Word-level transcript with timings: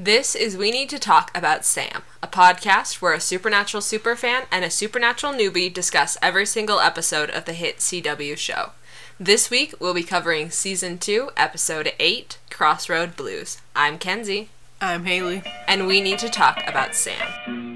This 0.00 0.36
is 0.36 0.56
We 0.56 0.70
Need 0.70 0.90
to 0.90 0.98
Talk 1.00 1.36
About 1.36 1.64
Sam, 1.64 2.02
a 2.22 2.28
podcast 2.28 3.02
where 3.02 3.14
a 3.14 3.20
supernatural 3.20 3.80
superfan 3.80 4.44
and 4.48 4.64
a 4.64 4.70
supernatural 4.70 5.32
newbie 5.32 5.74
discuss 5.74 6.16
every 6.22 6.46
single 6.46 6.78
episode 6.78 7.30
of 7.30 7.46
the 7.46 7.52
hit 7.52 7.78
CW 7.78 8.36
show. 8.36 8.70
This 9.18 9.50
week 9.50 9.74
we'll 9.80 9.94
be 9.94 10.04
covering 10.04 10.50
season 10.50 10.98
2, 10.98 11.30
episode 11.36 11.92
8, 11.98 12.38
Crossroad 12.48 13.16
Blues. 13.16 13.60
I'm 13.74 13.98
Kenzie, 13.98 14.50
I'm 14.80 15.04
Haley. 15.04 15.42
and 15.66 15.88
we 15.88 16.00
need 16.00 16.20
to 16.20 16.28
talk 16.28 16.62
about 16.68 16.94
Sam. 16.94 17.67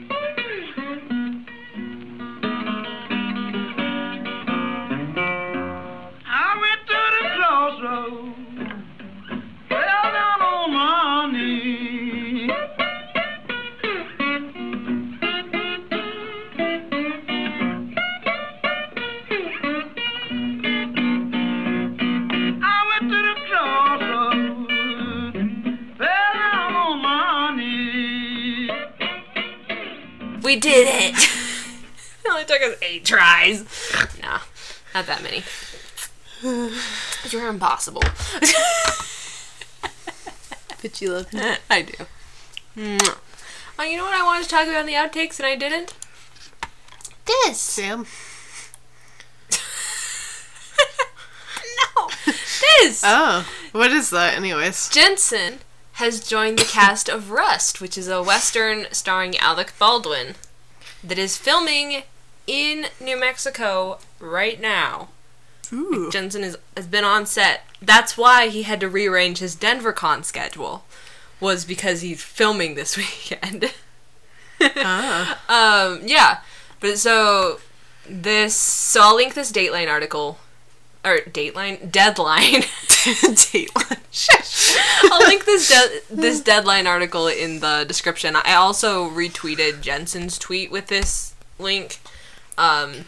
We 30.53 30.61
did 30.61 30.87
it! 30.87 31.15
it 31.17 32.31
only 32.31 32.45
took 32.45 32.61
us 32.61 32.77
eight 32.83 33.07
tries. 33.07 33.65
Nah, 34.21 34.41
not 34.93 35.07
that 35.07 35.23
many. 35.23 35.43
You're 37.31 37.49
impossible. 37.49 38.03
But 40.83 41.01
you 41.01 41.11
love 41.11 41.33
me. 41.33 41.41
I 41.71 41.81
do. 41.81 41.95
Oh, 42.77 43.83
you 43.83 43.97
know 43.97 44.05
what 44.05 44.13
I 44.13 44.23
wanted 44.23 44.43
to 44.43 44.51
talk 44.51 44.69
about 44.69 44.81
in 44.81 44.87
the 44.87 44.93
outtakes 44.93 45.39
and 45.39 45.47
I 45.47 45.57
didn't? 45.57 45.95
This! 47.25 47.59
Sam? 47.59 48.05
no! 51.97 52.11
This! 52.27 53.01
Oh. 53.03 53.51
What 53.73 53.91
is 53.91 54.11
that, 54.11 54.37
anyways? 54.37 54.91
Jensen 54.91 55.61
has 56.03 56.19
joined 56.19 56.59
the 56.59 56.65
cast 56.65 57.09
of 57.09 57.31
Rust, 57.31 57.81
which 57.81 57.97
is 57.97 58.09
a 58.09 58.21
western 58.21 58.87
starring 58.91 59.37
Alec 59.37 59.73
Baldwin 59.79 60.35
that 61.05 61.17
is 61.17 61.37
filming 61.37 62.03
in 62.45 62.87
New 63.01 63.17
Mexico 63.17 64.01
right 64.19 64.61
now. 64.61 65.11
Ooh. 65.73 66.11
Jensen 66.11 66.43
is, 66.43 66.59
has 66.77 66.89
been 66.89 67.05
on 67.05 67.25
set. 67.25 67.61
That's 67.81 68.19
why 68.19 68.49
he 68.49 68.65
had 68.65 68.81
to 68.81 68.89
rearrange 68.89 69.39
his 69.39 69.55
DenverCon 69.55 70.25
schedule. 70.25 70.83
Was 71.39 71.65
because 71.65 72.01
he's 72.01 72.21
filming 72.21 72.75
this 72.75 72.97
weekend. 73.31 73.73
Ah. 74.61 75.39
um, 75.89 76.01
yeah. 76.05 76.41
But 76.81 76.99
so 76.99 77.61
this 78.09 78.57
so 78.57 79.03
I'll 79.03 79.15
link 79.15 79.35
this 79.35 79.53
Dateline 79.53 79.89
article 79.89 80.39
or 81.05 81.19
Dateline 81.19 81.91
Deadline. 81.91 82.63
Dateline. 82.63 83.99
I'll 85.11 85.27
link 85.27 85.45
this 85.45 85.69
de- 85.69 86.15
this 86.15 86.41
deadline 86.41 86.87
article 86.87 87.27
in 87.27 87.61
the 87.61 87.85
description. 87.87 88.37
I 88.37 88.55
also 88.55 89.09
retweeted 89.09 89.81
Jensen's 89.81 90.39
tweet 90.39 90.71
with 90.71 90.87
this 90.87 91.35
link. 91.59 91.99
Um, 92.57 93.07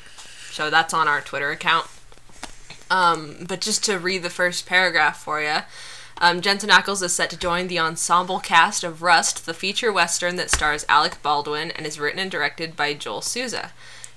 so 0.50 0.70
that's 0.70 0.94
on 0.94 1.08
our 1.08 1.20
Twitter 1.20 1.50
account. 1.50 1.86
Um, 2.90 3.46
but 3.48 3.60
just 3.60 3.84
to 3.84 3.98
read 3.98 4.22
the 4.22 4.30
first 4.30 4.66
paragraph 4.66 5.22
for 5.22 5.40
you. 5.40 5.58
Um, 6.18 6.40
Jensen 6.40 6.70
Ackles 6.70 7.02
is 7.02 7.14
set 7.14 7.28
to 7.30 7.36
join 7.36 7.66
the 7.66 7.80
ensemble 7.80 8.38
cast 8.38 8.84
of 8.84 9.02
Rust, 9.02 9.46
the 9.46 9.54
feature 9.54 9.92
western 9.92 10.36
that 10.36 10.50
stars 10.50 10.86
Alec 10.88 11.20
Baldwin 11.22 11.72
and 11.72 11.86
is 11.86 11.98
written 11.98 12.20
and 12.20 12.30
directed 12.30 12.76
by 12.76 12.94
Joel 12.94 13.20
Souza. 13.20 13.72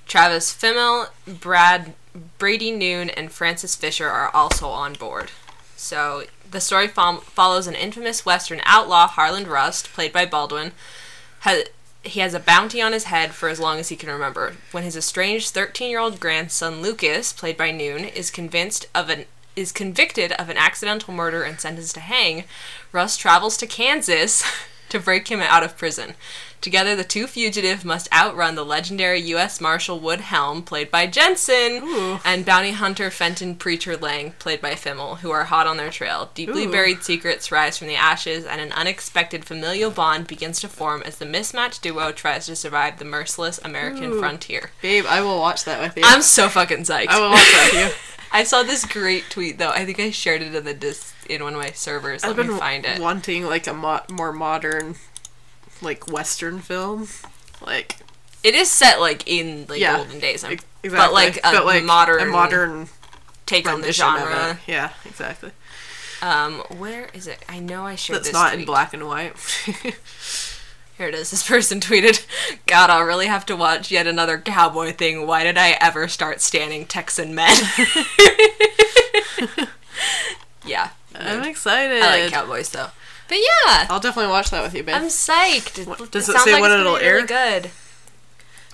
Travis 0.06 0.54
Fimmel, 0.54 1.10
Brad 1.26 1.94
Brady 2.38 2.72
Noon, 2.72 3.10
and 3.10 3.32
Frances 3.32 3.76
Fisher 3.76 4.08
are 4.08 4.30
also 4.34 4.68
on 4.68 4.94
board. 4.94 5.32
So 5.76 6.24
the 6.50 6.62
story 6.62 6.88
fol- 6.88 7.18
follows 7.18 7.68
an 7.68 7.76
infamous 7.76 8.26
Western 8.26 8.62
outlaw, 8.66 9.08
Harland 9.08 9.48
Rust, 9.48 9.94
played 9.94 10.14
by 10.14 10.26
Baldwin. 10.26 10.72
He 12.04 12.20
has 12.22 12.34
a 12.34 12.40
bounty 12.40 12.82
on 12.82 12.94
his 12.94 13.06
head 13.06 13.34
for 13.34 13.50
as 13.50 13.60
long 13.60 13.80
as 13.80 13.90
he 13.90 13.96
can 13.96 14.10
remember. 14.10 14.56
When 14.72 14.84
his 14.84 14.96
estranged 14.96 15.54
13-year-old 15.54 16.20
grandson 16.20 16.82
Lucas, 16.82 17.34
played 17.34 17.58
by 17.58 17.72
Noon, 17.72 18.06
is 18.06 18.32
convinced 18.32 18.88
of 18.96 19.10
an 19.10 19.26
is 19.56 19.72
convicted 19.72 20.32
of 20.34 20.50
an 20.50 20.58
accidental 20.58 21.12
murder 21.12 21.42
and 21.42 21.60
sentenced 21.60 21.96
to 21.96 22.00
hang, 22.00 22.44
Rust 22.92 23.20
travels 23.20 23.58
to 23.58 23.66
Kansas 23.66 24.44
to 24.90 25.00
break 25.00 25.28
him 25.30 25.40
out 25.42 25.64
of 25.64 25.76
prison. 25.76 26.14
Together, 26.60 26.96
the 26.96 27.04
two 27.04 27.28
fugitives 27.28 27.86
must 27.86 28.12
outrun 28.14 28.56
the 28.56 28.66
legendary 28.66 29.20
U.S. 29.22 29.62
Marshal 29.62 30.00
Wood 30.00 30.22
Helm, 30.22 30.64
played 30.64 30.90
by 30.90 31.06
Jensen, 31.08 31.84
Ooh. 31.84 32.20
and 32.26 32.46
bounty 32.46 32.72
hunter 32.72 33.10
Fenton 33.12 33.56
Preacher 33.56 33.96
Lang, 33.96 34.32
played 34.40 34.62
by 34.62 34.74
Fimmel, 34.74 35.20
who 35.20 35.30
are 35.32 35.46
hot 35.46 35.68
on 35.68 35.78
their 35.78 35.92
trail. 35.92 36.32
Deeply 36.34 36.66
Ooh. 36.66 36.72
buried 36.72 37.04
secrets 37.04 37.52
rise 37.52 37.78
from 37.78 37.88
the 37.88 37.96
ashes, 37.96 38.46
and 38.46 38.60
an 38.60 38.72
unexpected 38.74 39.46
familial 39.46 39.92
bond 39.92 40.28
begins 40.28 40.60
to 40.62 40.68
form 40.68 41.04
as 41.06 41.18
the 41.18 41.26
mismatched 41.26 41.82
duo 41.84 42.12
tries 42.12 42.48
to 42.48 42.56
survive 42.56 42.98
the 43.00 43.06
merciless 43.06 43.60
American 43.64 44.14
Ooh. 44.14 44.20
frontier. 44.20 44.72
Babe, 44.82 45.06
I 45.08 45.22
will 45.22 45.40
watch 45.40 45.64
that 45.66 45.80
with 45.82 45.96
you. 45.96 46.04
I'm 46.06 46.22
so 46.22 46.50
fucking 46.50 46.80
psyched. 46.80 47.08
I 47.10 47.20
will 47.20 47.30
watch 47.30 47.40
that 47.52 47.70
with 47.74 47.94
you. 47.96 48.14
I 48.32 48.44
saw 48.44 48.64
this 48.64 48.84
great 48.84 49.24
tweet 49.30 49.58
though. 49.58 49.70
I 49.70 49.86
think 49.86 50.00
I 50.00 50.12
shared 50.12 50.42
it 50.42 50.54
in 50.54 50.66
the 50.66 50.74
dis- 50.74 51.14
in 51.30 51.44
one 51.44 51.54
of 51.54 51.62
my 51.62 51.72
servers. 51.72 52.24
Let 52.24 52.32
I've 52.32 52.36
been 52.36 52.50
me 52.50 52.60
find 52.60 52.86
it. 52.86 53.00
wanting 53.00 53.46
like 53.46 53.68
a 53.68 53.74
mo- 53.74 54.02
more 54.12 54.34
modern, 54.34 54.96
like 55.82 56.12
Western 56.12 56.60
film. 56.60 57.08
Like, 57.66 57.98
It 58.44 58.56
is 58.56 58.70
set 58.70 59.00
like 59.00 59.28
in 59.28 59.66
like 59.68 59.80
Yeah, 59.80 59.98
olden 59.98 60.20
days, 60.20 60.44
I'm- 60.44 60.54
exactly. 60.84 60.90
but 60.90 61.14
like 61.14 61.40
a 61.44 61.82
modern 61.82 62.22
a 62.22 62.26
modern 62.26 62.90
take 63.46 63.68
on 63.68 63.82
the 63.82 63.92
genre. 63.92 64.60
Yeah, 64.68 64.92
exactly. 65.06 65.52
Um, 66.22 66.64
where 66.78 67.10
is 67.14 67.28
it? 67.28 67.44
I 67.48 67.60
know 67.60 67.86
I 67.86 67.96
shared 67.96 68.20
That's 68.20 68.34
not 68.34 68.54
in 68.56 68.66
black 68.66 68.94
and 68.94 69.06
white. 69.08 69.34
Here 70.98 71.08
it 71.10 71.14
is. 71.14 71.30
This 71.30 71.48
person 71.48 71.80
tweeted, 71.88 72.26
"God, 72.66 72.90
I'll 72.90 73.04
really 73.04 73.28
have 73.28 73.46
to 73.48 73.56
watch 73.56 73.92
yet 73.92 74.08
another 74.08 74.40
cowboy 74.40 74.94
thing. 74.94 75.28
Why 75.28 75.44
did 75.44 75.56
I 75.58 75.78
ever 75.80 76.08
start 76.08 76.42
standing 76.42 76.88
Texan 76.88 77.36
men?" 77.36 77.56
yeah, 80.66 80.90
I'm 81.16 81.44
excited. 81.44 82.02
I 82.02 82.22
like 82.24 82.32
cowboys 82.34 82.70
though. 82.70 82.90
But 83.28 83.38
yeah, 83.38 83.88
I'll 83.90 84.00
definitely 84.00 84.32
watch 84.32 84.50
that 84.52 84.64
with 84.64 84.74
you, 84.74 84.84
babe. 84.84 84.96
I'm 84.96 85.04
psyched. 85.08 85.86
What- 85.86 86.12
does 86.12 86.30
it 86.30 86.36
it 86.36 86.40
say 86.40 86.54
like 86.54 86.62
when 86.62 86.72
it's 86.72 86.80
it'll 86.80 86.94
really 86.96 87.06
air? 87.06 87.26
Good. 87.26 87.72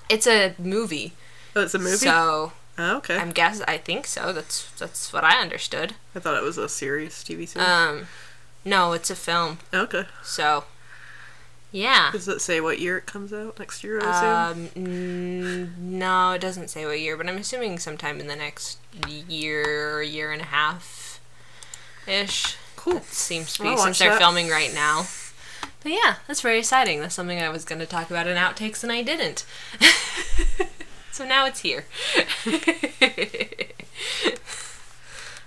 It's 0.10 0.28
a 0.28 0.54
movie. 0.60 1.14
oh, 1.56 1.62
it's 1.64 1.74
a 1.74 1.80
movie. 1.80 1.96
So 1.98 2.54
oh, 2.78 2.98
okay. 2.98 3.18
I'm 3.18 3.32
guess 3.32 3.62
I 3.68 3.78
think 3.78 4.06
so. 4.06 4.32
That's 4.34 4.70
that's 4.74 5.12
what 5.14 5.24
I 5.24 5.42
understood. 5.42 5.96
I 6.16 6.20
thought 6.20 6.36
it 6.38 6.44
was 6.44 6.58
a 6.58 6.70
series, 6.70 7.14
TV 7.24 7.48
series. 7.48 7.68
Um, 7.68 8.08
no, 8.66 8.94
it's 8.94 9.10
a 9.10 9.16
film. 9.16 9.58
okay. 9.74 10.06
So, 10.24 10.66
yeah. 11.72 12.12
Does 12.12 12.28
it 12.28 12.40
say 12.42 12.62
what 12.62 12.80
year 12.80 12.98
it 12.98 13.06
comes 13.06 13.34
out? 13.34 13.58
Next 13.60 13.84
year, 13.84 14.00
I 14.02 14.52
assume. 14.52 14.70
Um, 14.76 14.88
n- 14.88 15.74
no, 16.00 16.32
it 16.34 16.40
doesn't 16.42 16.70
say 16.70 16.86
what 16.86 17.00
year, 17.00 17.18
but 17.18 17.28
I'm 17.28 17.38
assuming 17.38 17.80
sometime 17.80 18.20
in 18.20 18.28
the 18.28 18.36
next 18.36 18.78
year, 19.08 20.02
year 20.02 20.32
and 20.32 20.42
a 20.42 20.46
half, 20.46 21.20
ish. 22.08 22.56
Cool. 22.84 22.98
It 22.98 23.06
seems 23.06 23.54
to 23.54 23.64
I'll 23.66 23.76
be 23.76 23.82
since 23.82 24.00
they're 24.00 24.10
that. 24.12 24.20
filming 24.20 24.50
right 24.50 24.74
now. 24.74 25.06
But 25.82 25.92
yeah, 25.92 26.16
that's 26.28 26.42
very 26.42 26.60
exciting. 26.60 27.00
That's 27.02 27.16
something 27.16 27.42
I 27.42 27.50
was 27.50 27.66
going 27.66 27.80
to 27.80 27.86
talk 27.86 28.10
about 28.10 28.28
in 28.28 28.38
outtakes 28.38 28.84
and 28.84 28.92
I 28.92 29.02
didn't. 29.04 29.46
so 31.12 31.26
now 31.26 31.46
it's 31.46 31.60
here. 31.62 31.86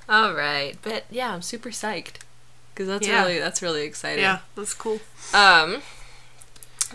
All 0.09 0.35
right, 0.35 0.77
but 0.83 1.05
yeah, 1.11 1.35
I'm 1.35 1.43
super 1.43 1.71
psyched 1.71 2.19
because 2.75 2.87
that's 2.87 3.07
Yeah. 3.09 3.23
really 3.25 3.39
that's 3.41 3.61
really 3.61 3.83
exciting. 3.83 4.23
Yeah, 4.23 4.39
that's 4.55 4.73
cool. 4.75 5.01
Um, 5.35 5.83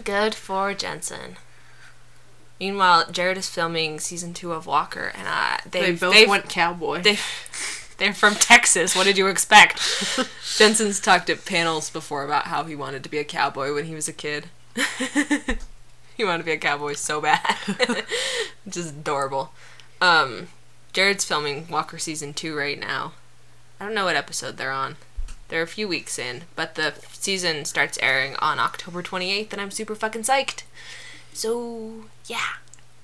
good 0.03 0.33
for 0.33 0.73
Jensen. 0.73 1.35
Meanwhile, 2.59 3.11
Jared 3.11 3.37
is 3.37 3.49
filming 3.49 3.99
season 3.99 4.33
two 4.33 4.53
of 4.53 4.65
Walker, 4.65 5.11
and 5.15 5.27
uh, 5.27 5.57
They 5.69 5.91
both 5.93 6.27
went 6.27 6.47
cowboy. 6.47 7.01
they 7.01 7.15
they're 8.01 8.13
from 8.15 8.33
Texas. 8.33 8.95
What 8.95 9.03
did 9.03 9.15
you 9.15 9.27
expect? 9.27 9.79
Jensen's 10.57 10.99
talked 10.99 11.29
at 11.29 11.45
panels 11.45 11.91
before 11.91 12.23
about 12.23 12.45
how 12.47 12.63
he 12.63 12.75
wanted 12.75 13.03
to 13.03 13.09
be 13.09 13.19
a 13.19 13.23
cowboy 13.23 13.75
when 13.75 13.85
he 13.85 13.93
was 13.93 14.07
a 14.07 14.13
kid. 14.13 14.47
he 16.17 16.25
wanted 16.25 16.39
to 16.39 16.43
be 16.43 16.51
a 16.51 16.57
cowboy 16.57 16.93
so 16.93 17.21
bad, 17.21 17.57
Just 18.67 18.95
adorable. 18.95 19.53
Um, 20.01 20.47
Jared's 20.93 21.25
filming 21.25 21.67
Walker 21.67 21.99
season 21.99 22.33
two 22.33 22.57
right 22.57 22.79
now. 22.79 23.13
I 23.79 23.85
don't 23.85 23.93
know 23.93 24.05
what 24.05 24.15
episode 24.15 24.57
they're 24.57 24.71
on. 24.71 24.95
They're 25.49 25.61
a 25.61 25.67
few 25.67 25.87
weeks 25.87 26.17
in, 26.17 26.43
but 26.55 26.73
the 26.73 26.95
season 27.11 27.65
starts 27.65 27.99
airing 28.01 28.35
on 28.37 28.57
October 28.57 29.03
28th, 29.03 29.51
and 29.51 29.61
I'm 29.61 29.69
super 29.69 29.93
fucking 29.93 30.23
psyched. 30.23 30.63
So, 31.33 32.05
yeah. 32.25 32.53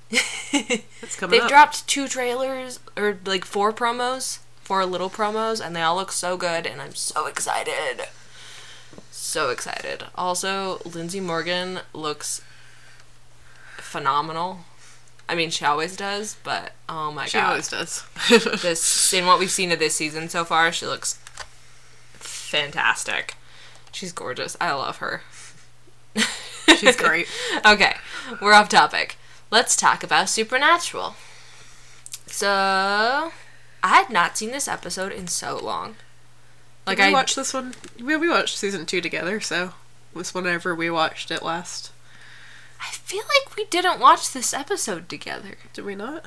They've 0.09 1.41
up. 1.41 1.49
dropped 1.49 1.87
two 1.87 2.07
trailers, 2.07 2.79
or 2.95 3.19
like 3.25 3.45
four 3.45 3.71
promos, 3.73 4.39
four 4.67 4.85
little 4.85 5.09
promos, 5.09 5.65
and 5.65 5.73
they 5.73 5.81
all 5.81 5.95
look 5.95 6.11
so 6.11 6.35
good, 6.35 6.65
and 6.67 6.81
I'm 6.81 6.93
so 6.93 7.25
excited. 7.25 8.07
So 9.11 9.49
excited. 9.49 10.03
Also, 10.15 10.81
Lindsey 10.83 11.21
Morgan 11.21 11.79
looks 11.93 12.41
phenomenal. 13.77 14.59
I 15.29 15.35
mean, 15.35 15.51
she 15.51 15.63
always 15.63 15.95
does, 15.95 16.35
but 16.43 16.73
oh 16.89 17.13
my 17.13 17.27
She 17.27 17.37
god. 17.37 17.49
always 17.51 17.69
does. 17.69 18.03
this 18.61 19.13
in 19.13 19.25
what 19.25 19.39
we've 19.39 19.49
seen 19.49 19.71
of 19.71 19.79
this 19.79 19.95
season 19.95 20.27
so 20.27 20.43
far, 20.43 20.71
she 20.73 20.85
looks 20.85 21.13
fantastic. 22.15 23.35
She's 23.93 24.11
gorgeous. 24.11 24.57
I 24.59 24.73
love 24.73 24.97
her. 24.97 25.21
She's 26.77 26.95
great. 26.97 27.27
okay, 27.65 27.95
we're 28.41 28.53
off 28.53 28.67
topic. 28.67 29.15
Let's 29.49 29.77
talk 29.77 30.03
about 30.03 30.27
Supernatural. 30.27 31.15
So, 32.27 33.31
I 33.83 33.97
had 33.97 34.09
not 34.09 34.37
seen 34.37 34.51
this 34.51 34.67
episode 34.67 35.11
in 35.11 35.27
so 35.27 35.57
long. 35.57 35.95
Like 36.85 36.97
Like 36.99 36.99
we 36.99 37.03
I 37.05 37.11
watched 37.13 37.35
this 37.35 37.53
one. 37.53 37.75
We, 38.01 38.15
we 38.15 38.29
watched 38.29 38.57
season 38.57 38.85
two 38.85 39.01
together, 39.01 39.39
so 39.39 39.73
it 40.13 40.17
was 40.17 40.33
whenever 40.33 40.73
we 40.73 40.89
watched 40.89 41.31
it 41.31 41.43
last. 41.43 41.91
I 42.79 42.91
feel 42.91 43.23
like 43.23 43.55
we 43.55 43.65
didn't 43.65 43.99
watch 43.99 44.31
this 44.31 44.53
episode 44.53 45.09
together. 45.09 45.57
Did 45.73 45.85
we 45.85 45.95
not? 45.95 46.25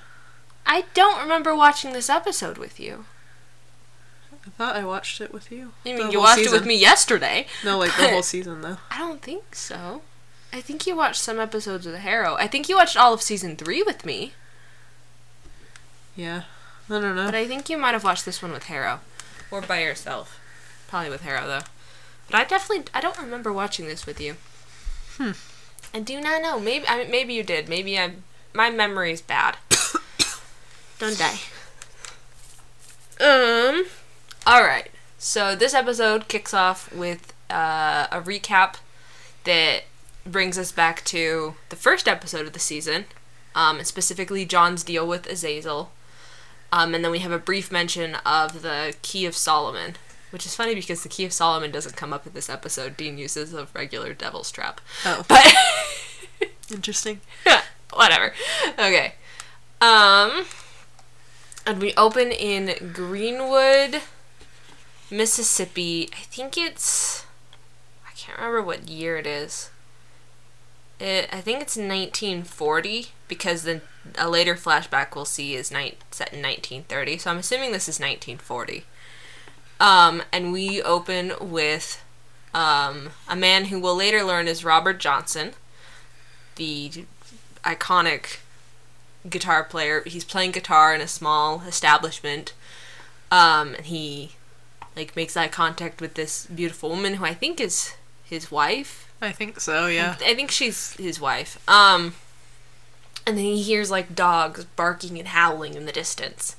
I 0.66 0.84
don't 0.94 1.20
remember 1.20 1.54
watching 1.54 1.92
this 1.92 2.10
episode 2.10 2.58
with 2.58 2.78
you. 2.78 3.06
I 4.46 4.50
thought 4.50 4.76
I 4.76 4.84
watched 4.84 5.20
it 5.20 5.32
with 5.32 5.52
you. 5.52 5.72
The 5.84 5.94
mean, 5.94 6.10
you 6.10 6.20
watched 6.20 6.42
it 6.42 6.52
with 6.52 6.66
me 6.66 6.76
yesterday. 6.76 7.46
No, 7.64 7.78
like 7.78 7.96
the 7.96 8.08
whole 8.08 8.22
season 8.24 8.62
though. 8.62 8.78
I 8.90 8.98
don't 8.98 9.22
think 9.22 9.54
so. 9.54 10.02
I 10.52 10.60
think 10.60 10.86
you 10.86 10.96
watched 10.96 11.20
some 11.20 11.38
episodes 11.38 11.86
with 11.86 11.96
Harrow. 11.96 12.34
I 12.34 12.46
think 12.46 12.68
you 12.68 12.76
watched 12.76 12.96
all 12.96 13.12
of 13.14 13.22
season 13.22 13.56
three 13.56 13.82
with 13.82 14.04
me, 14.04 14.32
Yeah. 16.16 16.42
I 16.90 17.00
don't 17.00 17.14
know. 17.16 17.26
but 17.26 17.34
I 17.34 17.46
think 17.46 17.70
you 17.70 17.78
might 17.78 17.92
have 17.92 18.04
watched 18.04 18.24
this 18.24 18.42
one 18.42 18.52
with 18.52 18.64
Harrow, 18.64 19.00
or 19.50 19.60
by 19.60 19.82
yourself. 19.82 20.38
Probably 20.88 21.10
with 21.10 21.22
Harrow 21.22 21.46
though. 21.46 21.62
But 22.28 22.40
I 22.40 22.44
definitely 22.44 22.86
I 22.92 23.00
don't 23.00 23.18
remember 23.18 23.52
watching 23.52 23.86
this 23.86 24.06
with 24.06 24.20
you. 24.20 24.36
Hmm. 25.16 25.32
I 25.94 26.00
do 26.00 26.20
not 26.20 26.42
know. 26.42 26.58
Maybe 26.58 26.86
I 26.88 26.98
mean, 26.98 27.10
maybe 27.10 27.34
you 27.34 27.42
did. 27.42 27.68
Maybe 27.68 27.98
I 27.98 28.12
my 28.52 28.70
memory's 28.70 29.22
bad. 29.22 29.56
don't 30.98 31.18
die. 31.18 31.38
Um. 33.20 33.86
All 34.46 34.62
right. 34.62 34.90
So 35.18 35.54
this 35.54 35.74
episode 35.74 36.28
kicks 36.28 36.54
off 36.54 36.92
with 36.92 37.34
uh, 37.50 38.06
a 38.10 38.20
recap 38.20 38.76
that 39.44 39.82
brings 40.26 40.58
us 40.58 40.72
back 40.72 41.04
to 41.06 41.54
the 41.68 41.76
first 41.76 42.08
episode 42.08 42.46
of 42.46 42.52
the 42.52 42.58
season, 42.58 43.04
um, 43.54 43.82
specifically 43.84 44.44
John's 44.44 44.82
deal 44.82 45.06
with 45.06 45.26
Azazel. 45.26 45.90
Um, 46.72 46.94
and 46.94 47.04
then 47.04 47.10
we 47.10 47.18
have 47.20 47.32
a 47.32 47.38
brief 47.38 47.72
mention 47.72 48.14
of 48.26 48.62
the 48.62 48.94
Key 49.02 49.26
of 49.26 49.36
Solomon, 49.36 49.96
which 50.30 50.46
is 50.46 50.54
funny 50.54 50.74
because 50.74 51.02
the 51.02 51.08
Key 51.08 51.24
of 51.24 51.32
Solomon 51.32 51.70
doesn't 51.70 51.96
come 51.96 52.12
up 52.12 52.26
in 52.26 52.32
this 52.32 52.48
episode. 52.48 52.96
Dean 52.96 53.18
uses 53.18 53.52
a 53.52 53.66
regular 53.74 54.14
devil's 54.14 54.50
trap. 54.50 54.80
Oh, 55.04 55.24
But 55.28 55.54
interesting. 56.72 57.20
whatever. 57.92 58.32
Okay. 58.78 59.14
Um 59.80 60.44
and 61.66 61.80
we 61.80 61.92
open 61.94 62.32
in 62.32 62.92
Greenwood, 62.92 64.02
Mississippi. 65.10 66.08
I 66.12 66.22
think 66.22 66.56
it's 66.56 67.24
I 68.06 68.12
can't 68.16 68.38
remember 68.38 68.62
what 68.62 68.88
year 68.88 69.16
it 69.16 69.26
is. 69.26 69.70
It, 70.98 71.28
I 71.32 71.40
think 71.40 71.62
it's 71.62 71.76
1940 71.76 73.08
because 73.30 73.62
then 73.62 73.80
a 74.18 74.28
later 74.28 74.54
flashback 74.54 75.14
we'll 75.14 75.24
see 75.24 75.54
is 75.54 75.70
night 75.70 75.96
set 76.10 76.34
in 76.34 76.42
1930. 76.42 77.16
So 77.16 77.30
I'm 77.30 77.38
assuming 77.38 77.72
this 77.72 77.88
is 77.88 77.98
1940. 77.98 78.84
Um, 79.80 80.22
and 80.30 80.52
we 80.52 80.82
open 80.82 81.32
with 81.40 82.04
um, 82.52 83.10
a 83.26 83.36
man 83.36 83.66
who 83.66 83.80
we'll 83.80 83.96
later 83.96 84.22
learn 84.22 84.46
is 84.46 84.62
Robert 84.64 85.00
Johnson, 85.00 85.52
the 86.56 87.06
iconic 87.64 88.40
guitar 89.28 89.64
player. 89.64 90.02
He's 90.04 90.24
playing 90.24 90.50
guitar 90.50 90.94
in 90.94 91.00
a 91.00 91.08
small 91.08 91.62
establishment. 91.62 92.52
Um, 93.30 93.74
and 93.74 93.86
he 93.86 94.32
like 94.96 95.16
makes 95.16 95.36
eye 95.36 95.48
contact 95.48 96.00
with 96.00 96.14
this 96.14 96.46
beautiful 96.46 96.90
woman 96.90 97.14
who 97.14 97.24
I 97.24 97.32
think 97.32 97.60
is 97.60 97.94
his 98.24 98.50
wife. 98.50 99.10
I 99.22 99.32
think 99.32 99.60
so. 99.60 99.86
Yeah. 99.86 100.16
I 100.24 100.34
think 100.34 100.50
she's 100.50 100.94
his 100.94 101.20
wife. 101.20 101.62
Um, 101.68 102.14
and 103.30 103.38
then 103.38 103.44
he 103.46 103.62
hears 103.62 103.90
like 103.90 104.14
dogs 104.14 104.64
barking 104.76 105.18
and 105.18 105.28
howling 105.28 105.74
in 105.74 105.86
the 105.86 105.92
distance. 105.92 106.56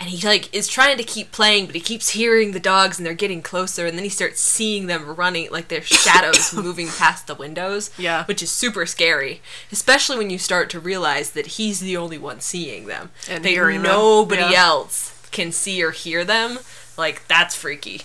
And 0.00 0.08
he 0.10 0.24
like 0.24 0.54
is 0.54 0.68
trying 0.68 0.96
to 0.98 1.02
keep 1.02 1.32
playing, 1.32 1.66
but 1.66 1.74
he 1.74 1.80
keeps 1.80 2.10
hearing 2.10 2.52
the 2.52 2.60
dogs 2.60 2.98
and 2.98 3.06
they're 3.06 3.14
getting 3.14 3.42
closer. 3.42 3.84
And 3.84 3.96
then 3.98 4.04
he 4.04 4.10
starts 4.10 4.40
seeing 4.40 4.86
them 4.86 5.16
running, 5.16 5.50
like 5.50 5.66
their 5.68 5.82
shadows 6.04 6.54
moving 6.54 6.86
past 6.86 7.26
the 7.26 7.34
windows. 7.34 7.90
Yeah. 7.98 8.24
which 8.26 8.40
is 8.42 8.50
super 8.52 8.86
scary, 8.86 9.40
especially 9.72 10.16
when 10.16 10.30
you 10.30 10.38
start 10.38 10.70
to 10.70 10.78
realize 10.78 11.32
that 11.32 11.46
he's 11.58 11.80
the 11.80 11.96
only 11.96 12.16
one 12.18 12.40
seeing 12.40 12.86
them. 12.86 13.10
And 13.28 13.44
that 13.44 13.48
hearing 13.48 13.82
them. 13.82 13.90
nobody 13.90 14.42
Yeah. 14.42 14.66
else 14.66 15.20
can 15.32 15.50
see 15.50 15.82
or 15.82 15.90
hear 15.90 16.24
them. 16.24 16.58
Like 16.96 17.26
that's 17.26 17.56
freaky. 17.56 18.02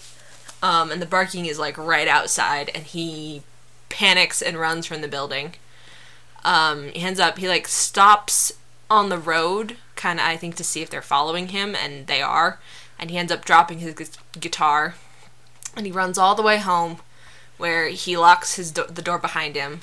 Um, 0.64 0.90
and 0.92 1.00
the 1.02 1.06
barking 1.06 1.46
is 1.46 1.60
like 1.60 1.78
right 1.78 2.08
outside, 2.08 2.72
and 2.74 2.86
he 2.86 3.44
panics 3.90 4.42
and 4.42 4.58
runs 4.58 4.86
from 4.88 5.02
the 5.02 5.08
building. 5.08 5.54
Um, 6.44 6.90
he 6.90 7.02
ends 7.02 7.20
up, 7.20 7.38
he 7.38 7.48
like 7.48 7.68
stops 7.68 8.52
on 8.90 9.10
the 9.10 9.18
road, 9.18 9.78
kind 9.96 10.20
of, 10.20 10.26
I 10.26 10.38
think, 10.38 10.56
to 10.56 10.64
see 10.64 10.82
if 10.82 10.90
they're 10.90 11.02
following 11.02 11.50
him, 11.50 11.76
and 11.76 12.08
they 12.08 12.22
are. 12.22 12.60
And 13.00 13.10
he 13.10 13.18
ends 13.18 13.32
up 13.32 13.46
dropping 13.46 13.80
his 13.80 13.94
gu- 13.94 14.40
guitar, 14.40 14.96
and 15.76 15.86
he 15.86 15.92
runs 15.92 16.18
all 16.18 16.36
the 16.36 16.44
way 16.44 16.58
home, 16.58 16.98
where 17.58 17.88
he 17.88 18.18
locks 18.18 18.56
his 18.56 18.72
do- 18.72 18.86
the 18.88 19.02
door 19.02 19.18
behind 19.18 19.56
him. 19.56 19.82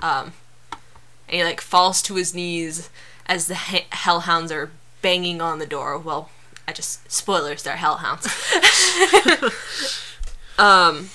Um, 0.00 0.32
and 0.72 1.36
he 1.36 1.44
like 1.44 1.60
falls 1.60 2.02
to 2.02 2.14
his 2.14 2.34
knees 2.34 2.90
as 3.26 3.46
the 3.46 3.54
he- 3.54 3.86
hellhounds 3.90 4.50
are 4.50 4.70
banging 5.02 5.40
on 5.40 5.58
the 5.58 5.66
door. 5.66 5.98
Well, 5.98 6.30
I 6.66 6.72
just 6.72 7.10
spoilers, 7.10 7.62
they're 7.62 7.76
hellhounds. 7.76 8.26
um, 10.58 11.10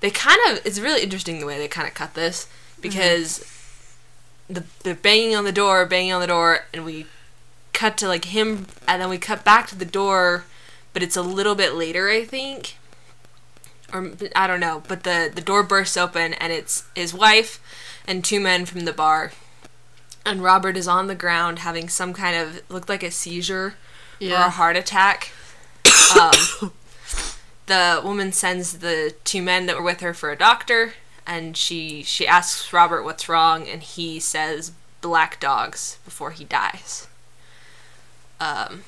they 0.00 0.10
kind 0.10 0.38
of 0.48 0.66
it's 0.66 0.80
really 0.80 1.02
interesting 1.02 1.38
the 1.38 1.46
way 1.46 1.58
they 1.58 1.68
kind 1.68 1.88
of 1.88 1.94
cut 1.94 2.14
this 2.14 2.48
because 2.80 3.44
the 4.48 4.64
the 4.82 4.94
banging 4.94 5.34
on 5.34 5.44
the 5.44 5.52
door, 5.52 5.86
banging 5.86 6.12
on 6.12 6.20
the 6.20 6.26
door, 6.26 6.60
and 6.72 6.84
we 6.84 7.06
cut 7.72 7.96
to 7.98 8.08
like 8.08 8.26
him, 8.26 8.66
and 8.86 9.00
then 9.00 9.08
we 9.08 9.18
cut 9.18 9.44
back 9.44 9.66
to 9.68 9.76
the 9.76 9.84
door, 9.84 10.44
but 10.92 11.02
it's 11.02 11.16
a 11.16 11.22
little 11.22 11.54
bit 11.54 11.74
later, 11.74 12.08
I 12.08 12.24
think, 12.24 12.76
or 13.92 14.12
I 14.36 14.46
don't 14.46 14.60
know. 14.60 14.82
But 14.86 15.04
the 15.04 15.30
the 15.34 15.40
door 15.40 15.62
bursts 15.62 15.96
open, 15.96 16.34
and 16.34 16.52
it's 16.52 16.84
his 16.94 17.14
wife 17.14 17.60
and 18.06 18.24
two 18.24 18.40
men 18.40 18.66
from 18.66 18.80
the 18.80 18.92
bar, 18.92 19.32
and 20.24 20.42
Robert 20.42 20.76
is 20.76 20.88
on 20.88 21.06
the 21.06 21.14
ground 21.14 21.60
having 21.60 21.88
some 21.88 22.12
kind 22.12 22.36
of 22.36 22.62
looked 22.68 22.88
like 22.88 23.02
a 23.02 23.10
seizure 23.10 23.74
or 24.20 24.46
a 24.46 24.50
heart 24.50 24.76
attack. 24.76 25.32
Um, 26.20 26.72
the 27.66 28.00
woman 28.04 28.32
sends 28.32 28.78
the 28.78 29.14
two 29.24 29.40
men 29.40 29.64
that 29.66 29.76
were 29.76 29.82
with 29.82 30.00
her 30.00 30.12
for 30.12 30.30
a 30.30 30.36
doctor, 30.36 30.92
and 31.26 31.56
she 31.56 32.02
she 32.02 32.26
asks 32.26 32.72
Robert 32.72 33.04
what's 33.04 33.28
wrong, 33.28 33.68
and 33.68 33.82
he 33.82 34.20
says 34.20 34.72
black 35.00 35.40
dogs 35.40 35.98
before 36.04 36.30
he 36.30 36.44
dies. 36.44 37.08
Um, 38.40 38.82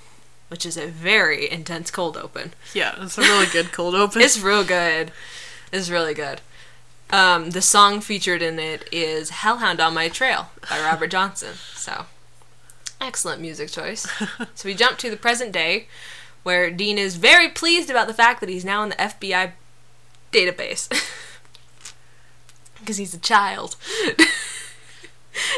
which 0.49 0.67
is 0.67 0.77
a 0.77 0.87
very 0.87 1.51
intense 1.51 1.91
cold 1.91 2.17
open. 2.17 2.55
Yeah. 2.75 2.95
It's 3.01 3.19
a 3.19 3.23
really 3.23 3.47
good 3.47 3.73
cold 3.73 3.95
open. 3.95 4.21
It's 4.21 4.41
real 4.41 4.65
good. 4.65 5.11
It's 5.73 5.91
really 5.91 6.15
good. 6.15 6.41
Um, 7.11 7.51
the 7.51 7.63
song 7.63 8.01
featured 8.01 8.43
in 8.43 8.59
it 8.59 8.89
is 8.93 9.31
"Hellhound 9.31 9.81
on 9.81 9.95
My 9.95 10.09
Trail" 10.09 10.51
by 10.69 10.81
Robert 10.81 11.11
Johnson. 11.11 11.55
So, 11.75 12.07
excellent 13.01 13.41
music 13.41 13.71
choice. 13.71 14.07
so 14.55 14.69
we 14.69 14.75
jump 14.75 14.99
to 14.99 15.11
the 15.11 15.17
present 15.17 15.53
day, 15.53 15.89
where 16.43 16.71
Dean 16.71 16.99
is 16.99 17.17
very 17.17 17.49
pleased 17.49 17.91
about 17.91 18.07
the 18.07 18.15
fact 18.15 18.41
that 18.41 18.49
he's 18.49 18.65
now 18.65 18.83
in 18.83 18.89
the 18.91 18.97
FBI 18.97 19.53
database 20.33 20.89
because 22.85 22.99
he's 22.99 23.15
a 23.15 23.19
child. 23.19 23.77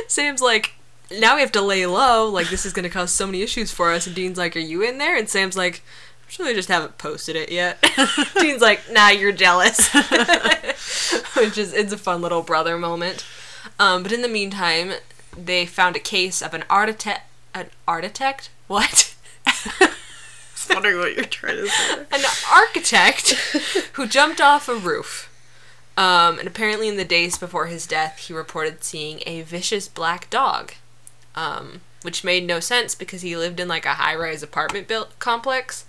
Sam's 0.07 0.41
like, 0.41 0.73
now 1.11 1.35
we 1.35 1.41
have 1.41 1.53
to 1.53 1.63
lay 1.63 1.85
low. 1.87 2.29
Like 2.29 2.49
this 2.49 2.65
is 2.65 2.73
gonna 2.73 2.89
cause 2.89 3.13
so 3.13 3.27
many 3.27 3.43
issues 3.43 3.71
for 3.71 3.93
us. 3.93 4.07
And 4.07 4.17
Dean's 4.17 4.39
like, 4.39 4.57
are 4.57 4.61
you 4.61 4.83
in 4.83 4.99
there? 4.99 5.17
And 5.17 5.29
Sam's 5.29 5.57
like, 5.57 5.83
I'm 6.23 6.31
sure 6.31 6.47
they 6.47 6.55
just 6.55 6.69
haven't 6.69 6.99
posted 6.99 7.37
it 7.37 7.51
yet. 7.51 7.79
Dean's 8.41 8.63
like, 8.63 8.91
nah, 8.91 9.09
you're 9.09 9.33
jealous. 9.33 9.93
Which 11.37 11.59
is 11.59 11.73
it's 11.73 11.93
a 11.93 11.99
fun 11.99 12.23
little 12.23 12.43
brother 12.43 12.79
moment. 12.79 13.25
Um, 13.79 14.03
but 14.03 14.13
in 14.13 14.23
the 14.23 14.29
meantime, 14.29 14.93
they 15.37 15.67
found 15.67 15.97
a 15.97 16.01
case 16.01 16.41
of 16.43 16.55
an 16.55 16.65
architect. 16.71 17.23
An 17.55 17.71
architect? 17.87 18.51
What? 18.67 19.15
was 20.69 20.75
wondering 20.75 20.99
what 20.99 21.15
you're 21.15 21.25
trying 21.25 21.57
to 21.57 21.69
say. 21.69 22.07
an 22.13 22.25
architect 22.53 23.31
who 23.95 24.07
jumped 24.07 24.41
off 24.41 24.69
a 24.69 24.75
roof. 24.75 25.31
Um, 25.97 26.39
and 26.39 26.47
apparently, 26.47 26.89
in 26.89 26.97
the 26.97 27.05
days 27.05 27.39
before 27.39 27.67
his 27.67 27.87
death, 27.87 28.19
he 28.19 28.33
reported 28.35 28.85
seeing 28.85 29.23
a 29.27 29.43
vicious 29.43 29.89
black 29.89 30.29
dog, 30.29 30.73
um, 31.35 31.81
which 32.03 32.23
made 32.23 32.47
no 32.47 32.61
sense 32.61 32.95
because 32.95 33.23
he 33.23 33.35
lived 33.37 33.59
in 33.61 33.67
like 33.69 33.87
a 33.87 33.95
high-rise 33.95 34.43
apartment 34.43 34.89
built 34.89 35.19
complex, 35.19 35.87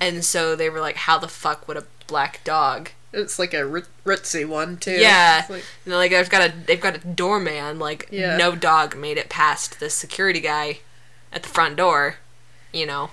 and 0.00 0.24
so 0.24 0.56
they 0.56 0.70
were 0.70 0.80
like, 0.80 0.96
"How 0.96 1.18
the 1.18 1.28
fuck 1.28 1.68
would 1.68 1.76
a 1.76 1.84
black 2.06 2.42
dog 2.44 2.90
It's 3.12 3.38
like 3.38 3.52
a 3.52 3.66
rit- 3.66 3.86
ritzy 4.06 4.46
one 4.46 4.78
too. 4.78 4.92
Yeah. 4.92 5.44
Like- 5.48 5.64
You 5.84 5.92
know, 5.92 5.98
like 5.98 6.12
they've 6.12 6.30
got 6.30 6.48
a 6.48 6.54
they've 6.66 6.80
got 6.80 6.96
a 6.96 7.06
doorman. 7.06 7.78
Like 7.78 8.08
Yeah. 8.10 8.38
no 8.38 8.56
dog 8.56 8.96
made 8.96 9.18
it 9.18 9.28
past 9.28 9.80
the 9.80 9.90
security 9.90 10.40
guy 10.40 10.78
at 11.30 11.42
the 11.42 11.48
front 11.50 11.76
door. 11.76 12.16
You 12.72 12.86
know, 12.86 13.10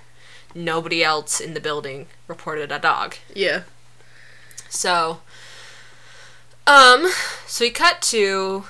nobody 0.56 1.04
else 1.04 1.42
in 1.42 1.54
the 1.54 1.60
building 1.60 2.08
reported 2.28 2.72
a 2.72 2.80
dog. 2.80 3.16
yeah. 3.34 3.64
So, 4.70 5.20
um, 6.70 7.08
so 7.48 7.66
we 7.66 7.72
cut 7.72 8.02
to. 8.04 8.66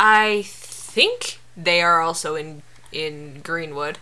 I 0.00 0.42
think 0.46 1.38
they 1.56 1.82
are 1.82 2.00
also 2.00 2.34
in 2.34 2.62
in 2.90 3.40
Greenwood. 3.42 3.98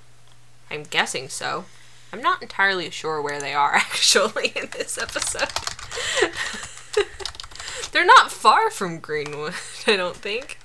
I'm 0.71 0.85
guessing 0.85 1.29
so. 1.29 1.67
I'm 2.13 2.23
not 2.23 2.41
entirely 2.41 2.89
sure 2.89 3.21
where 3.21 3.41
they 3.41 3.53
are 3.53 3.75
actually 3.75 4.53
in 4.57 4.71
this 4.73 4.97
episode. 4.97 5.51
They're 7.93 8.07
not 8.07 8.31
far 8.31 8.71
from 8.71 9.01
Greenwood, 9.01 9.55
I 9.87 9.97
don't 9.97 10.17
think. 10.17 10.59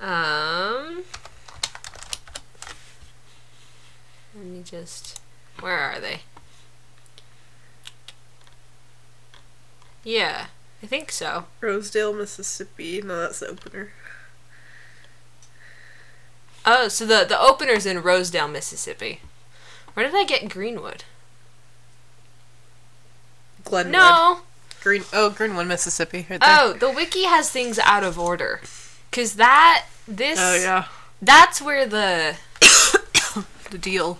Um, 0.00 1.04
let 4.34 4.44
me 4.44 4.62
just. 4.64 5.20
Where 5.60 5.78
are 5.78 6.00
they? 6.00 6.20
Yeah, 10.04 10.46
I 10.82 10.86
think 10.86 11.12
so. 11.12 11.44
Rosedale, 11.60 12.12
Mississippi. 12.12 13.00
No, 13.02 13.20
that's 13.20 13.40
the 13.40 13.48
opener. 13.48 13.92
Oh, 16.64 16.88
so 16.88 17.06
the 17.06 17.24
the 17.28 17.40
opener's 17.40 17.86
in 17.86 18.02
Rosedale, 18.02 18.48
Mississippi. 18.48 19.20
Where 19.94 20.06
did 20.06 20.14
I 20.14 20.24
get 20.24 20.48
Greenwood? 20.48 21.04
Glenwood. 23.64 23.92
No. 23.92 24.40
Green. 24.82 25.04
Oh, 25.12 25.30
Greenwood, 25.30 25.66
Mississippi. 25.68 26.26
Right. 26.28 26.40
Oh, 26.42 26.72
the 26.72 26.90
wiki 26.90 27.24
has 27.24 27.50
things 27.50 27.78
out 27.78 28.02
of 28.04 28.18
order. 28.18 28.60
Cause 29.12 29.34
that 29.34 29.84
this 30.08 30.38
Oh 30.40 30.54
yeah. 30.56 30.86
that's 31.20 31.60
where 31.60 31.86
the 31.86 32.36
The 33.70 33.78
deal. 33.78 34.18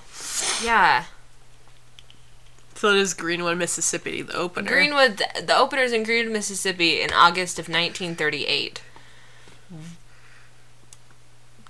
yeah 0.63 1.05
So 2.83 2.89
it 2.89 2.97
is 2.97 3.15
Greenwood, 3.15 3.59
Mississippi. 3.59 4.23
The 4.23 4.35
opener. 4.35 4.69
Greenwood 4.69 5.19
the, 5.19 5.43
the 5.43 5.57
opener's 5.57 5.93
in 5.93 6.03
Greenwood, 6.03 6.33
Mississippi 6.33 7.01
in 7.01 7.13
August 7.13 7.61
of 7.61 7.69
1938. 7.69 8.83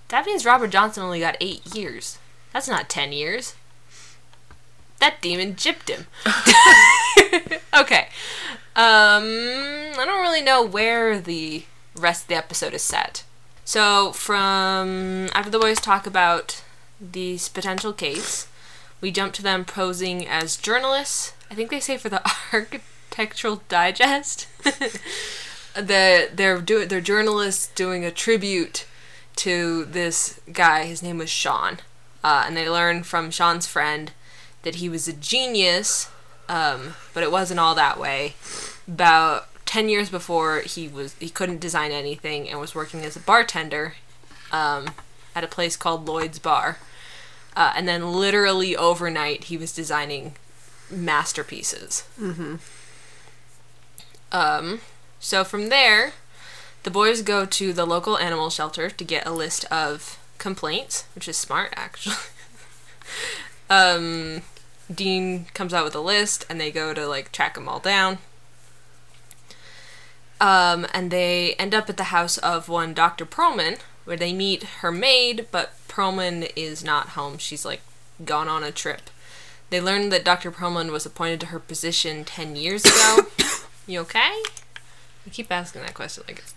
That 0.09 0.25
means 0.25 0.47
Robert 0.47 0.71
Johnson 0.71 1.03
only 1.03 1.21
got 1.21 1.37
eight 1.39 1.77
years. 1.77 2.17
That's 2.55 2.67
not 2.67 2.89
ten 2.89 3.13
years. 3.13 3.57
That 5.01 5.21
demon 5.21 5.55
gypped 5.55 5.91
him. 5.91 6.07
okay. 7.79 8.09
Um, 8.75 9.93
I 9.99 10.05
don't 10.07 10.23
really 10.23 10.41
know 10.41 10.65
where 10.65 11.21
the 11.21 11.65
rest 11.95 12.23
of 12.23 12.29
the 12.29 12.37
episode 12.37 12.73
is 12.73 12.81
set. 12.81 13.23
So, 13.67 14.13
from 14.13 15.29
after 15.35 15.51
the 15.51 15.59
boys 15.59 15.79
talk 15.79 16.07
about 16.07 16.65
this 16.99 17.51
potential 17.51 17.93
case, 17.93 18.47
we 19.03 19.11
jump 19.11 19.35
to 19.35 19.43
them 19.43 19.67
posing 19.67 20.27
as 20.27 20.57
journalists. 20.57 21.35
I 21.51 21.55
think 21.55 21.69
they 21.69 21.81
say 21.81 21.99
for 21.99 22.09
the 22.09 22.23
Architectural 22.53 23.63
Digest. 23.69 24.47
the 25.75 26.31
they're 26.33 26.61
doing 26.61 26.89
they're 26.89 27.03
journalists 27.03 27.67
doing 27.75 28.05
a 28.05 28.11
tribute 28.11 28.87
to 29.37 29.85
this 29.85 30.41
guy. 30.53 30.85
His 30.85 31.03
name 31.03 31.19
was 31.19 31.29
Sean, 31.29 31.79
uh, 32.25 32.45
and 32.47 32.57
they 32.57 32.71
learn 32.71 33.03
from 33.03 33.31
Sean's 33.31 33.67
friend 33.67 34.13
that 34.63 34.77
he 34.77 34.89
was 34.89 35.09
a 35.09 35.13
genius, 35.13 36.09
um, 36.49 36.95
but 37.13 37.23
it 37.23 37.33
wasn't 37.33 37.61
all 37.61 37.75
that 37.75 37.99
way. 37.99 38.35
About 38.87 39.49
ten 39.67 39.89
years 39.89 40.11
before, 40.11 40.61
he 40.61 40.87
was 40.87 41.15
he 41.15 41.29
couldn't 41.29 41.61
design 41.61 41.91
anything 41.91 42.49
and 42.49 42.61
was 42.61 42.75
working 42.75 43.01
as 43.01 43.17
a 43.17 43.21
bartender 43.21 43.95
um, 44.53 44.87
at 45.35 45.43
a 45.43 45.49
place 45.49 45.77
called 45.77 46.07
Lloyd's 46.07 46.39
Bar. 46.39 46.79
Uh, 47.55 47.73
and 47.77 47.87
then 47.87 48.13
literally 48.13 48.77
overnight, 48.77 49.45
he 49.45 49.57
was 49.57 49.75
designing 49.75 50.35
masterpieces. 50.91 52.05
Mm-hmm. 52.21 52.57
Um, 54.33 54.81
so 55.21 55.45
from 55.45 55.69
there, 55.69 56.13
the 56.83 56.91
boys 56.91 57.23
go 57.23 57.45
to 57.45 57.73
the 57.73 57.87
local 57.87 58.19
animal 58.19 58.51
shelter 58.51 58.89
to 58.91 59.05
get 59.05 59.27
a 59.27 59.31
list 59.31 59.65
of 59.67 60.19
complaints, 60.39 61.05
which 61.15 61.29
is 61.29 61.37
smart 61.37 61.73
actually. 61.77 62.17
um, 63.71 64.43
Dean 64.93 65.47
comes 65.55 65.73
out 65.73 65.85
with 65.85 65.95
a 65.95 66.01
list, 66.01 66.45
and 66.49 66.61
they 66.61 66.71
go 66.71 66.93
to 66.93 67.07
like 67.07 67.33
track 67.33 67.55
them 67.55 67.69
all 67.69 67.79
down. 67.79 68.19
Um, 70.41 70.87
and 70.93 71.11
they 71.11 71.55
end 71.55 71.75
up 71.75 71.89
at 71.89 71.97
the 71.97 72.05
house 72.05 72.37
of 72.39 72.69
one 72.69 72.95
Dr. 72.95 73.25
Perlman, 73.25 73.79
where 74.05 74.17
they 74.17 74.33
meet 74.33 74.65
her 74.81 74.91
maid, 74.91 75.47
but 75.53 75.75
Perlman 75.93 76.51
is 76.57 76.83
not 76.83 77.11
home. 77.11 77.37
She's 77.37 77.67
like 77.67 77.83
gone 78.25 78.49
on 78.49 78.65
a 78.65 78.73
trip. 78.73 79.11
They 79.69 79.81
learn 79.81 80.09
that 80.09 80.25
Dr. 80.25 80.51
Perlman 80.51 80.91
was 80.91 81.05
appointed 81.05 81.41
to 81.41 81.47
her 81.47 81.59
position 81.59 82.25
10 82.25 82.57
years 82.57 82.85
ago. 82.85 83.27
you 83.87 84.01
okay? 84.01 84.33
I 85.27 85.31
keep 85.31 85.53
asking 85.53 85.83
that 85.83 85.95
question 85.95 86.25
like 86.27 86.39
it's 86.39 86.55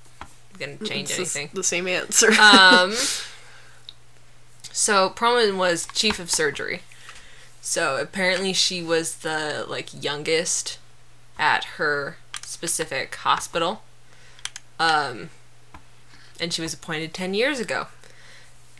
gonna 0.57 0.77
change 0.77 1.09
It's 1.11 1.19
anything. 1.19 1.49
The 1.53 1.63
same 1.63 1.87
answer. 1.87 2.31
Um, 2.31 2.93
so 4.71 5.09
Perlman 5.09 5.57
was 5.57 5.87
chief 5.93 6.17
of 6.17 6.31
surgery. 6.31 6.81
So 7.61 7.97
apparently 7.97 8.53
she 8.53 8.81
was 8.81 9.17
the 9.17 9.65
like 9.67 10.03
youngest 10.03 10.79
at 11.37 11.65
her 11.75 12.17
specific 12.41 13.15
hospital. 13.15 13.81
Um, 14.79 15.29
and 16.39 16.53
she 16.53 16.61
was 16.61 16.73
appointed 16.73 17.13
10 17.13 17.33
years 17.33 17.59
ago. 17.59 17.87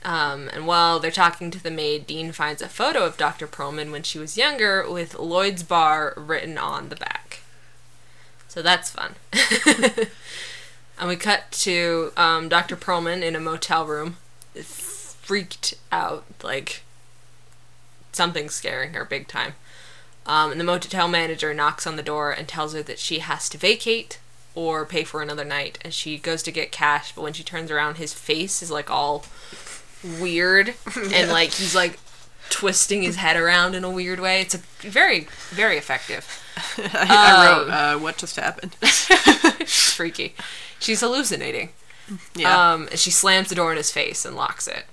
Um, 0.05 0.51
and 0.53 0.67
while 0.67 1.00
they're 1.00 1.09
talking 1.09 1.50
to 1.50 1.62
the 1.62 1.71
maid, 1.71 2.05
Dean 2.05 2.31
finds 2.31 2.62
a 2.62 2.69
photo 2.69 3.05
of 3.05 3.17
Dr. 3.17 3.47
Perlman 3.47 3.91
when 3.91 4.03
she 4.03 4.19
was 4.19 4.38
younger 4.38 4.88
with 4.88 5.17
Lloyd's 5.17 5.63
Bar 5.63 6.13
written 6.15 6.59
on 6.59 6.89
the 6.89 6.95
back. 6.95 7.41
So 8.47 8.62
that's 8.62 8.91
fun. 8.91 9.15
and 11.00 11.09
we 11.09 11.15
cut 11.15 11.51
to 11.51 12.13
um, 12.15 12.50
Dr. 12.50 12.75
Perlman 12.75 13.24
in 13.24 13.35
a 13.35 13.39
motel 13.39 13.88
room, 13.88 14.17
freaked 14.53 15.74
out, 15.91 16.24
like 16.43 16.83
something's 18.12 18.53
scaring 18.53 18.93
her 18.93 19.05
big 19.05 19.27
time. 19.27 19.53
Um, 20.27 20.51
and 20.51 20.59
the 20.59 20.65
motel 20.65 21.07
manager 21.07 21.51
knocks 21.51 21.88
on 21.88 21.95
the 21.95 22.03
door 22.03 22.31
and 22.31 22.47
tells 22.47 22.75
her 22.75 22.83
that 22.83 23.00
she 23.00 23.19
has 23.19 23.50
to 23.50 23.57
vacate 23.57 24.19
or 24.53 24.85
pay 24.85 25.03
for 25.03 25.24
another 25.24 25.43
night. 25.43 25.79
And 25.81 25.91
she 25.91 26.19
goes 26.19 26.43
to 26.43 26.51
get 26.51 26.71
cash, 26.71 27.12
but 27.12 27.24
when 27.24 27.33
she 27.33 27.43
turns 27.43 27.71
around, 27.71 27.95
his 27.97 28.13
face 28.13 28.62
is 28.62 28.69
like 28.69 28.91
all 28.91 29.25
weird 30.03 30.73
and 31.13 31.31
like 31.31 31.51
he's 31.51 31.75
like 31.75 31.99
twisting 32.49 33.01
his 33.01 33.15
head 33.15 33.37
around 33.37 33.75
in 33.75 33.83
a 33.83 33.89
weird 33.89 34.19
way. 34.19 34.41
It's 34.41 34.55
a 34.55 34.59
very, 34.79 35.27
very 35.49 35.77
effective. 35.77 36.41
I, 36.77 37.07
I 37.09 37.47
wrote, 37.47 37.67
um, 37.67 37.71
uh, 37.71 37.99
what 38.01 38.17
just 38.17 38.35
happened? 38.35 38.73
Freaky. 39.67 40.35
She's 40.79 41.01
hallucinating. 41.01 41.69
Yeah. 42.35 42.73
Um, 42.73 42.87
and 42.91 42.99
she 42.99 43.11
slams 43.11 43.49
the 43.49 43.55
door 43.55 43.71
in 43.71 43.77
his 43.77 43.91
face 43.91 44.25
and 44.25 44.35
locks 44.35 44.67
it. 44.67 44.85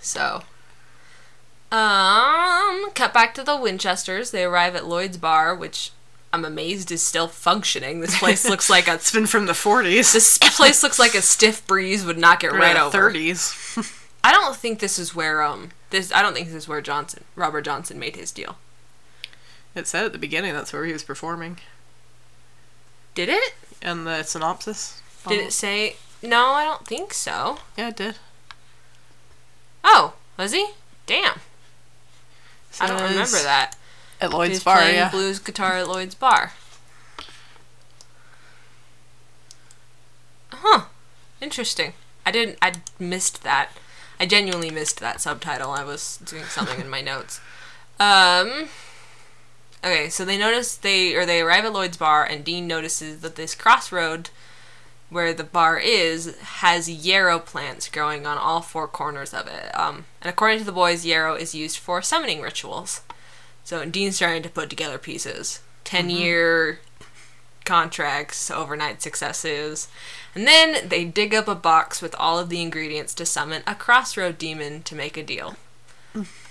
So, 0.00 0.42
um, 1.72 2.90
cut 2.94 3.12
back 3.12 3.34
to 3.34 3.42
the 3.42 3.56
Winchesters. 3.56 4.30
They 4.30 4.44
arrive 4.44 4.76
at 4.76 4.86
Lloyd's 4.86 5.16
bar, 5.16 5.54
which 5.54 5.90
I'm 6.32 6.44
amazed 6.44 6.90
is 6.92 7.02
still 7.02 7.28
functioning. 7.28 8.00
This 8.00 8.18
place 8.18 8.44
looks 8.48 8.68
like 8.68 8.88
a 8.88 8.94
it's 8.94 9.12
been 9.12 9.26
from 9.26 9.46
the 9.46 9.52
40s. 9.52 10.12
this 10.12 10.38
place 10.56 10.82
looks 10.82 10.98
like 10.98 11.14
a 11.14 11.22
stiff 11.22 11.66
breeze 11.66 12.04
would 12.04 12.18
knock 12.18 12.44
it 12.44 12.52
right 12.52 12.76
over. 12.76 13.10
30s. 13.10 14.02
I 14.22 14.32
don't 14.32 14.56
think 14.56 14.80
this 14.80 14.98
is 14.98 15.14
where 15.14 15.42
um 15.42 15.70
this. 15.90 16.12
I 16.12 16.22
don't 16.22 16.34
think 16.34 16.48
this 16.48 16.56
is 16.56 16.68
where 16.68 16.80
Johnson 16.80 17.24
Robert 17.36 17.62
Johnson 17.62 17.98
made 17.98 18.16
his 18.16 18.32
deal. 18.32 18.56
It 19.74 19.86
said 19.86 20.04
at 20.04 20.12
the 20.12 20.18
beginning 20.18 20.52
that's 20.52 20.72
where 20.72 20.84
he 20.84 20.92
was 20.92 21.04
performing. 21.04 21.58
Did 23.14 23.28
it? 23.28 23.54
And 23.80 24.06
the 24.06 24.22
synopsis. 24.22 25.00
Did 25.28 25.40
it 25.40 25.52
say? 25.52 25.96
No, 26.22 26.48
I 26.48 26.64
don't 26.64 26.86
think 26.86 27.12
so. 27.14 27.58
Yeah, 27.76 27.88
it 27.88 27.96
did. 27.96 28.16
Oh, 29.84 30.14
was 30.36 30.52
he? 30.52 30.70
Damn. 31.06 31.40
I 32.80 32.86
don't 32.86 33.02
remember 33.02 33.38
that. 33.42 33.74
At 34.20 34.32
Lloyd's 34.32 34.64
Bar, 34.64 34.78
playing 34.78 34.94
yeah. 34.94 35.10
blues 35.10 35.38
guitar 35.38 35.72
at 35.72 35.88
Lloyd's 35.88 36.14
bar. 36.14 36.52
Huh. 40.50 40.84
Interesting. 41.40 41.92
I 42.24 42.30
didn't. 42.30 42.58
I 42.62 42.72
missed 42.98 43.42
that. 43.42 43.70
I 44.18 44.26
genuinely 44.26 44.70
missed 44.70 45.00
that 45.00 45.20
subtitle. 45.20 45.70
I 45.70 45.84
was 45.84 46.18
doing 46.24 46.44
something 46.44 46.80
in 46.80 46.88
my 46.88 47.02
notes. 47.02 47.40
Um. 48.00 48.68
Okay, 49.84 50.08
so 50.08 50.24
they 50.24 50.38
notice 50.38 50.76
they 50.76 51.14
or 51.14 51.26
they 51.26 51.40
arrive 51.40 51.64
at 51.64 51.72
Lloyd's 51.72 51.98
bar, 51.98 52.24
and 52.24 52.42
Dean 52.44 52.66
notices 52.66 53.20
that 53.20 53.36
this 53.36 53.54
crossroad 53.54 54.30
where 55.08 55.32
the 55.32 55.44
bar 55.44 55.78
is 55.78 56.36
has 56.38 56.90
yarrow 56.90 57.38
plants 57.38 57.88
growing 57.88 58.26
on 58.26 58.38
all 58.38 58.60
four 58.60 58.88
corners 58.88 59.32
of 59.32 59.46
it. 59.46 59.78
Um, 59.78 60.06
and 60.20 60.28
according 60.28 60.58
to 60.60 60.64
the 60.64 60.72
boys, 60.72 61.06
yarrow 61.06 61.34
is 61.34 61.54
used 61.54 61.78
for 61.78 62.02
summoning 62.02 62.40
rituals. 62.40 63.02
So 63.66 63.84
Dean's 63.84 64.14
starting 64.14 64.44
to 64.44 64.48
put 64.48 64.70
together 64.70 64.96
pieces. 64.96 65.58
10 65.82 66.08
year 66.08 66.78
contracts, 67.64 68.48
overnight 68.48 69.02
successes. 69.02 69.88
And 70.36 70.46
then 70.46 70.88
they 70.88 71.04
dig 71.04 71.34
up 71.34 71.48
a 71.48 71.56
box 71.56 72.00
with 72.00 72.14
all 72.16 72.38
of 72.38 72.48
the 72.48 72.62
ingredients 72.62 73.12
to 73.14 73.26
summon 73.26 73.64
a 73.66 73.74
crossroad 73.74 74.38
demon 74.38 74.84
to 74.84 74.94
make 74.94 75.16
a 75.16 75.24
deal. 75.24 75.56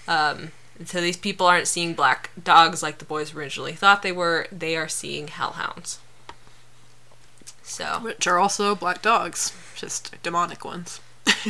Um, 0.10 0.52
so 0.84 1.00
these 1.00 1.16
people 1.16 1.48
aren't 1.48 1.70
seeing 1.70 1.94
black 1.94 2.32
dogs 2.44 2.84
like 2.84 2.98
the 2.98 3.06
boys 3.06 3.34
originally 3.34 3.72
thought 3.72 4.04
they 4.04 4.12
were, 4.12 4.48
they 4.52 4.76
are 4.76 4.90
seeing 4.90 5.30
hellhounds. 5.30 6.00
So, 7.64 8.00
Which 8.02 8.28
are 8.28 8.40
also 8.40 8.76
black 8.76 9.02
dogs, 9.02 9.54
just 9.74 10.22
demonic 10.22 10.66
ones. 10.66 11.00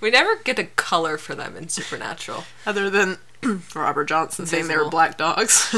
we 0.00 0.10
never 0.10 0.36
get 0.42 0.58
a 0.58 0.64
color 0.64 1.16
for 1.16 1.36
them 1.36 1.56
in 1.56 1.68
Supernatural. 1.68 2.44
Other 2.66 2.90
than 2.90 3.18
Robert 3.74 4.06
Johnson 4.06 4.46
saying 4.46 4.68
they 4.68 4.76
were 4.76 4.88
black 4.88 5.16
dogs. 5.16 5.74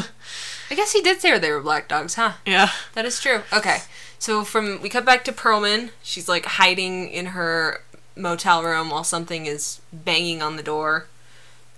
I 0.70 0.74
guess 0.74 0.92
he 0.92 1.02
did 1.02 1.20
say 1.20 1.36
they 1.38 1.50
were 1.50 1.60
black 1.60 1.88
dogs, 1.88 2.14
huh? 2.14 2.32
yeah. 2.46 2.70
That 2.94 3.04
is 3.04 3.20
true. 3.20 3.42
Okay. 3.52 3.78
So 4.18 4.44
from 4.44 4.80
we 4.82 4.88
cut 4.88 5.04
back 5.04 5.24
to 5.24 5.32
Perlman. 5.32 5.90
She's 6.02 6.28
like 6.28 6.44
hiding 6.44 7.08
in 7.08 7.26
her 7.26 7.82
motel 8.16 8.62
room 8.62 8.90
while 8.90 9.04
something 9.04 9.46
is 9.46 9.80
banging 9.92 10.42
on 10.42 10.56
the 10.56 10.62
door. 10.62 11.06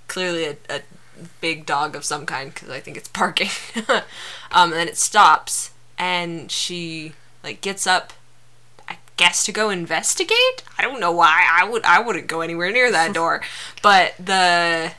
Clearly 0.08 0.44
a, 0.44 0.56
a 0.68 0.80
big 1.40 1.64
dog 1.66 1.94
of 1.94 2.04
some 2.04 2.26
kind 2.26 2.52
because 2.52 2.68
I 2.68 2.80
think 2.80 2.96
it's 2.96 3.08
barking. 3.08 3.50
um, 3.88 4.02
and 4.52 4.72
then 4.72 4.88
it 4.88 4.96
stops 4.96 5.70
and 5.98 6.50
she 6.50 7.12
like 7.42 7.60
gets 7.60 7.86
up. 7.86 8.12
I 8.88 8.98
guess 9.16 9.44
to 9.44 9.52
go 9.52 9.70
investigate. 9.70 10.64
I 10.76 10.82
don't 10.82 11.00
know 11.00 11.12
why. 11.12 11.46
I 11.50 11.64
would 11.64 11.84
I 11.84 12.00
wouldn't 12.00 12.26
go 12.26 12.40
anywhere 12.40 12.70
near 12.72 12.90
that 12.90 13.14
door. 13.14 13.40
but 13.82 14.14
the 14.18 14.92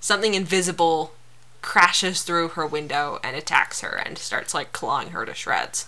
something 0.00 0.34
invisible 0.34 1.12
crashes 1.62 2.22
through 2.22 2.48
her 2.48 2.66
window 2.66 3.20
and 3.22 3.36
attacks 3.36 3.80
her 3.82 3.90
and 3.90 4.16
starts 4.18 4.54
like 4.54 4.72
clawing 4.72 5.10
her 5.10 5.24
to 5.26 5.34
shreds. 5.34 5.86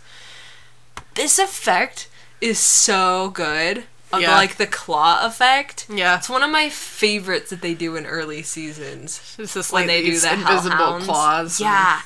This 1.14 1.38
effect 1.38 2.09
is 2.40 2.59
so 2.59 3.31
good. 3.31 3.85
Of 4.12 4.21
Yeah. 4.21 4.35
like 4.37 4.57
the 4.57 4.66
claw 4.66 5.25
effect. 5.25 5.87
Yeah. 5.88 6.19
It's 6.19 6.28
one 6.28 6.42
of 6.42 6.50
my 6.50 6.69
favorites 6.69 7.49
that 7.49 7.62
they 7.62 7.73
do 7.73 7.97
in 7.97 8.04
early 8.04 8.42
seasons 8.42 9.35
It's 9.38 9.54
just 9.54 9.73
when 9.73 9.85
like 9.85 9.88
they 9.88 10.02
do 10.02 10.19
the 10.21 10.35
invisible 10.35 10.76
hellhounds. 10.76 11.07
claws. 11.07 11.61
Yeah. 11.61 12.02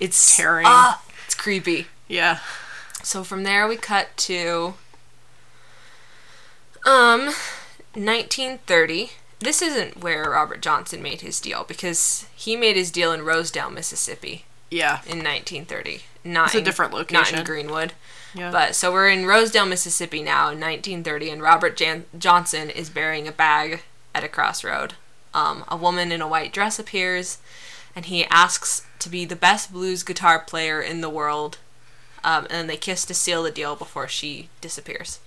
It's 0.00 0.36
tearing. 0.36 0.66
ah, 0.66 1.00
it's 1.26 1.36
creepy. 1.36 1.86
yeah. 2.08 2.40
So 3.04 3.22
from 3.22 3.44
there 3.44 3.68
we 3.68 3.76
cut 3.76 4.16
to 4.16 4.74
um 6.84 7.26
1930. 7.94 9.10
This 9.40 9.60
isn't 9.62 9.98
where 10.02 10.30
Robert 10.30 10.60
Johnson 10.62 11.02
made 11.02 11.20
his 11.20 11.40
deal 11.40 11.64
because 11.64 12.26
he 12.34 12.56
made 12.56 12.76
his 12.76 12.90
deal 12.90 13.12
in 13.12 13.22
Rosedale, 13.24 13.70
Mississippi 13.70 14.44
Yeah. 14.70 15.00
in 15.06 15.22
1930. 15.22 16.04
Not 16.24 16.46
It's 16.46 16.54
a 16.54 16.58
in- 16.58 16.64
different 16.64 16.92
Not 16.92 16.98
location. 17.12 17.38
in 17.40 17.44
Greenwood. 17.44 17.92
Yeah. 18.32 18.50
But 18.50 18.74
so 18.74 18.92
we're 18.92 19.08
in 19.10 19.26
Rosedale, 19.26 19.66
Mississippi 19.66 20.22
now 20.22 20.48
in 20.50 20.58
1930, 20.58 21.30
and 21.30 21.42
Robert 21.42 21.76
Jan- 21.76 22.06
Johnson 22.18 22.70
is 22.70 22.90
bearing 22.90 23.28
a 23.28 23.32
bag 23.32 23.82
at 24.14 24.24
a 24.24 24.28
crossroad. 24.28 24.94
Um, 25.34 25.64
a 25.68 25.76
woman 25.76 26.10
in 26.10 26.20
a 26.22 26.26
white 26.28 26.52
dress 26.52 26.78
appears, 26.78 27.38
and 27.94 28.06
he 28.06 28.24
asks 28.26 28.82
to 29.00 29.08
be 29.08 29.24
the 29.24 29.36
best 29.36 29.72
blues 29.72 30.02
guitar 30.02 30.38
player 30.38 30.80
in 30.80 31.00
the 31.00 31.10
world. 31.10 31.58
Um, 32.24 32.44
and 32.44 32.52
then 32.52 32.66
they 32.68 32.76
kiss 32.78 33.04
to 33.04 33.14
seal 33.14 33.42
the 33.42 33.50
deal 33.50 33.76
before 33.76 34.08
she 34.08 34.48
disappears. 34.60 35.18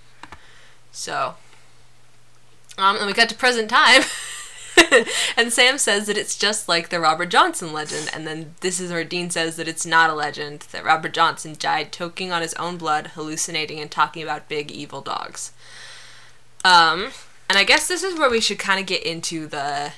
So, 0.90 1.36
um, 2.78 2.96
and 2.96 3.06
we 3.06 3.12
got 3.12 3.28
to 3.28 3.34
present 3.34 3.68
time. 3.68 4.02
and 5.36 5.52
Sam 5.52 5.78
says 5.78 6.06
that 6.06 6.16
it's 6.16 6.38
just 6.38 6.68
like 6.68 6.88
the 6.88 7.00
Robert 7.00 7.26
Johnson 7.26 7.72
legend, 7.72 8.10
and 8.12 8.26
then 8.26 8.54
this 8.60 8.80
is 8.80 8.92
where 8.92 9.04
Dean 9.04 9.30
says 9.30 9.56
that 9.56 9.68
it's 9.68 9.84
not 9.84 10.10
a 10.10 10.14
legend, 10.14 10.60
that 10.72 10.84
Robert 10.84 11.12
Johnson 11.12 11.56
died 11.58 11.92
choking 11.92 12.32
on 12.32 12.42
his 12.42 12.54
own 12.54 12.76
blood, 12.76 13.08
hallucinating, 13.08 13.80
and 13.80 13.90
talking 13.90 14.22
about 14.22 14.48
big 14.48 14.70
evil 14.70 15.00
dogs. 15.00 15.52
Um, 16.64 17.10
and 17.48 17.58
I 17.58 17.64
guess 17.64 17.88
this 17.88 18.02
is 18.02 18.18
where 18.18 18.30
we 18.30 18.40
should 18.40 18.58
kind 18.58 18.80
of 18.80 18.86
get 18.86 19.02
into 19.02 19.46
the 19.46 19.92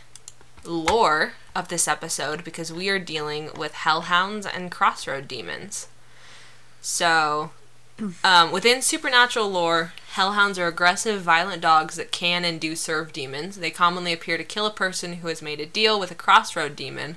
lore 0.65 1.33
of 1.55 1.69
this 1.69 1.89
episode 1.89 2.45
because 2.45 2.73
we 2.73 2.89
are 2.89 2.99
dealing 2.99 3.51
with 3.57 3.75
hellhounds 3.75 4.47
and 4.47 4.71
crossroad 4.71 5.27
demons. 5.27 5.89
So, 6.81 7.51
um, 8.25 8.53
within 8.53 8.83
supernatural 8.83 9.51
lore, 9.51 9.93
hellhounds 10.13 10.59
are 10.59 10.67
aggressive, 10.67 11.23
violent 11.23 11.63
dogs 11.63 11.95
that 11.95 12.11
can 12.11 12.45
and 12.45 12.61
do 12.61 12.75
serve 12.75 13.13
demons. 13.13 13.57
They 13.57 13.71
commonly 13.71 14.13
appear 14.13 14.37
to 14.37 14.45
kill 14.45 14.67
a 14.67 14.73
person 14.73 15.15
who 15.15 15.29
has 15.29 15.41
made 15.41 15.61
a 15.61 15.67
deal 15.67 16.01
with 16.01 16.11
a 16.11 16.17
crossroad 16.17 16.75
demon, 16.75 17.17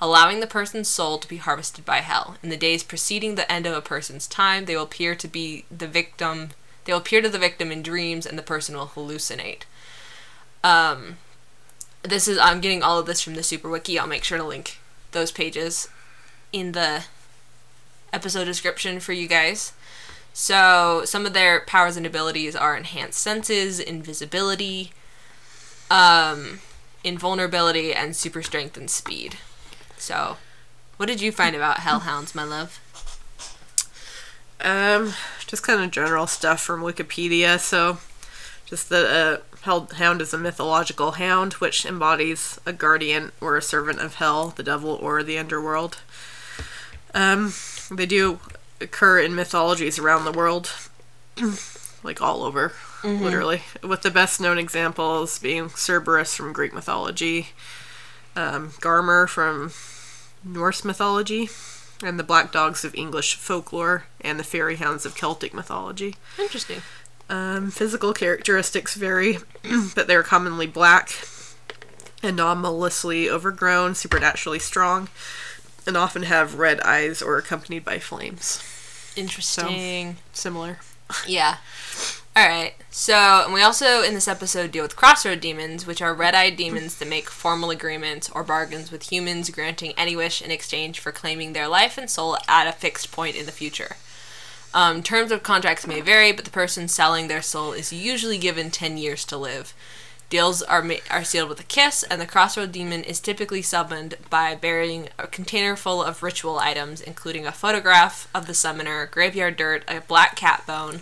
allowing 0.00 0.38
the 0.38 0.46
person's 0.46 0.88
soul 0.88 1.18
to 1.18 1.28
be 1.28 1.38
harvested 1.38 1.84
by 1.84 1.96
hell. 1.96 2.36
In 2.40 2.48
the 2.48 2.56
days 2.56 2.84
preceding 2.84 3.34
the 3.34 3.50
end 3.50 3.66
of 3.66 3.76
a 3.76 3.80
person's 3.80 4.28
time, 4.28 4.66
they 4.66 4.76
will 4.76 4.84
appear 4.84 5.16
to 5.16 5.26
be 5.26 5.64
the 5.68 5.88
victim. 5.88 6.50
They 6.84 6.92
will 6.92 7.00
appear 7.00 7.20
to 7.22 7.28
the 7.28 7.40
victim 7.40 7.72
in 7.72 7.82
dreams, 7.82 8.24
and 8.24 8.38
the 8.38 8.42
person 8.42 8.76
will 8.76 8.86
hallucinate. 8.86 9.62
Um, 10.62 11.16
this 12.02 12.28
is 12.28 12.38
I'm 12.38 12.60
getting 12.60 12.84
all 12.84 13.00
of 13.00 13.06
this 13.06 13.20
from 13.20 13.34
the 13.34 13.42
Super 13.42 13.68
Wiki. 13.68 13.98
I'll 13.98 14.06
make 14.06 14.22
sure 14.22 14.38
to 14.38 14.44
link 14.44 14.78
those 15.10 15.32
pages 15.32 15.88
in 16.52 16.70
the 16.70 17.04
episode 18.12 18.44
description 18.44 19.00
for 19.00 19.12
you 19.12 19.26
guys. 19.26 19.72
So, 20.32 21.02
some 21.04 21.26
of 21.26 21.32
their 21.32 21.60
powers 21.60 21.96
and 21.96 22.06
abilities 22.06 22.54
are 22.54 22.76
enhanced 22.76 23.20
senses, 23.20 23.80
invisibility, 23.80 24.92
um, 25.90 26.60
invulnerability, 27.02 27.92
and 27.92 28.14
super 28.14 28.42
strength 28.42 28.76
and 28.76 28.88
speed. 28.88 29.36
So, 29.96 30.36
what 30.96 31.06
did 31.06 31.20
you 31.20 31.32
find 31.32 31.56
about 31.56 31.78
hellhounds, 31.78 32.34
my 32.34 32.44
love? 32.44 32.80
Um, 34.60 35.14
just 35.46 35.62
kind 35.62 35.82
of 35.82 35.90
general 35.90 36.26
stuff 36.26 36.60
from 36.60 36.82
Wikipedia. 36.82 37.58
So, 37.58 37.98
just 38.66 38.88
that 38.90 39.06
a 39.06 39.42
hell- 39.62 39.88
hound 39.94 40.20
is 40.20 40.34
a 40.34 40.38
mythological 40.38 41.12
hound 41.12 41.54
which 41.54 41.86
embodies 41.86 42.60
a 42.66 42.72
guardian 42.72 43.32
or 43.40 43.56
a 43.56 43.62
servant 43.62 44.00
of 44.00 44.16
hell, 44.16 44.48
the 44.50 44.62
devil, 44.62 44.90
or 44.90 45.22
the 45.22 45.38
underworld. 45.38 45.98
Um, 47.14 47.54
they 47.90 48.06
do 48.06 48.40
occur 48.80 49.18
in 49.18 49.34
mythologies 49.34 49.98
around 49.98 50.24
the 50.24 50.32
world, 50.32 50.72
like 52.02 52.20
all 52.20 52.42
over, 52.42 52.72
literally. 53.02 53.62
With 53.82 54.02
the 54.02 54.10
best 54.10 54.40
known 54.40 54.58
examples 54.58 55.38
being 55.38 55.68
Cerberus 55.70 56.34
from 56.34 56.52
Greek 56.52 56.72
mythology, 56.72 57.48
um, 58.36 58.70
Garmr 58.80 59.28
from 59.28 59.72
Norse 60.44 60.84
mythology, 60.84 61.48
and 62.02 62.18
the 62.18 62.24
black 62.24 62.52
dogs 62.52 62.84
of 62.84 62.94
English 62.94 63.34
folklore, 63.34 64.04
and 64.20 64.38
the 64.38 64.44
fairy 64.44 64.76
hounds 64.76 65.04
of 65.04 65.14
Celtic 65.14 65.52
mythology. 65.52 66.16
Interesting. 66.38 66.82
Um, 67.28 67.70
physical 67.70 68.12
characteristics 68.14 68.94
vary, 68.94 69.38
but 69.94 70.06
they're 70.06 70.22
commonly 70.22 70.66
black, 70.66 71.10
anomalously 72.22 73.28
overgrown, 73.28 73.94
supernaturally 73.94 74.58
strong, 74.58 75.08
and 75.88 75.96
often 75.96 76.24
have 76.24 76.58
red 76.58 76.80
eyes 76.82 77.22
or 77.22 77.38
accompanied 77.38 77.84
by 77.84 77.98
flames. 77.98 78.62
Interesting. 79.16 80.18
Similar. 80.32 80.78
Yeah. 81.26 81.56
Alright, 82.38 82.74
so, 82.90 83.42
and 83.44 83.52
we 83.52 83.62
also 83.62 84.02
in 84.02 84.14
this 84.14 84.28
episode 84.28 84.70
deal 84.70 84.84
with 84.84 84.94
crossroad 84.94 85.40
demons, 85.40 85.86
which 85.86 86.00
are 86.00 86.14
red 86.14 86.36
eyed 86.36 86.56
demons 86.56 86.96
that 86.96 87.08
make 87.08 87.30
formal 87.30 87.70
agreements 87.70 88.30
or 88.30 88.44
bargains 88.44 88.92
with 88.92 89.10
humans, 89.10 89.50
granting 89.50 89.92
any 89.96 90.14
wish 90.14 90.40
in 90.40 90.52
exchange 90.52 91.00
for 91.00 91.10
claiming 91.10 91.52
their 91.52 91.66
life 91.66 91.98
and 91.98 92.08
soul 92.08 92.36
at 92.46 92.68
a 92.68 92.72
fixed 92.72 93.10
point 93.10 93.34
in 93.34 93.46
the 93.46 93.50
future. 93.50 93.96
Um, 94.72 95.02
terms 95.02 95.32
of 95.32 95.42
contracts 95.42 95.86
may 95.86 96.00
vary, 96.00 96.30
but 96.30 96.44
the 96.44 96.50
person 96.50 96.86
selling 96.86 97.26
their 97.26 97.42
soul 97.42 97.72
is 97.72 97.92
usually 97.92 98.38
given 98.38 98.70
10 98.70 98.98
years 98.98 99.24
to 99.24 99.36
live. 99.36 99.74
Deals 100.30 100.60
are 100.62 100.82
ma- 100.82 100.96
are 101.10 101.24
sealed 101.24 101.48
with 101.48 101.60
a 101.60 101.64
kiss, 101.64 102.02
and 102.02 102.20
the 102.20 102.26
crossroad 102.26 102.70
demon 102.72 103.02
is 103.02 103.18
typically 103.18 103.62
summoned 103.62 104.16
by 104.28 104.54
burying 104.54 105.08
a 105.18 105.26
container 105.26 105.74
full 105.74 106.02
of 106.02 106.22
ritual 106.22 106.58
items, 106.58 107.00
including 107.00 107.46
a 107.46 107.52
photograph 107.52 108.28
of 108.34 108.46
the 108.46 108.54
summoner, 108.54 109.06
graveyard 109.06 109.56
dirt, 109.56 109.84
a 109.88 110.00
black 110.02 110.36
cat 110.36 110.64
bone, 110.66 111.00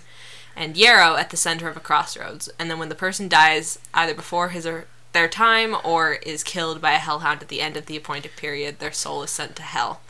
and 0.54 0.76
yarrow 0.76 1.16
at 1.16 1.30
the 1.30 1.36
center 1.36 1.68
of 1.68 1.76
a 1.76 1.80
crossroads. 1.80 2.48
And 2.58 2.70
then 2.70 2.78
when 2.78 2.88
the 2.88 2.94
person 2.94 3.28
dies, 3.28 3.80
either 3.92 4.14
before 4.14 4.50
his 4.50 4.64
or 4.64 4.86
their 5.12 5.28
time 5.28 5.74
or 5.82 6.12
is 6.12 6.44
killed 6.44 6.80
by 6.80 6.92
a 6.92 6.98
hellhound 6.98 7.42
at 7.42 7.48
the 7.48 7.60
end 7.60 7.76
of 7.76 7.86
the 7.86 7.96
appointed 7.96 8.36
period, 8.36 8.78
their 8.78 8.92
soul 8.92 9.22
is 9.22 9.30
sent 9.30 9.56
to 9.56 9.62
hell. 9.62 10.00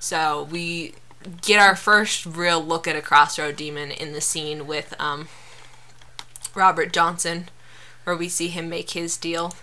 So 0.00 0.48
we 0.50 0.94
get 1.42 1.60
our 1.60 1.76
first 1.76 2.24
real 2.26 2.60
look 2.60 2.88
at 2.88 2.96
a 2.96 3.02
crossroad 3.02 3.56
demon 3.56 3.90
in 3.90 4.12
the 4.12 4.20
scene 4.20 4.66
with 4.66 4.94
um, 4.98 5.28
Robert 6.54 6.92
Johnson, 6.92 7.48
where 8.08 8.16
we 8.16 8.28
see 8.28 8.48
him 8.48 8.70
make 8.70 8.90
his 8.90 9.18
deal. 9.18 9.54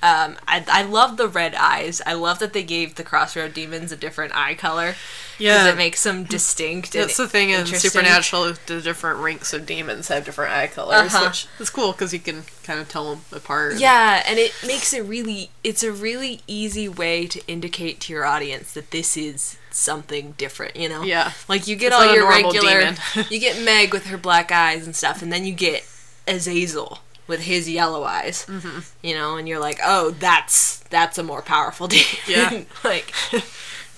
Um, 0.00 0.36
I, 0.46 0.64
I 0.68 0.82
love 0.82 1.16
the 1.16 1.26
red 1.26 1.56
eyes. 1.56 2.00
I 2.06 2.12
love 2.12 2.38
that 2.38 2.52
they 2.52 2.62
gave 2.62 2.94
the 2.94 3.02
crossroad 3.02 3.52
demons 3.52 3.90
a 3.90 3.96
different 3.96 4.32
eye 4.36 4.54
color. 4.54 4.94
Yeah. 5.40 5.68
it 5.72 5.76
makes 5.76 6.04
them 6.04 6.22
distinct. 6.22 6.94
and 6.94 7.04
That's 7.04 7.16
the 7.16 7.26
thing 7.26 7.50
in. 7.50 7.66
Supernatural, 7.66 8.52
the 8.66 8.80
different 8.80 9.18
ranks 9.18 9.52
of 9.52 9.66
demons 9.66 10.06
have 10.06 10.24
different 10.24 10.52
eye 10.52 10.68
colors, 10.68 11.12
Uh-huh. 11.14 11.26
which 11.28 11.48
is 11.58 11.70
cool 11.70 11.90
because 11.92 12.12
you 12.12 12.20
can 12.20 12.44
kind 12.62 12.78
of 12.78 12.88
tell 12.88 13.10
them 13.10 13.24
apart. 13.32 13.78
Yeah, 13.80 14.22
and 14.24 14.38
it 14.38 14.52
makes 14.64 14.92
it 14.92 15.00
really 15.00 15.50
it's 15.64 15.82
a 15.82 15.90
really 15.90 16.42
easy 16.46 16.88
way 16.88 17.26
to 17.26 17.40
indicate 17.48 17.98
to 18.02 18.12
your 18.12 18.24
audience 18.24 18.74
that 18.74 18.92
this 18.92 19.16
is 19.16 19.56
something 19.70 20.32
different, 20.38 20.76
you 20.76 20.88
know? 20.88 21.02
Yeah. 21.02 21.32
Like 21.48 21.66
you 21.66 21.74
get 21.74 21.88
It's 21.88 21.96
all 21.96 22.14
your 22.14 22.28
regular 22.28 22.94
you 23.30 23.40
get 23.40 23.60
Meg 23.64 23.92
with 23.92 24.06
her 24.06 24.18
black 24.18 24.52
eyes 24.52 24.84
and 24.86 24.94
stuff, 24.94 25.22
and 25.22 25.32
then 25.32 25.44
you 25.44 25.54
get 25.54 25.84
Azazel 26.28 27.00
with 27.28 27.42
his 27.42 27.68
yellow 27.68 28.02
eyes. 28.02 28.44
Mm-hmm. 28.46 28.80
You 29.06 29.14
know, 29.14 29.36
and 29.36 29.46
you're 29.46 29.60
like, 29.60 29.78
"Oh, 29.84 30.10
that's 30.10 30.78
that's 30.90 31.18
a 31.18 31.22
more 31.22 31.42
powerful 31.42 31.86
demon." 31.88 32.06
Yeah. 32.26 32.62
like 32.84 33.12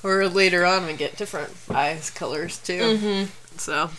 Or 0.03 0.29
later 0.29 0.65
on, 0.65 0.87
we 0.87 0.95
get 0.95 1.17
different 1.17 1.53
eyes 1.71 2.09
colors 2.11 2.59
too. 2.59 2.81
Mm-hmm. 2.81 3.59
So 3.59 3.91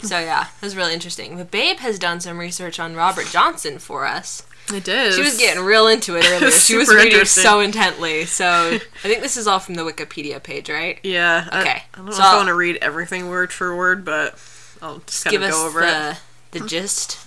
so 0.00 0.18
yeah, 0.18 0.46
it 0.60 0.64
was 0.64 0.76
really 0.76 0.94
interesting. 0.94 1.36
But 1.36 1.50
Babe 1.50 1.78
has 1.78 1.98
done 1.98 2.20
some 2.20 2.38
research 2.38 2.80
on 2.80 2.94
Robert 2.94 3.26
Johnson 3.26 3.78
for 3.78 4.06
us. 4.06 4.46
it 4.72 4.88
is. 4.88 5.16
She 5.16 5.22
was 5.22 5.36
getting 5.38 5.62
real 5.62 5.88
into 5.88 6.16
it 6.16 6.24
earlier. 6.28 6.50
She 6.50 6.76
was 6.76 6.88
reading 6.88 7.24
so 7.24 7.60
intently. 7.60 8.24
So 8.24 8.46
I 8.46 8.78
think 9.02 9.20
this 9.20 9.36
is 9.36 9.46
all 9.46 9.58
from 9.58 9.74
the 9.74 9.82
Wikipedia 9.82 10.42
page, 10.42 10.70
right? 10.70 10.98
Yeah. 11.02 11.46
Okay, 11.52 11.82
I, 11.94 11.96
don't 11.96 12.06
know 12.06 12.12
if 12.12 12.20
I 12.20 12.36
want 12.36 12.48
to 12.48 12.54
read 12.54 12.76
everything 12.76 13.28
word 13.28 13.52
for 13.52 13.76
word, 13.76 14.04
but 14.04 14.38
I'll 14.80 15.00
just 15.00 15.24
kind 15.24 15.32
Give 15.32 15.42
of 15.42 15.48
us 15.48 15.54
go 15.54 15.66
over 15.66 15.80
the 15.80 16.10
it. 16.12 16.18
the 16.52 16.66
gist. 16.66 17.18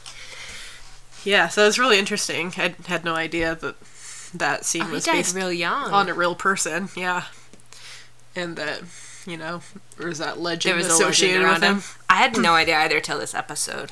Yeah. 1.25 1.49
So 1.49 1.67
it's 1.67 1.77
really 1.79 1.99
interesting. 1.99 2.53
I 2.57 2.73
had 2.87 3.03
no 3.03 3.15
idea 3.15 3.55
that 3.55 3.75
that 4.33 4.63
scene 4.65 4.83
Oh, 4.83 4.91
was 4.91 5.05
based 5.05 5.35
real 5.35 5.51
young. 5.51 5.91
on 5.91 6.07
a 6.09 6.13
real 6.13 6.35
person. 6.35 6.89
Yeah. 6.95 7.23
And 8.35 8.55
that 8.57 8.81
you 9.25 9.37
know, 9.37 9.61
or 9.99 10.09
is 10.09 10.19
that 10.19 10.39
legend 10.39 10.71
there 10.71 10.77
was 10.87 10.99
a 10.99 11.03
legend 11.03 11.43
around 11.43 11.53
with 11.55 11.63
him? 11.63 11.75
him. 11.77 11.83
I 12.09 12.15
had 12.15 12.37
no 12.37 12.53
idea 12.61 12.77
either 12.77 12.99
till 12.99 13.19
this 13.19 13.33
episode. 13.33 13.91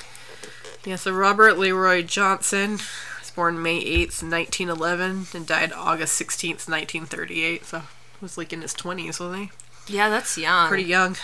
Yeah, 0.86 0.98
so 0.98 1.12
Robert 1.14 1.58
Leroy 1.58 2.04
Johnson 2.04 2.74
was 3.20 3.32
born 3.34 3.62
May 3.62 3.82
8th, 3.84 4.22
1911, 4.22 5.28
and 5.34 5.48
died 5.48 5.72
August 5.74 6.22
16th, 6.22 6.68
1938. 6.70 7.66
So 7.66 7.80
he 7.80 7.86
was 8.22 8.38
like 8.38 8.52
in 8.54 8.62
his 8.62 8.74
20s, 8.76 9.20
wasn't 9.20 9.50
he? 9.88 9.96
Yeah, 9.96 10.10
that's 10.10 10.38
young. 10.38 10.68
Pretty 10.68 10.84
young. 10.84 11.16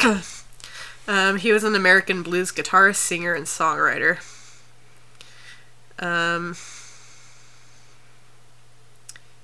um, 1.08 1.36
he 1.36 1.52
was 1.52 1.62
an 1.62 1.74
American 1.74 2.22
blues 2.22 2.50
guitarist, 2.52 2.96
singer, 2.96 3.34
and 3.34 3.46
songwriter. 3.46 4.18
Um, 5.98 6.56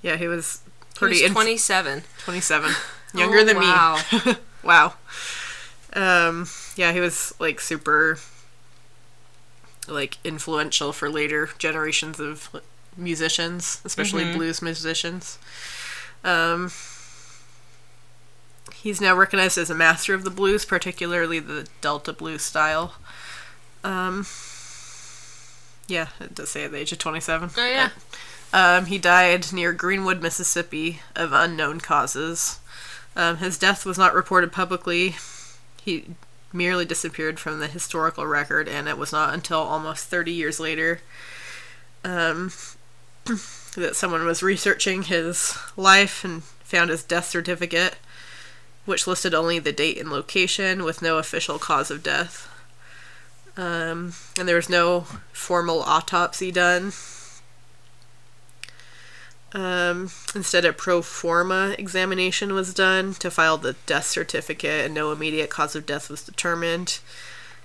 yeah, 0.02 0.16
he 0.16 0.26
was 0.26 0.60
He 0.98 0.98
pretty 0.98 1.14
was 1.14 1.22
inf- 1.22 1.32
27. 1.32 2.02
27. 2.18 2.72
Younger 3.14 3.38
Oh, 3.38 3.44
than 3.44 3.56
wow. 3.56 3.98
me. 4.12 4.18
wow. 4.62 4.94
Wow. 4.94 4.94
Um, 5.94 6.48
yeah, 6.76 6.92
he 6.92 7.00
was 7.00 7.34
like 7.38 7.60
super 7.60 8.18
like 9.88 10.18
influential 10.24 10.92
for 10.92 11.10
later 11.10 11.50
generations 11.58 12.20
of 12.20 12.48
musicians, 12.96 13.80
especially 13.84 14.24
Mhm. 14.24 14.32
blues 14.34 14.62
musicians. 14.62 15.38
Um, 16.24 16.70
he's 18.74 19.00
now 19.00 19.14
recognized 19.14 19.58
as 19.58 19.70
a 19.70 19.74
master 19.74 20.14
of 20.14 20.24
the 20.24 20.30
blues, 20.30 20.64
particularly 20.64 21.38
the 21.38 21.66
Delta 21.80 22.12
blues 22.12 22.42
style. 22.42 22.94
Um, 23.84 24.26
yeah, 25.88 26.08
it 26.20 26.34
does 26.34 26.50
say 26.50 26.64
at 26.64 26.72
the 26.72 26.78
age 26.78 26.92
of 26.92 26.98
27. 26.98 27.50
Oh 27.56 27.66
yeah. 27.66 27.90
Um, 28.52 28.86
he 28.86 28.98
died 28.98 29.52
near 29.52 29.72
Greenwood, 29.72 30.20
Mississippi, 30.20 31.00
of 31.16 31.32
unknown 31.32 31.80
causes. 31.80 32.60
Um, 33.16 33.38
his 33.38 33.58
death 33.58 33.84
was 33.86 33.98
not 33.98 34.14
reported 34.14 34.52
publicly. 34.52 35.16
He 35.82 36.14
merely 36.52 36.84
disappeared 36.84 37.40
from 37.40 37.60
the 37.60 37.66
historical 37.66 38.26
record, 38.26 38.68
and 38.68 38.88
it 38.88 38.98
was 38.98 39.12
not 39.12 39.32
until 39.32 39.60
almost 39.60 40.06
30 40.06 40.32
years 40.32 40.60
later 40.60 41.00
um, 42.04 42.52
that 43.24 43.96
someone 43.96 44.24
was 44.24 44.42
researching 44.42 45.02
his 45.02 45.56
life 45.76 46.24
and 46.24 46.42
found 46.42 46.90
his 46.90 47.02
death 47.02 47.26
certificate, 47.26 47.96
which 48.84 49.06
listed 49.06 49.34
only 49.34 49.58
the 49.58 49.72
date 49.72 49.98
and 49.98 50.10
location 50.10 50.84
with 50.84 51.02
no 51.02 51.18
official 51.18 51.58
cause 51.58 51.90
of 51.90 52.02
death. 52.02 52.48
Um, 53.56 54.14
and 54.38 54.48
there 54.48 54.56
was 54.56 54.70
no 54.70 55.06
formal 55.32 55.82
autopsy 55.82 56.50
done. 56.50 56.92
Um, 59.54 60.10
instead, 60.34 60.64
a 60.64 60.72
pro 60.72 61.02
forma 61.02 61.74
examination 61.78 62.54
was 62.54 62.72
done 62.72 63.12
to 63.14 63.30
file 63.30 63.58
the 63.58 63.76
death 63.84 64.06
certificate, 64.06 64.86
and 64.86 64.94
no 64.94 65.12
immediate 65.12 65.50
cause 65.50 65.76
of 65.76 65.84
death 65.84 66.08
was 66.08 66.22
determined. 66.22 67.00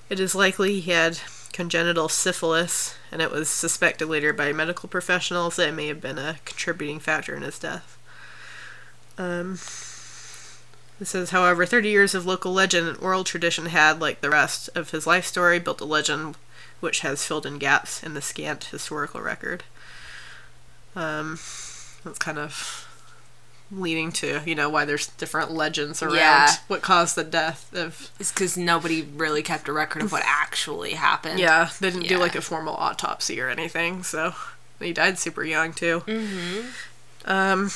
It 0.09 0.19
is 0.19 0.35
likely 0.35 0.79
he 0.79 0.91
had 0.91 1.19
congenital 1.53 2.09
syphilis, 2.09 2.95
and 3.11 3.21
it 3.21 3.31
was 3.31 3.49
suspected 3.49 4.07
later 4.07 4.33
by 4.33 4.51
medical 4.51 4.89
professionals 4.89 5.55
that 5.55 5.69
it 5.69 5.73
may 5.73 5.87
have 5.87 6.01
been 6.01 6.17
a 6.17 6.39
contributing 6.43 6.99
factor 6.99 7.35
in 7.35 7.41
his 7.41 7.57
death. 7.57 7.97
Um, 9.17 9.57
it 10.99 11.05
says, 11.05 11.29
however, 11.29 11.65
30 11.65 11.89
years 11.89 12.15
of 12.15 12.25
local 12.25 12.53
legend 12.53 12.87
and 12.87 12.97
oral 12.99 13.23
tradition 13.23 13.67
had, 13.67 13.99
like 14.01 14.21
the 14.21 14.29
rest 14.29 14.69
of 14.75 14.91
his 14.91 15.05
life 15.07 15.25
story, 15.25 15.59
built 15.59 15.81
a 15.81 15.85
legend 15.85 16.35
which 16.79 16.99
has 17.01 17.25
filled 17.25 17.45
in 17.45 17.57
gaps 17.57 18.03
in 18.03 18.13
the 18.13 18.21
scant 18.21 18.65
historical 18.65 19.21
record. 19.21 19.63
Um, 20.95 21.39
that's 22.03 22.17
kind 22.19 22.39
of 22.39 22.83
leading 23.69 24.13
to 24.13 24.41
you 24.45 24.55
know 24.55 24.69
why 24.69 24.85
there's 24.85 25.07
different 25.07 25.51
legends 25.51 26.01
around 26.01 26.15
Yeah. 26.15 26.51
what 26.67 26.81
caused 26.81 27.17
the 27.17 27.23
death 27.25 27.69
of 27.75 28.09
It's 28.17 28.31
because 28.31 28.55
nobody 28.57 29.01
really 29.01 29.43
kept 29.43 29.67
a 29.67 29.73
record 29.73 30.03
of 30.03 30.11
what 30.13 30.23
actually 30.25 30.91
happened. 30.93 31.37
yeah 31.37 31.69
they 31.81 31.89
didn't 31.91 32.07
do 32.07 32.17
like 32.17 32.33
a 32.35 32.41
formal 32.41 32.75
autopsy 32.75 33.41
or 33.41 33.49
anything 33.49 34.03
so 34.03 34.33
he 34.79 34.93
died 34.93 35.19
super 35.19 35.43
young 35.43 35.73
too 35.73 36.01
Mm-hmm. 36.07 36.67
um 37.29 37.69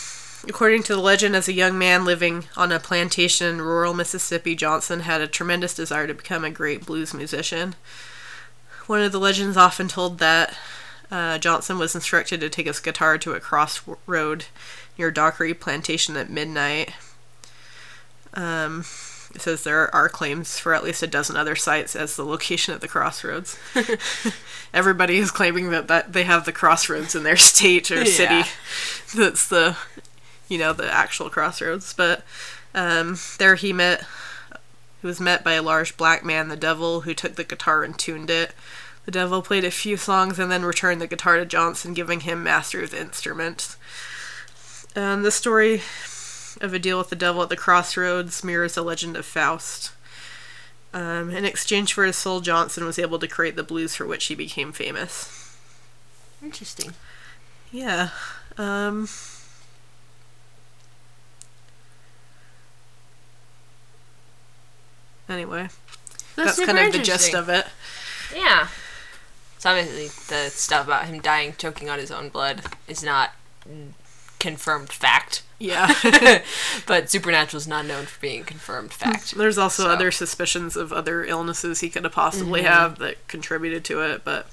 according 0.47 0.83
to 0.83 0.95
the 0.95 1.01
legend 1.01 1.35
as 1.35 1.47
a 1.47 1.53
young 1.53 1.77
man 1.77 2.03
living 2.03 2.45
on 2.57 2.71
a 2.71 2.79
plantation 2.79 3.47
in 3.47 3.61
rural 3.61 3.93
mississippi 3.93 4.55
johnson 4.55 5.01
had 5.01 5.21
a 5.21 5.27
tremendous 5.27 5.73
desire 5.75 6.07
to 6.07 6.13
become 6.13 6.43
a 6.43 6.49
great 6.49 6.85
blues 6.85 7.13
musician 7.13 7.75
one 8.87 9.01
of 9.01 9.11
the 9.11 9.19
legends 9.19 9.57
often 9.57 9.87
told 9.87 10.17
that 10.19 10.55
uh, 11.11 11.37
Johnson 11.37 11.77
was 11.77 11.93
instructed 11.93 12.39
to 12.39 12.49
take 12.49 12.67
his 12.67 12.79
guitar 12.79 13.17
to 13.17 13.33
a 13.33 13.39
crossroad 13.39 14.45
near 14.97 15.11
Dockery 15.11 15.53
Plantation 15.53 16.15
at 16.15 16.29
midnight. 16.29 16.93
Um, 18.33 18.85
it 19.35 19.41
says 19.41 19.63
there 19.63 19.93
are 19.93 20.09
claims 20.09 20.57
for 20.57 20.73
at 20.73 20.83
least 20.83 21.03
a 21.03 21.07
dozen 21.07 21.35
other 21.35 21.55
sites 21.55 21.95
as 21.95 22.15
the 22.15 22.25
location 22.25 22.73
of 22.73 22.79
the 22.79 22.87
crossroads. 22.87 23.57
Everybody 24.73 25.17
is 25.17 25.31
claiming 25.31 25.69
that, 25.71 25.87
that 25.89 26.13
they 26.13 26.23
have 26.23 26.45
the 26.45 26.53
crossroads 26.53 27.13
in 27.13 27.23
their 27.23 27.37
state 27.37 27.91
or 27.91 28.05
city. 28.05 28.49
That's 29.15 29.47
the, 29.47 29.77
you 30.51 30.57
know, 30.57 30.73
the 30.73 30.91
actual 30.91 31.29
crossroads. 31.29 31.93
But 31.93 32.23
um, 32.75 33.17
there 33.39 33.55
he 33.55 33.71
met, 33.71 34.05
he 34.99 35.07
was 35.07 35.21
met 35.21 35.45
by 35.45 35.53
a 35.53 35.61
large 35.61 35.95
black 35.95 36.25
man, 36.25 36.49
the 36.49 36.57
devil, 36.57 37.01
who 37.01 37.13
took 37.13 37.35
the 37.35 37.45
guitar 37.45 37.83
and 37.83 37.97
tuned 37.97 38.29
it. 38.29 38.51
The 39.05 39.11
devil 39.11 39.41
played 39.41 39.63
a 39.63 39.71
few 39.71 39.95
songs 39.95 40.37
and 40.37 40.51
then 40.51 40.65
returned 40.65 41.01
the 41.01 41.07
guitar 41.07 41.37
to 41.37 41.45
Johnson, 41.45 41.93
giving 41.93 42.19
him 42.19 42.43
master 42.43 42.83
of 42.83 42.91
the 42.91 42.99
instrument. 42.99 43.77
Um, 44.93 45.23
the 45.23 45.31
story 45.31 45.81
of 46.59 46.73
a 46.73 46.79
deal 46.79 46.97
with 46.97 47.09
the 47.09 47.15
devil 47.15 47.41
at 47.41 47.49
the 47.49 47.55
crossroads 47.55 48.43
mirrors 48.43 48.75
the 48.75 48.83
legend 48.83 49.15
of 49.15 49.25
Faust. 49.25 49.93
Um, 50.93 51.31
in 51.31 51.45
exchange 51.45 51.93
for 51.93 52.03
his 52.03 52.17
soul, 52.17 52.41
Johnson 52.41 52.83
was 52.83 52.99
able 52.99 53.17
to 53.19 53.27
create 53.27 53.55
the 53.55 53.63
blues 53.63 53.95
for 53.95 54.05
which 54.05 54.25
he 54.25 54.35
became 54.35 54.73
famous. 54.73 55.55
Interesting. 56.43 56.91
Yeah. 57.71 58.09
Um, 58.57 59.07
anyway, 65.31 65.69
that's, 66.35 66.55
super 66.57 66.73
kind 66.73 66.87
of 66.87 66.93
the 66.93 66.99
gist 66.99 67.33
of 67.33 67.49
it. 67.49 67.65
Yeah. 68.35 68.67
So 69.57 69.69
obviously 69.69 70.07
the 70.33 70.49
stuff 70.49 70.85
about 70.87 71.05
him 71.05 71.19
dying 71.19 71.53
choking 71.57 71.89
on 71.89 71.99
his 71.99 72.11
own 72.11 72.29
blood 72.29 72.61
is 72.87 73.03
not 73.03 73.31
confirmed 74.39 74.91
fact. 74.91 75.43
Yeah. 75.59 75.93
but 76.87 77.09
Supernatural 77.11 77.59
is 77.59 77.67
not 77.67 77.85
known 77.85 78.05
for 78.05 78.19
being 78.19 78.43
confirmed 78.43 78.91
fact. 78.93 79.35
There's 79.37 79.57
also 79.57 79.83
So- 79.83 79.87
Mm-hmm. 79.89 79.95
other 79.95 80.11
suspicions 80.11 80.75
of 80.75 80.91
other 80.91 81.23
illnesses 81.23 81.81
he 81.81 81.89
could 81.89 82.03
have 82.03 82.13
possibly 82.13 82.63
have 82.63 82.97
that 82.99 83.27
contributed 83.27 83.83
to 83.85 84.01
it, 84.01 84.23
but 84.23 84.47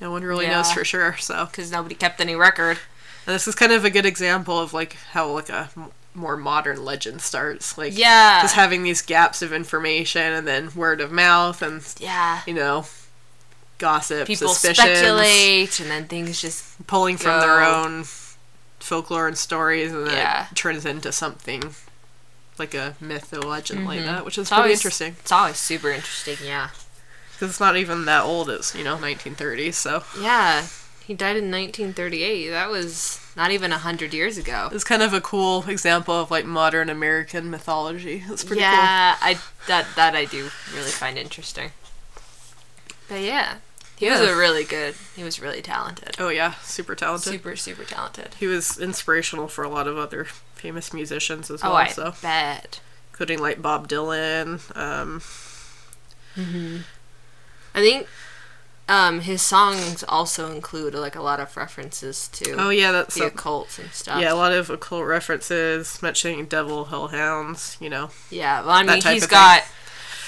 no 0.00 0.10
one 0.10 0.22
really 0.24 0.46
knows 0.46 0.72
for 0.72 0.84
sure. 0.84 1.16
So 1.18 1.46
Because 1.46 1.70
nobody 1.70 1.94
kept 1.94 2.20
any 2.20 2.34
record. 2.34 2.78
and 3.26 3.34
this 3.34 3.46
is 3.48 3.54
kind 3.54 3.72
of 3.72 3.84
a 3.84 3.90
good 3.90 4.06
example 4.06 4.58
of 4.58 4.72
like 4.72 4.94
how 5.12 5.30
like 5.30 5.48
a 5.50 5.68
m- 5.76 5.90
more 6.16 6.36
modern 6.36 6.84
legend 6.84 7.20
starts. 7.20 7.76
Like 7.78 7.96
Yeah. 7.96 8.40
just 8.42 8.54
having 8.54 8.82
these 8.82 9.02
gaps 9.02 9.42
of 9.42 9.52
information 9.52 10.32
and 10.32 10.46
then 10.48 10.70
word 10.74 11.00
of 11.00 11.12
mouth 11.12 11.62
and 11.62 11.82
Yeah. 11.98 12.40
you 12.46 12.54
know 12.54 12.86
gossip, 13.78 14.26
People 14.26 14.48
speculate 14.48 15.78
and 15.80 15.90
then 15.90 16.06
things 16.08 16.40
just 16.40 16.86
pulling 16.86 17.16
from 17.18 17.40
their 17.40 17.62
own 17.62 18.04
folklore 18.80 19.26
and 19.28 19.36
stories, 19.36 19.92
and 19.92 20.06
then 20.06 20.14
Yeah. 20.16 20.46
it 20.50 20.54
turns 20.54 20.86
into 20.86 21.12
something 21.12 21.74
like 22.58 22.72
a 22.74 22.94
myth 23.00 23.32
or 23.34 23.40
legend 23.42 23.86
like 23.86 23.98
mm-hmm. 23.98 24.06
that, 24.06 24.24
which 24.24 24.38
is 24.38 24.42
It's 24.42 24.50
pretty 24.50 24.62
always 24.62 24.78
interesting. 24.78 25.16
It's 25.20 25.32
always 25.32 25.58
super 25.58 25.90
interesting. 25.90 26.38
Yeah. 26.42 26.70
Because 27.32 27.50
it's 27.50 27.60
not 27.60 27.76
even 27.76 28.06
that 28.06 28.22
old. 28.22 28.48
It's 28.48 28.74
you 28.74 28.82
know 28.82 28.96
1930s. 28.96 29.74
So 29.74 30.04
Yeah. 30.18 30.64
He 31.06 31.14
died 31.14 31.36
in 31.36 31.50
1938. 31.52 32.50
That 32.50 32.68
was 32.68 33.20
not 33.36 33.50
even 33.52 33.70
a 33.70 33.78
hundred 33.78 34.12
years 34.12 34.36
ago. 34.38 34.68
it's 34.72 34.82
kind 34.84 35.02
of 35.02 35.12
a 35.12 35.20
cool 35.20 35.64
example 35.68 36.14
of 36.20 36.30
like 36.30 36.44
modern 36.44 36.88
American 36.88 37.48
mythology. 37.50 38.24
It's 38.28 38.42
pretty 38.42 38.60
cool. 38.62 38.70
yeah, 38.70 39.16
I 39.20 39.38
that 39.68 39.86
that 39.94 40.16
I 40.16 40.24
do 40.24 40.48
really 40.74 40.90
find 40.90 41.16
interesting. 41.16 41.70
But 43.08 43.20
yeah, 43.20 43.58
he 43.96 44.10
was 44.10 44.20
a 44.20 44.34
really 44.36 44.64
good. 44.64 44.94
He 45.14 45.22
was 45.22 45.40
really 45.40 45.62
talented. 45.62 46.16
Oh 46.18 46.28
yeah, 46.28 46.54
super 46.62 46.96
talented. 46.96 47.32
Super 47.32 47.54
super 47.54 47.84
talented. 47.84 48.34
He 48.40 48.46
was 48.48 48.76
inspirational 48.78 49.46
for 49.46 49.62
a 49.62 49.68
lot 49.68 49.86
of 49.86 49.96
other 49.96 50.24
famous 50.54 50.92
musicians 50.92 51.50
as 51.52 51.62
well. 51.62 51.72
Oh, 51.72 51.76
I 51.76 51.86
so 51.86 52.14
bet. 52.20 52.80
including 53.12 53.38
like 53.38 53.62
Bob 53.62 53.86
Dylan. 53.88 54.60
Um, 54.76 55.22
I 57.74 57.80
think 57.80 58.06
um, 58.88 59.20
his 59.20 59.42
songs 59.42 60.04
also 60.08 60.52
include 60.52 60.94
like 60.94 61.16
a 61.16 61.22
lot 61.22 61.40
of 61.40 61.56
references 61.56 62.28
to 62.28 62.52
oh 62.58 62.70
yeah, 62.70 62.92
that's 62.92 63.14
the 63.14 63.20
some- 63.20 63.28
occult 63.28 63.78
and 63.78 63.90
stuff. 63.90 64.20
yeah, 64.20 64.32
a 64.32 64.36
lot 64.36 64.52
of 64.52 64.70
occult 64.70 65.04
references, 65.06 66.00
mentioning 66.02 66.46
devil, 66.46 66.86
hellhounds. 66.86 67.76
You 67.80 67.90
know, 67.90 68.10
Yeah, 68.30 68.60
well, 68.60 68.70
I 68.70 68.82
mean, 68.84 69.00
he's 69.02 69.26
got 69.26 69.62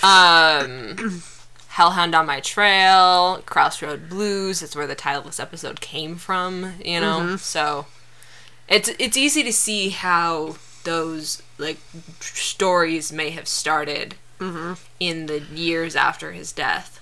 um, 0.02 1.22
Hellhound 1.68 2.14
on 2.14 2.26
My 2.26 2.40
Trail, 2.40 3.40
Crossroad 3.46 4.08
Blues. 4.08 4.60
That's 4.60 4.74
where 4.74 4.86
the 4.86 4.94
title 4.96 5.20
of 5.20 5.26
this 5.26 5.40
episode 5.40 5.80
came 5.80 6.16
from. 6.16 6.74
You 6.84 7.00
know, 7.00 7.18
Mm-hmm. 7.20 7.36
so 7.36 7.86
it's 8.68 8.90
it's 8.98 9.16
easy 9.16 9.42
to 9.44 9.52
see 9.52 9.90
how 9.90 10.56
those 10.84 11.42
like 11.58 11.78
stories 12.20 13.12
may 13.12 13.30
have 13.30 13.46
started 13.48 14.16
Mm-hmm. 14.40 14.74
in 15.00 15.26
the 15.26 15.40
years 15.52 15.96
after 15.96 16.30
his 16.30 16.52
death. 16.52 16.97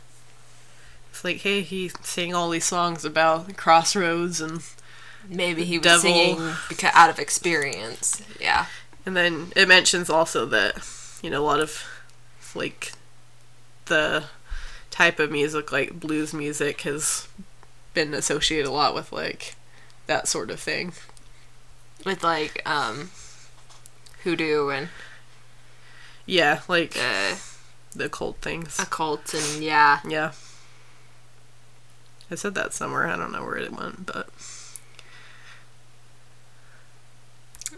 It's 1.16 1.24
like 1.24 1.38
hey, 1.38 1.62
he 1.62 1.90
sang 2.02 2.34
all 2.34 2.50
these 2.50 2.64
songs 2.66 3.04
about 3.04 3.56
crossroads 3.56 4.40
and 4.40 4.60
Maybe 5.28 5.64
he 5.64 5.78
was 5.78 5.84
Devil. 5.84 6.00
singing 6.02 6.52
because 6.68 6.90
out 6.94 7.10
of 7.10 7.18
experience. 7.18 8.22
Yeah. 8.40 8.66
And 9.04 9.16
then 9.16 9.52
it 9.56 9.66
mentions 9.66 10.08
also 10.08 10.46
that, 10.46 10.76
you 11.22 11.30
know, 11.30 11.42
a 11.42 11.46
lot 11.46 11.58
of 11.60 11.82
like 12.54 12.92
the 13.86 14.24
type 14.90 15.18
of 15.18 15.32
music, 15.32 15.72
like 15.72 15.98
blues 15.98 16.32
music, 16.32 16.82
has 16.82 17.26
been 17.94 18.14
associated 18.14 18.66
a 18.68 18.70
lot 18.70 18.94
with 18.94 19.10
like 19.10 19.56
that 20.06 20.28
sort 20.28 20.50
of 20.50 20.60
thing. 20.60 20.92
With 22.04 22.22
like 22.22 22.62
um, 22.68 23.10
hoodoo 24.22 24.68
and 24.68 24.88
Yeah, 26.24 26.60
like 26.68 26.96
uh, 26.96 27.34
the 27.96 28.04
occult 28.04 28.36
things. 28.42 28.78
occult 28.78 29.34
and 29.34 29.62
yeah. 29.62 30.00
Yeah. 30.06 30.32
I 32.30 32.34
said 32.34 32.54
that 32.56 32.72
somewhere. 32.74 33.06
I 33.08 33.16
don't 33.16 33.32
know 33.32 33.42
where 33.44 33.56
it 33.56 33.72
went, 33.72 34.06
but 34.06 34.28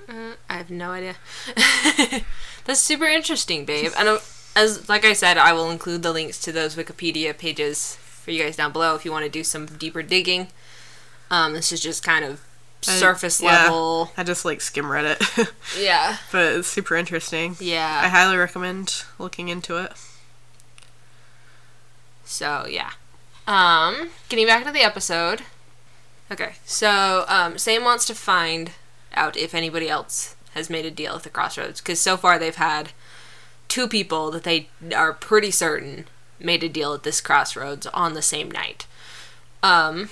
Uh, 0.08 0.34
I 0.48 0.54
have 0.54 0.70
no 0.70 0.90
idea. 0.92 1.16
That's 2.64 2.80
super 2.80 3.04
interesting, 3.04 3.64
babe. 3.66 3.92
And 3.98 4.08
uh, 4.08 4.18
as 4.56 4.88
like 4.88 5.04
I 5.04 5.12
said, 5.12 5.36
I 5.36 5.52
will 5.52 5.70
include 5.70 6.02
the 6.02 6.12
links 6.12 6.38
to 6.42 6.52
those 6.52 6.76
Wikipedia 6.76 7.36
pages 7.36 7.96
for 7.96 8.30
you 8.30 8.42
guys 8.42 8.56
down 8.56 8.72
below 8.72 8.94
if 8.94 9.04
you 9.04 9.10
want 9.12 9.24
to 9.24 9.30
do 9.30 9.44
some 9.44 9.66
deeper 9.66 10.02
digging. 10.02 10.48
Um, 11.30 11.52
this 11.52 11.72
is 11.72 11.80
just 11.80 12.02
kind 12.02 12.24
of 12.24 12.40
I- 12.86 12.92
surface 12.92 13.42
yeah. 13.42 13.64
level. 13.64 14.12
I 14.16 14.24
just 14.24 14.44
like 14.46 14.60
skim 14.62 14.90
read 14.90 15.04
it. 15.04 15.22
Yeah. 15.78 16.16
but 16.32 16.54
it's 16.54 16.68
super 16.68 16.96
interesting. 16.96 17.56
Yeah. 17.60 18.00
I 18.02 18.08
highly 18.08 18.36
recommend 18.38 19.04
looking 19.18 19.48
into 19.48 19.76
it. 19.76 19.92
So 22.24 22.66
yeah. 22.68 22.92
Um, 23.48 24.10
getting 24.28 24.46
back 24.46 24.64
to 24.66 24.70
the 24.70 24.82
episode. 24.82 25.40
Okay, 26.30 26.52
so 26.66 27.24
um, 27.28 27.56
Sam 27.56 27.82
wants 27.82 28.04
to 28.06 28.14
find 28.14 28.72
out 29.14 29.38
if 29.38 29.54
anybody 29.54 29.88
else 29.88 30.36
has 30.52 30.68
made 30.68 30.84
a 30.84 30.90
deal 30.90 31.14
at 31.14 31.22
the 31.22 31.30
crossroads 31.30 31.80
because 31.80 31.98
so 31.98 32.18
far 32.18 32.38
they've 32.38 32.54
had 32.54 32.90
two 33.66 33.88
people 33.88 34.30
that 34.32 34.44
they 34.44 34.68
are 34.94 35.14
pretty 35.14 35.50
certain 35.50 36.06
made 36.38 36.62
a 36.62 36.68
deal 36.68 36.92
at 36.92 37.04
this 37.04 37.22
crossroads 37.22 37.86
on 37.86 38.12
the 38.12 38.20
same 38.20 38.50
night, 38.50 38.86
um, 39.62 40.10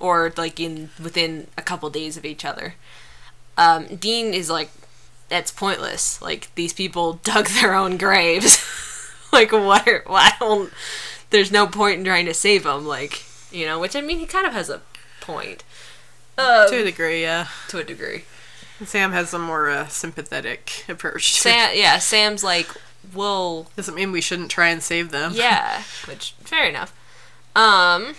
or 0.00 0.32
like 0.38 0.58
in 0.58 0.88
within 1.02 1.48
a 1.58 1.62
couple 1.62 1.90
days 1.90 2.16
of 2.16 2.24
each 2.24 2.46
other. 2.46 2.76
Um, 3.58 3.96
Dean 3.96 4.32
is 4.32 4.48
like, 4.48 4.70
that's 5.28 5.50
pointless. 5.50 6.22
Like 6.22 6.48
these 6.54 6.72
people 6.72 7.12
dug 7.24 7.48
their 7.48 7.74
own 7.74 7.98
graves. 7.98 8.64
like 9.34 9.52
what? 9.52 9.86
Are, 9.86 10.32
don't. 10.40 10.72
There's 11.34 11.50
no 11.50 11.66
point 11.66 11.98
in 11.98 12.04
trying 12.04 12.26
to 12.26 12.32
save 12.32 12.62
them. 12.62 12.86
Like 12.86 13.24
you 13.50 13.66
know, 13.66 13.80
which 13.80 13.96
I 13.96 14.00
mean, 14.00 14.20
he 14.20 14.24
kind 14.24 14.46
of 14.46 14.52
has 14.52 14.70
a 14.70 14.82
point. 15.20 15.64
Um, 16.38 16.68
to 16.68 16.80
a 16.80 16.84
degree, 16.84 17.22
yeah. 17.22 17.48
to 17.70 17.78
a 17.78 17.84
degree. 17.84 18.22
Sam 18.84 19.10
has 19.10 19.34
a 19.34 19.38
more 19.40 19.68
uh, 19.68 19.88
sympathetic 19.88 20.84
approach. 20.88 21.32
To. 21.32 21.40
Sam, 21.40 21.70
yeah, 21.74 21.98
Sam's 21.98 22.44
like, 22.44 22.68
well, 23.12 23.68
Doesn't 23.74 23.96
mean 23.96 24.12
we 24.12 24.20
shouldn't 24.20 24.52
try 24.52 24.68
and 24.68 24.80
save 24.80 25.10
them. 25.10 25.32
yeah, 25.34 25.82
which 26.06 26.34
fair 26.44 26.68
enough. 26.68 26.96
Um, 27.56 28.14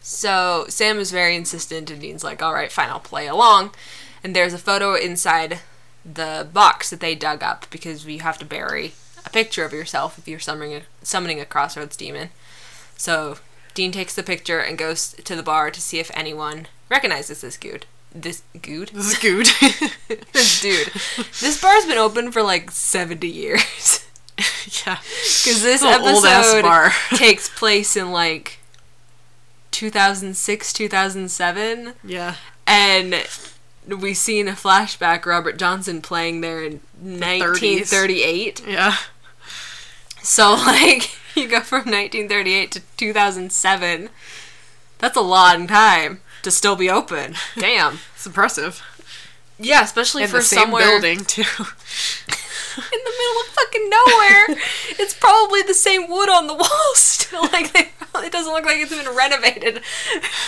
so 0.00 0.66
Sam 0.68 1.00
is 1.00 1.10
very 1.10 1.34
insistent, 1.34 1.90
and 1.90 2.00
Dean's 2.00 2.22
like, 2.22 2.40
all 2.40 2.54
right, 2.54 2.70
fine, 2.70 2.88
I'll 2.88 3.00
play 3.00 3.26
along. 3.26 3.72
And 4.22 4.34
there's 4.34 4.54
a 4.54 4.58
photo 4.58 4.94
inside 4.94 5.58
the 6.04 6.48
box 6.52 6.90
that 6.90 7.00
they 7.00 7.16
dug 7.16 7.42
up 7.42 7.66
because 7.70 8.06
we 8.06 8.18
have 8.18 8.38
to 8.38 8.44
bury 8.44 8.92
a 9.28 9.32
picture 9.32 9.64
of 9.64 9.72
yourself 9.72 10.18
if 10.18 10.26
you're 10.26 10.38
summoning 10.38 10.74
a, 10.74 10.82
summoning 11.02 11.40
a 11.40 11.44
crossroads 11.44 11.96
demon. 11.96 12.30
So 12.96 13.38
Dean 13.74 13.92
takes 13.92 14.14
the 14.14 14.22
picture 14.22 14.58
and 14.58 14.78
goes 14.78 15.12
to 15.12 15.36
the 15.36 15.42
bar 15.42 15.70
to 15.70 15.80
see 15.80 15.98
if 15.98 16.10
anyone 16.14 16.66
recognizes 16.88 17.42
this 17.42 17.56
dude. 17.56 17.86
This 18.14 18.42
dude? 18.60 18.88
This 18.88 19.12
is 19.12 19.18
good. 19.18 19.46
this 20.32 20.60
dude. 20.60 20.88
This 21.40 21.60
bar's 21.60 21.84
been 21.84 21.98
open 21.98 22.32
for 22.32 22.42
like 22.42 22.70
70 22.70 23.28
years. 23.28 24.06
yeah. 24.86 24.98
Because 25.00 25.62
this 25.62 25.82
episode 25.82 26.62
bar. 26.62 26.92
takes 27.10 27.50
place 27.50 27.96
in 27.96 28.10
like 28.10 28.58
2006, 29.72 30.72
2007. 30.72 31.92
Yeah. 32.02 32.36
And 32.66 33.26
we 33.86 34.14
see 34.14 34.40
in 34.40 34.48
a 34.48 34.52
flashback 34.52 35.26
Robert 35.26 35.58
Johnson 35.58 36.00
playing 36.00 36.40
there 36.40 36.62
in 36.64 36.80
1938. 37.00 38.66
Yeah. 38.66 38.96
So, 40.28 40.52
like, 40.66 41.16
you 41.34 41.48
go 41.48 41.60
from 41.60 41.90
1938 41.90 42.70
to 42.72 42.82
2007. 42.98 44.10
That's 44.98 45.16
a 45.16 45.22
long 45.22 45.66
time 45.66 46.20
to 46.42 46.50
still 46.50 46.76
be 46.76 46.90
open. 46.90 47.34
Damn. 47.58 48.00
It's 48.14 48.26
impressive. 48.26 48.82
Yeah, 49.58 49.82
especially 49.82 50.24
In 50.24 50.28
for 50.28 50.36
the 50.36 50.42
same 50.42 50.64
somewhere 50.64 50.84
building 50.84 51.24
too. 51.24 51.40
in 51.42 51.46
the 51.56 53.14
middle 53.18 53.40
of 53.40 53.48
fucking 53.48 53.88
nowhere. 53.90 54.60
it's 54.98 55.14
probably 55.14 55.62
the 55.62 55.74
same 55.74 56.10
wood 56.10 56.28
on 56.28 56.46
the 56.46 56.54
walls 56.54 56.70
still. 56.96 57.42
Like 57.44 57.72
they, 57.72 57.90
it 58.26 58.30
doesn't 58.30 58.52
look 58.52 58.66
like 58.66 58.76
it's 58.76 58.94
been 58.94 59.16
renovated, 59.16 59.82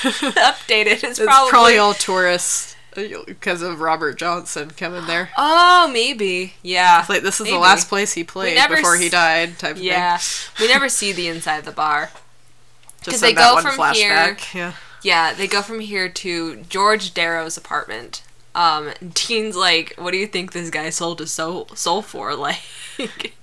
updated. 0.03 1.03
It's, 1.03 1.05
It's 1.05 1.21
probably, 1.21 1.51
probably, 1.51 1.79
all 1.79 1.95
tourists 1.95 2.70
because 2.94 3.62
of 3.62 3.81
Robert 3.81 4.18
Johnson 4.18 4.70
coming 4.70 5.07
there. 5.07 5.31
Oh, 5.37 5.88
maybe. 5.92 6.55
Yeah. 6.62 7.00
It's 7.00 7.09
like 7.09 7.22
this 7.22 7.40
is 7.40 7.44
maybe. 7.44 7.57
the 7.57 7.61
last 7.61 7.88
place 7.88 8.12
he 8.12 8.24
played 8.24 8.59
before 8.68 8.96
he 8.96 9.09
died, 9.09 9.59
type 9.59 9.76
of 9.76 9.83
Yeah. 9.83 10.16
thing. 10.18 10.66
we 10.66 10.72
never 10.72 10.88
see 10.88 11.12
the 11.12 11.29
inside 11.29 11.59
of 11.59 11.64
the 11.64 11.72
bar. 11.72 12.11
Just 13.03 13.20
they 13.20 13.33
go 13.33 13.55
one 13.55 13.62
from 13.62 13.72
flashback. 13.72 14.55
Yeah. 14.55 14.72
Yeah, 15.03 15.33
they 15.33 15.46
go 15.46 15.62
from 15.62 15.81
here 15.81 16.09
to 16.11 16.57
George 16.68 17.14
Darrow's 17.14 17.57
apartment. 17.57 18.22
Um, 18.55 18.90
Dean's 19.14 19.57
like, 19.57 19.94
"What 19.96 20.11
do 20.11 20.18
you 20.18 20.26
think 20.26 20.53
this 20.53 20.68
guy 20.68 20.90
sold 20.90 21.20
his 21.20 21.33
soul 21.33 21.68
soul 21.74 22.03
for?" 22.03 22.35
Like, 22.37 23.35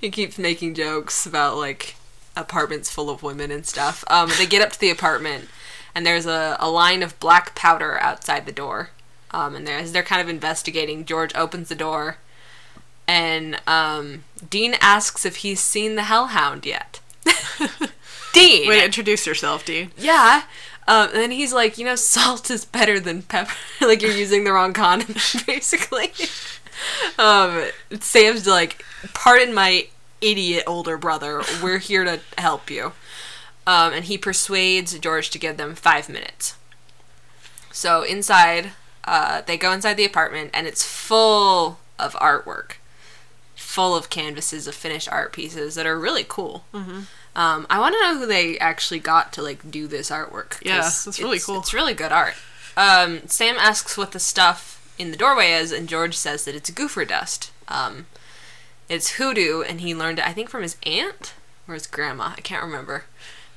he 0.00 0.10
keeps 0.10 0.38
making 0.38 0.74
jokes 0.74 1.26
about 1.26 1.56
like 1.56 1.96
apartments 2.36 2.90
full 2.90 3.10
of 3.10 3.22
women 3.22 3.50
and 3.50 3.66
stuff. 3.66 4.04
Um, 4.08 4.30
they 4.38 4.46
get 4.46 4.62
up 4.62 4.70
to 4.72 4.78
the 4.78 4.90
apartment, 4.90 5.48
and 5.96 6.04
there's 6.04 6.26
a, 6.26 6.58
a 6.60 6.68
line 6.70 7.02
of 7.02 7.18
black 7.20 7.54
powder 7.54 7.98
outside 8.00 8.44
the 8.44 8.52
door. 8.52 8.90
Um, 9.30 9.56
and 9.56 9.66
as 9.66 9.92
they're 9.92 10.02
kind 10.02 10.20
of 10.20 10.28
investigating, 10.28 11.06
George 11.06 11.34
opens 11.34 11.70
the 11.70 11.74
door, 11.74 12.18
and 13.08 13.60
um, 13.66 14.24
Dean 14.50 14.74
asks 14.80 15.24
if 15.24 15.36
he's 15.36 15.60
seen 15.60 15.96
the 15.96 16.04
Hellhound 16.04 16.66
yet. 16.66 17.00
Dean, 18.34 18.68
Way 18.68 18.80
to 18.80 18.84
introduce 18.84 19.26
yourself, 19.26 19.64
Dean. 19.64 19.90
yeah. 19.96 20.42
Um, 20.88 21.08
and 21.08 21.16
then 21.16 21.30
he's 21.32 21.52
like, 21.52 21.78
you 21.78 21.84
know, 21.84 21.96
salt 21.96 22.50
is 22.50 22.64
better 22.64 23.00
than 23.00 23.22
pepper. 23.22 23.52
like 23.80 24.02
you're 24.02 24.12
using 24.12 24.44
the 24.44 24.52
wrong 24.52 24.72
condom, 24.72 25.16
basically. 25.46 26.12
um, 27.18 27.64
Sam's 27.98 28.46
like, 28.46 28.84
pardon 29.14 29.52
my 29.54 29.88
idiot 30.20 30.62
older 30.66 30.96
brother. 30.96 31.42
We're 31.62 31.78
here 31.78 32.04
to 32.04 32.20
help 32.38 32.70
you. 32.70 32.92
Um, 33.66 33.92
and 33.92 34.04
he 34.04 34.16
persuades 34.16 34.96
George 34.98 35.30
to 35.30 35.38
give 35.38 35.56
them 35.56 35.74
five 35.74 36.08
minutes. 36.08 36.56
So 37.72 38.02
inside, 38.02 38.70
uh, 39.04 39.42
they 39.42 39.56
go 39.56 39.72
inside 39.72 39.94
the 39.94 40.04
apartment, 40.04 40.50
and 40.54 40.66
it's 40.66 40.84
full 40.84 41.78
of 41.98 42.14
artwork, 42.14 42.74
full 43.54 43.96
of 43.96 44.08
canvases 44.08 44.66
of 44.66 44.74
finished 44.74 45.08
art 45.10 45.32
pieces 45.32 45.74
that 45.74 45.86
are 45.86 45.98
really 45.98 46.24
cool. 46.26 46.64
Mm-hmm. 46.72 47.00
Um, 47.34 47.66
I 47.68 47.78
want 47.78 47.94
to 47.94 48.00
know 48.00 48.18
who 48.18 48.26
they 48.26 48.58
actually 48.58 49.00
got 49.00 49.32
to 49.34 49.42
like 49.42 49.70
do 49.70 49.86
this 49.86 50.10
artwork. 50.10 50.64
Yeah, 50.64 50.80
that's 50.80 51.20
really 51.20 51.38
cool. 51.38 51.58
It's 51.58 51.74
really 51.74 51.92
good 51.92 52.12
art. 52.12 52.34
Um, 52.76 53.26
Sam 53.26 53.56
asks 53.58 53.98
what 53.98 54.12
the 54.12 54.18
stuff 54.18 54.94
in 54.98 55.10
the 55.10 55.16
doorway 55.16 55.52
is, 55.52 55.72
and 55.72 55.88
George 55.88 56.14
says 56.14 56.44
that 56.44 56.54
it's 56.54 56.70
goofer 56.70 57.06
dust. 57.06 57.50
Um, 57.68 58.06
it's 58.88 59.16
hoodoo, 59.16 59.62
and 59.62 59.80
he 59.80 59.94
learned 59.94 60.18
it, 60.18 60.26
I 60.26 60.32
think, 60.32 60.48
from 60.48 60.62
his 60.62 60.76
aunt 60.84 61.34
or 61.68 61.74
his 61.74 61.86
grandma. 61.86 62.32
I 62.36 62.40
can't 62.40 62.62
remember. 62.62 63.04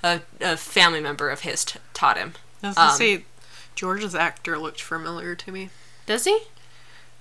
A, 0.04 0.22
a 0.40 0.56
family 0.58 1.02
member 1.02 1.30
of 1.30 1.42
his 1.42 1.66
t- 1.66 1.80
taught 1.94 2.18
him. 2.18 2.34
I 2.64 2.68
was 2.68 2.76
gonna 2.78 2.92
Um, 2.92 2.98
say, 2.98 3.26
George's 3.76 4.16
actor 4.16 4.58
looked 4.58 4.82
familiar 4.82 5.36
to 5.36 5.52
me. 5.52 5.70
Does 6.06 6.24
he? 6.26 6.40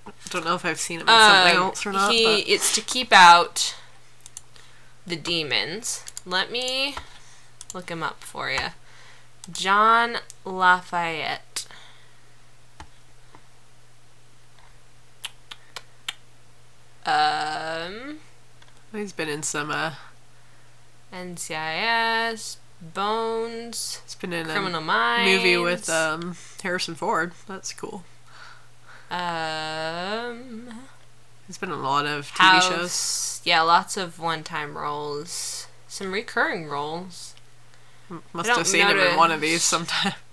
I 0.07 0.11
don't 0.29 0.45
know 0.45 0.55
if 0.55 0.65
I've 0.65 0.79
seen 0.79 1.01
him 1.01 1.07
in 1.09 1.13
something 1.13 1.57
Um, 1.57 1.63
else 1.63 1.85
or 1.85 1.91
not. 1.91 2.11
He, 2.11 2.23
but 2.23 2.43
it's 2.47 2.73
to 2.75 2.81
keep 2.81 3.11
out 3.13 3.75
the 5.05 5.15
demons. 5.15 6.03
Let 6.25 6.51
me 6.51 6.95
look 7.73 7.89
him 7.89 8.01
up 8.01 8.23
for 8.23 8.49
you. 8.49 8.59
John 9.51 10.17
Lafayette. 10.45 11.67
Um, 17.05 18.19
he's 18.91 19.13
been 19.13 19.29
in 19.29 19.43
some. 19.43 19.71
Uh, 19.71 19.93
NCIS, 21.13 22.57
Bones, 22.81 24.01
he's 24.05 24.15
been 24.15 24.31
in 24.33 24.45
Criminal 24.45 24.79
a 24.81 24.83
Minds. 24.83 25.31
movie 25.37 25.57
with 25.57 25.89
um, 25.89 26.35
Harrison 26.63 26.95
Ford. 26.95 27.33
That's 27.47 27.73
cool. 27.73 28.03
um, 29.11 30.69
He's 31.47 31.57
been 31.57 31.71
a 31.71 31.75
lot 31.75 32.05
of 32.05 32.31
TV 32.31 32.61
shows. 32.61 33.41
Yeah, 33.43 33.61
lots 33.61 33.97
of 33.97 34.19
one-time 34.19 34.77
roles. 34.77 35.67
Some 35.87 36.11
recurring 36.11 36.67
roles. 36.67 37.33
Must 38.33 38.49
have 38.49 38.65
seen 38.67 38.87
him 38.87 38.97
in 38.97 39.17
one 39.17 39.31
of 39.31 39.41
these 39.41 39.63
sometime. 39.63 40.13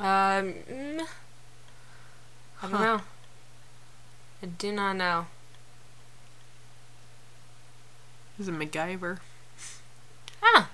Um, 0.00 0.54
I 0.62 0.98
don't 2.62 2.70
Huh. 2.70 2.78
know. 2.78 3.00
I 4.40 4.46
do 4.46 4.70
not 4.70 4.92
know. 4.94 5.26
He's 8.36 8.46
a 8.46 8.52
MacGyver. 8.52 9.18
Ah. 10.42 10.70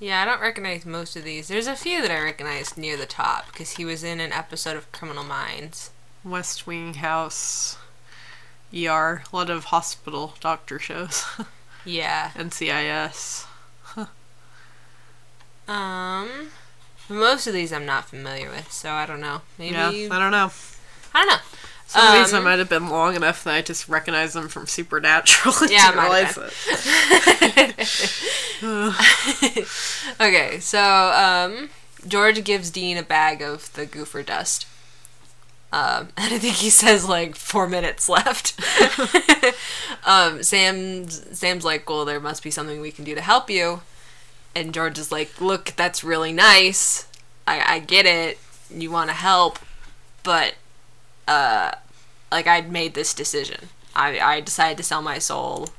Yeah, 0.00 0.22
I 0.22 0.24
don't 0.24 0.40
recognize 0.40 0.84
most 0.84 1.16
of 1.16 1.24
these. 1.24 1.48
There's 1.48 1.66
a 1.66 1.76
few 1.76 2.02
that 2.02 2.10
I 2.10 2.20
recognize 2.20 2.76
near 2.76 2.96
the 2.96 3.06
top 3.06 3.46
because 3.46 3.72
he 3.72 3.84
was 3.84 4.02
in 4.04 4.20
an 4.20 4.32
episode 4.32 4.76
of 4.76 4.90
Criminal 4.92 5.24
Minds. 5.24 5.90
West 6.24 6.66
Wing 6.66 6.94
House. 6.94 7.78
ER. 8.74 9.22
A 9.32 9.36
lot 9.36 9.50
of 9.50 9.64
hospital 9.66 10.34
doctor 10.40 10.78
shows. 10.78 11.24
Yeah. 11.86 12.30
NCIS. 12.34 13.44
Um, 15.66 16.50
most 17.08 17.46
of 17.46 17.54
these 17.54 17.72
I'm 17.72 17.86
not 17.86 18.04
familiar 18.08 18.50
with, 18.50 18.70
so 18.70 18.90
I 18.90 19.06
don't 19.06 19.20
know. 19.20 19.40
Maybe 19.58 19.72
yeah, 19.74 19.88
I 19.88 20.18
don't 20.18 20.30
know. 20.30 20.50
I 21.14 21.20
don't 21.24 21.28
know. 21.28 21.42
Some 21.86 22.06
of 22.06 22.12
these 22.24 22.32
I 22.34 22.38
Um, 22.38 22.44
might 22.44 22.58
have 22.58 22.68
been 22.68 22.88
long 22.88 23.14
enough 23.14 23.44
that 23.44 23.54
I 23.54 23.62
just 23.62 23.88
recognize 23.88 24.32
them 24.32 24.48
from 24.48 24.66
Supernatural. 24.66 25.54
and 25.62 25.70
Yeah, 25.70 25.92
realize 25.92 26.36
it. 26.36 26.52
okay, 30.20 30.58
so 30.60 30.80
um, 30.80 31.70
George 32.06 32.42
gives 32.44 32.70
Dean 32.70 32.96
a 32.96 33.02
bag 33.02 33.42
of 33.42 33.72
the 33.74 33.86
goofer 33.86 34.24
dust. 34.24 34.66
Um, 35.72 36.08
and 36.16 36.32
I 36.34 36.38
think 36.38 36.54
he 36.56 36.70
says 36.70 37.08
like 37.08 37.36
four 37.36 37.68
minutes 37.68 38.08
left. 38.08 38.58
um, 40.06 40.42
Sam's 40.42 41.26
Sam's 41.38 41.64
like, 41.64 41.88
well, 41.88 42.04
there 42.04 42.20
must 42.20 42.42
be 42.42 42.50
something 42.50 42.80
we 42.80 42.92
can 42.92 43.04
do 43.04 43.14
to 43.14 43.20
help 43.20 43.50
you. 43.50 43.82
And 44.54 44.72
George 44.72 44.98
is 44.98 45.10
like, 45.10 45.40
look, 45.40 45.72
that's 45.76 46.04
really 46.04 46.32
nice. 46.32 47.06
I, 47.46 47.74
I 47.74 47.78
get 47.80 48.06
it. 48.06 48.38
You 48.70 48.90
want 48.90 49.10
to 49.10 49.14
help, 49.16 49.58
but 50.22 50.54
uh, 51.28 51.72
like 52.32 52.46
I'd 52.46 52.70
made 52.70 52.94
this 52.94 53.14
decision. 53.14 53.68
I 53.94 54.18
I 54.18 54.40
decided 54.40 54.76
to 54.78 54.82
sell 54.82 55.02
my 55.02 55.18
soul. 55.18 55.70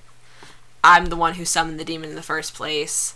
I'm 0.84 1.08
the 1.08 1.16
one 1.16 1.36
who 1.36 1.46
summoned 1.46 1.80
the 1.80 1.86
demon 1.86 2.12
in 2.12 2.16
the 2.16 2.22
first 2.22 2.54
place. 2.54 3.16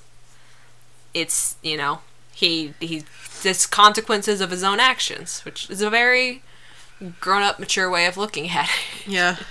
It's 1.14 1.56
you 1.62 1.78
know 1.78 2.00
he 2.34 2.74
he 2.80 3.04
this 3.44 3.66
consequences 3.66 4.42
of 4.42 4.52
his 4.52 4.64
own 4.64 4.80
actions, 4.80 5.42
which 5.46 5.70
is 5.70 5.82
a 5.82 5.90
very 5.90 6.42
grown 7.22 7.44
up, 7.44 7.60
mature 7.60 7.90
way 7.90 8.06
of 8.06 8.18
looking 8.18 8.50
at 8.50 8.70
it. 8.70 9.08
yeah, 9.08 9.38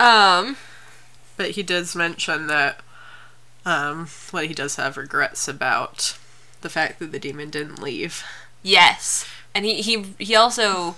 Um, 0.00 0.56
but 1.36 1.50
he 1.52 1.62
does 1.62 1.94
mention 1.94 2.46
that 2.46 2.80
um, 3.66 4.08
what 4.30 4.46
he 4.46 4.54
does 4.54 4.76
have 4.76 4.96
regrets 4.96 5.46
about 5.48 6.16
the 6.62 6.70
fact 6.70 6.98
that 6.98 7.12
the 7.12 7.18
demon 7.18 7.50
didn't 7.50 7.82
leave. 7.82 8.24
yes, 8.62 9.26
and 9.54 9.64
he 9.64 9.82
he 9.82 10.04
he 10.18 10.34
also 10.34 10.96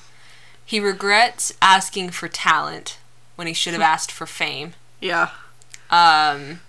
he 0.64 0.78
regrets 0.80 1.52
asking 1.60 2.10
for 2.10 2.28
talent 2.28 2.98
when 3.36 3.46
he 3.46 3.52
should 3.54 3.72
have 3.72 3.82
asked 3.94 4.10
for 4.12 4.26
fame. 4.26 4.74
Yeah, 5.00 5.30
Um, 5.90 6.60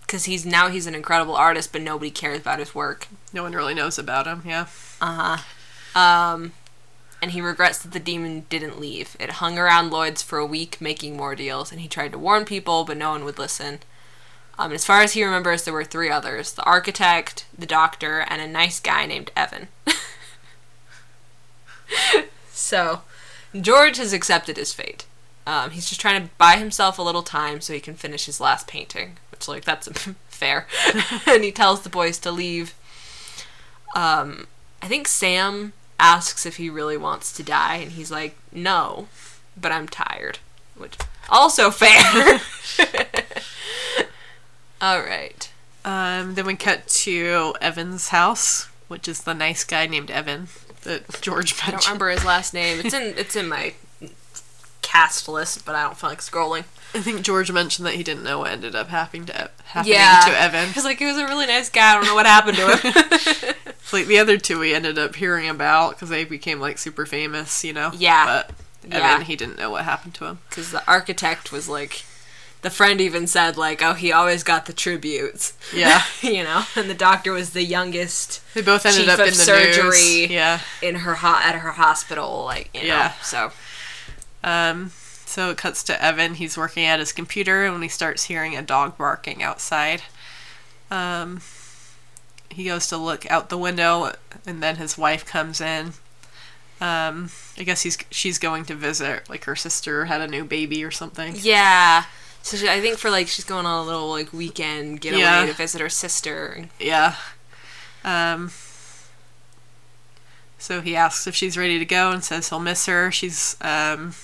because 0.00 0.24
he's 0.24 0.46
now 0.46 0.68
he's 0.68 0.86
an 0.86 0.94
incredible 0.94 1.36
artist, 1.36 1.72
but 1.72 1.82
nobody 1.82 2.10
cares 2.10 2.40
about 2.40 2.58
his 2.58 2.74
work. 2.74 3.08
no 3.32 3.42
one 3.42 3.52
really 3.52 3.74
knows 3.74 3.98
about 3.98 4.26
him. 4.26 4.42
Yeah, 4.46 4.66
Uh 5.00 5.36
huh. 5.94 6.00
Um, 6.00 6.52
and 7.20 7.32
he 7.32 7.40
regrets 7.42 7.78
that 7.80 7.92
the 7.92 8.00
demon 8.00 8.46
didn't 8.48 8.80
leave. 8.80 9.14
It 9.20 9.30
hung 9.32 9.58
around 9.58 9.90
Lloyd's 9.90 10.22
for 10.22 10.38
a 10.38 10.46
week 10.46 10.80
making 10.80 11.16
more 11.16 11.34
deals, 11.34 11.70
and 11.70 11.80
he 11.80 11.88
tried 11.88 12.12
to 12.12 12.18
warn 12.18 12.44
people, 12.46 12.84
but 12.84 12.96
no 12.96 13.10
one 13.10 13.24
would 13.24 13.38
listen. 13.38 13.80
Um, 14.58 14.72
as 14.72 14.84
far 14.86 15.02
as 15.02 15.12
he 15.12 15.24
remembers, 15.24 15.64
there 15.64 15.74
were 15.74 15.84
three 15.84 16.08
others 16.10 16.52
the 16.52 16.62
architect, 16.64 17.44
the 17.56 17.66
doctor, 17.66 18.20
and 18.20 18.40
a 18.40 18.46
nice 18.48 18.80
guy 18.80 19.04
named 19.06 19.30
Evan. 19.36 19.68
so, 22.52 23.02
George 23.58 23.96
has 23.96 24.12
accepted 24.12 24.56
his 24.56 24.72
fate. 24.72 25.06
Um, 25.46 25.70
he's 25.70 25.88
just 25.88 26.00
trying 26.00 26.22
to 26.22 26.30
buy 26.38 26.56
himself 26.56 26.98
a 26.98 27.02
little 27.02 27.22
time 27.22 27.60
so 27.60 27.72
he 27.72 27.80
can 27.80 27.94
finish 27.94 28.26
his 28.26 28.40
last 28.40 28.66
painting, 28.66 29.16
which, 29.30 29.48
like, 29.48 29.64
that's 29.64 29.88
fair. 30.28 30.66
and 31.26 31.42
he 31.42 31.50
tells 31.50 31.82
the 31.82 31.88
boys 31.88 32.18
to 32.18 32.30
leave. 32.30 32.74
Um, 33.94 34.46
I 34.82 34.86
think 34.86 35.08
Sam 35.08 35.72
asks 35.98 36.46
if 36.46 36.56
he 36.56 36.70
really 36.70 36.96
wants 36.96 37.32
to 37.32 37.42
die, 37.42 37.76
and 37.76 37.92
he's 37.92 38.10
like, 38.10 38.36
no, 38.52 39.08
but 39.56 39.72
I'm 39.72 39.88
tired. 39.88 40.38
Which, 40.76 40.96
also 41.28 41.70
fair. 41.72 42.40
Alright. 44.82 45.50
Um, 45.84 46.34
then 46.34 46.46
we 46.46 46.56
cut 46.56 46.86
to 46.88 47.54
Evan's 47.60 48.08
house, 48.08 48.68
which 48.88 49.08
is 49.08 49.22
the 49.22 49.34
nice 49.34 49.64
guy 49.64 49.86
named 49.86 50.10
Evan 50.10 50.48
that 50.82 51.20
George 51.20 51.52
mentioned. 51.52 51.68
I 51.68 51.70
don't 51.72 51.84
remember 51.86 52.08
his 52.10 52.24
last 52.24 52.54
name. 52.54 52.80
It's 52.84 52.94
in 52.94 53.14
it's 53.18 53.36
in 53.36 53.48
my 53.48 53.74
cast 54.82 55.28
list, 55.28 55.64
but 55.64 55.74
I 55.74 55.82
don't 55.84 55.96
feel 55.96 56.10
like 56.10 56.20
scrolling. 56.20 56.64
I 56.94 57.00
think 57.00 57.22
George 57.22 57.52
mentioned 57.52 57.86
that 57.86 57.94
he 57.94 58.02
didn't 58.02 58.24
know 58.24 58.38
what 58.40 58.50
ended 58.50 58.74
up 58.74 58.88
happening 58.88 59.26
to 59.26 59.50
happening 59.64 59.94
Yeah. 59.94 60.22
to 60.26 60.36
Evan. 60.36 60.72
He's 60.72 60.84
like, 60.84 60.98
he 60.98 61.06
was 61.06 61.16
a 61.18 61.24
really 61.26 61.46
nice 61.46 61.68
guy. 61.70 61.92
I 61.92 61.94
don't 61.94 62.04
know 62.06 62.14
what 62.16 62.26
happened 62.26 62.56
to 62.56 62.76
him. 62.76 63.54
Like 63.92 64.06
the 64.06 64.20
other 64.20 64.38
two, 64.38 64.60
we 64.60 64.72
ended 64.72 65.00
up 65.00 65.16
hearing 65.16 65.48
about 65.48 65.90
because 65.96 66.10
they 66.10 66.24
became 66.24 66.60
like 66.60 66.78
super 66.78 67.04
famous, 67.06 67.64
you 67.64 67.72
know. 67.72 67.90
Yeah. 67.92 68.24
But 68.24 68.50
Yeah. 68.88 69.20
He 69.24 69.34
didn't 69.34 69.58
know 69.58 69.68
what 69.70 69.84
happened 69.84 70.14
to 70.14 70.26
him. 70.26 70.38
Because 70.48 70.70
the 70.70 70.86
architect 70.88 71.50
was 71.50 71.68
like, 71.68 72.04
the 72.62 72.70
friend 72.70 73.00
even 73.00 73.26
said, 73.26 73.56
like, 73.56 73.82
oh, 73.82 73.94
he 73.94 74.12
always 74.12 74.42
got 74.42 74.66
the 74.66 74.72
tributes. 74.72 75.54
Yeah. 75.74 76.02
you 76.22 76.42
know? 76.44 76.62
And 76.76 76.90
the 76.90 76.94
doctor 76.94 77.32
was 77.32 77.50
the 77.50 77.64
youngest 77.64 78.42
They 78.54 78.62
both 78.62 78.84
ended 78.84 79.08
up 79.08 79.18
in 79.20 79.26
the 79.26 79.32
surgery. 79.32 79.82
news. 80.26 80.30
Yeah. 80.30 80.60
in 80.82 80.96
her 80.96 81.14
ho- 81.14 81.40
at 81.42 81.54
her 81.56 81.70
hospital, 81.72 82.44
like, 82.44 82.70
you 82.74 82.82
know? 82.82 82.86
Yeah. 82.88 83.12
So, 83.22 83.52
Um. 84.44 84.92
So 85.26 85.50
it 85.50 85.58
cuts 85.58 85.84
to 85.84 86.02
Evan. 86.04 86.34
He's 86.34 86.58
working 86.58 86.84
at 86.84 86.98
his 86.98 87.12
computer, 87.12 87.62
and 87.64 87.72
when 87.74 87.82
he 87.82 87.88
starts 87.88 88.24
hearing 88.24 88.56
a 88.56 88.62
dog 88.62 88.98
barking 88.98 89.44
outside, 89.44 90.02
um, 90.90 91.40
he 92.48 92.64
goes 92.64 92.88
to 92.88 92.96
look 92.96 93.30
out 93.30 93.48
the 93.48 93.56
window, 93.56 94.12
and 94.44 94.60
then 94.60 94.74
his 94.74 94.98
wife 94.98 95.24
comes 95.24 95.60
in. 95.60 95.92
Um, 96.80 97.30
I 97.56 97.62
guess 97.62 97.82
he's 97.82 97.96
she's 98.10 98.38
going 98.38 98.64
to 98.64 98.74
visit, 98.74 99.30
like 99.30 99.44
her 99.44 99.54
sister 99.54 100.06
had 100.06 100.20
a 100.20 100.26
new 100.26 100.44
baby 100.44 100.82
or 100.82 100.90
something. 100.90 101.34
yeah. 101.38 102.04
So 102.42 102.56
she, 102.56 102.68
I 102.68 102.80
think 102.80 102.98
for, 102.98 103.10
like, 103.10 103.28
she's 103.28 103.44
going 103.44 103.66
on 103.66 103.82
a 103.82 103.86
little, 103.86 104.08
like, 104.10 104.32
weekend 104.32 105.00
getaway 105.00 105.20
Yeah. 105.20 105.46
to 105.46 105.52
visit 105.52 105.80
her 105.80 105.88
sister. 105.90 106.68
Yeah. 106.78 107.16
Um. 108.04 108.50
So 110.58 110.80
he 110.80 110.94
asks 110.96 111.26
if 111.26 111.34
she's 111.34 111.56
ready 111.56 111.78
to 111.78 111.84
go 111.84 112.10
and 112.10 112.22
says 112.22 112.48
he'll 112.48 112.60
miss 112.60 112.86
her. 112.86 113.10
She's 113.10 113.56
um. 113.60 114.14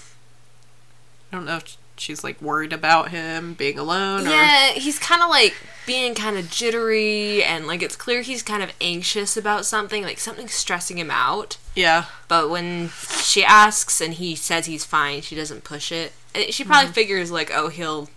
I 1.33 1.37
don't 1.37 1.45
know. 1.47 1.57
If 1.57 1.77
she's 1.97 2.23
like 2.23 2.41
worried 2.43 2.73
about 2.75 3.09
him 3.11 3.55
being 3.55 3.79
alone. 3.79 4.27
Or, 4.27 4.31
Yeah, 4.31 4.73
he's 4.73 4.99
kind 4.99 5.23
of 5.23 5.31
like 5.31 5.55
being 5.87 6.15
kind 6.15 6.37
of 6.37 6.51
jittery, 6.51 7.43
and 7.43 7.67
like 7.67 7.83
it's 7.83 7.97
clear 7.97 8.21
he's 8.23 8.43
kind 8.43 8.63
of 8.63 8.71
anxious 8.81 9.37
about 9.37 9.65
something, 9.65 10.03
like 10.03 10.19
something's 10.19 10.53
stressing 10.55 10.99
him 10.99 11.11
out. 11.11 11.57
yeah, 11.75 12.07
But 12.29 12.51
when 12.51 12.91
she 13.23 13.43
asks 13.45 14.01
and 14.01 14.15
he 14.15 14.35
says 14.35 14.67
he's 14.67 14.85
fine, 14.85 15.21
she 15.23 15.35
doesn't 15.37 15.65
push 15.65 15.91
it. 15.93 16.13
She 16.51 16.65
probably 16.65 16.93
figures 16.93 17.31
like, 17.31 17.51
oh, 17.55 17.69
he'll 17.69 18.09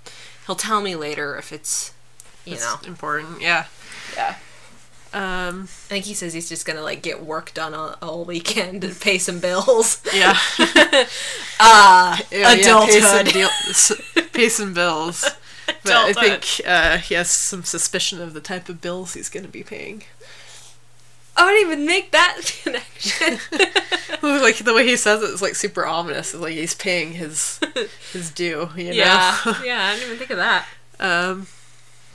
he'll 0.46 0.56
tell 0.56 0.82
me 0.82 0.96
later 0.96 1.38
if 1.38 1.52
it's, 1.52 1.94
you 2.46 2.54
it's 2.54 2.64
know. 2.64 2.88
important. 2.88 3.42
Yeah. 3.42 3.66
Yeah. 4.16 4.36
Um. 5.12 5.64
I 5.64 5.66
think 5.66 6.06
he 6.06 6.14
says 6.14 6.34
he's 6.34 6.48
just 6.50 6.66
gonna 6.68 6.84
like 6.84 7.02
get 7.02 7.24
work 7.24 7.54
done 7.56 7.74
all, 7.74 7.96
all 8.02 8.26
weekend 8.26 8.84
and 8.84 9.00
pay 9.00 9.18
some 9.18 9.40
bills. 9.40 10.02
Yeah. 10.14 10.38
Ah, 11.60 12.22
Yeah, 12.32 12.54
yeah, 12.54 12.86
pay 12.86 13.02
some, 13.02 13.26
adulthood. 13.28 13.34
deal- 14.14 14.26
pay 14.34 14.50
some 14.50 14.74
bills. 14.74 15.26
But 15.84 15.94
I 15.94 16.14
think 16.14 16.62
uh, 16.68 16.98
he 16.98 17.14
has 17.16 17.30
some 17.30 17.64
suspicion 17.64 18.22
of 18.22 18.34
the 18.34 18.42
type 18.42 18.70
of 18.70 18.82
bills 18.82 19.14
he's 19.14 19.30
going 19.30 19.46
to 19.46 19.52
be 19.52 19.64
paying. 19.64 20.04
I 21.40 21.46
wouldn't 21.46 21.66
even 21.66 21.86
make 21.86 22.12
that 22.12 22.42
connection. 22.64 23.40
like 24.22 24.58
the 24.58 24.74
way 24.74 24.86
he 24.86 24.98
says 24.98 25.24
it 25.24 25.30
is 25.30 25.42
like 25.42 25.56
super 25.56 25.86
ominous. 25.86 26.34
It's 26.34 26.44
like 26.44 26.54
he's 26.54 26.76
paying 26.76 27.14
his 27.14 27.60
his 28.12 28.30
due. 28.32 28.70
You 28.76 28.86
know. 28.86 28.92
yeah, 28.92 29.38
yeah, 29.64 29.86
I 29.86 29.94
didn't 29.96 30.08
even 30.08 30.18
think 30.18 30.32
of 30.32 30.38
that. 30.38 30.68
Um, 31.00 31.48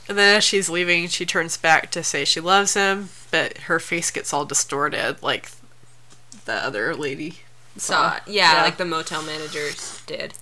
and 0.07 0.17
then 0.17 0.37
as 0.37 0.43
she's 0.43 0.69
leaving, 0.69 1.07
she 1.07 1.25
turns 1.25 1.57
back 1.57 1.89
to 1.91 2.03
say 2.03 2.23
she 2.23 2.39
loves 2.39 2.75
him, 2.75 3.09
but 3.31 3.57
her 3.59 3.79
face 3.79 4.11
gets 4.11 4.31
all 4.31 4.45
distorted, 4.45 5.17
like 5.23 5.49
the 6.45 6.53
other 6.53 6.95
lady. 6.95 7.39
Saw. 7.77 8.19
yeah, 8.27 8.61
like 8.61 8.77
the 8.77 8.85
motel 8.85 9.23
managers 9.23 10.01
did. 10.05 10.35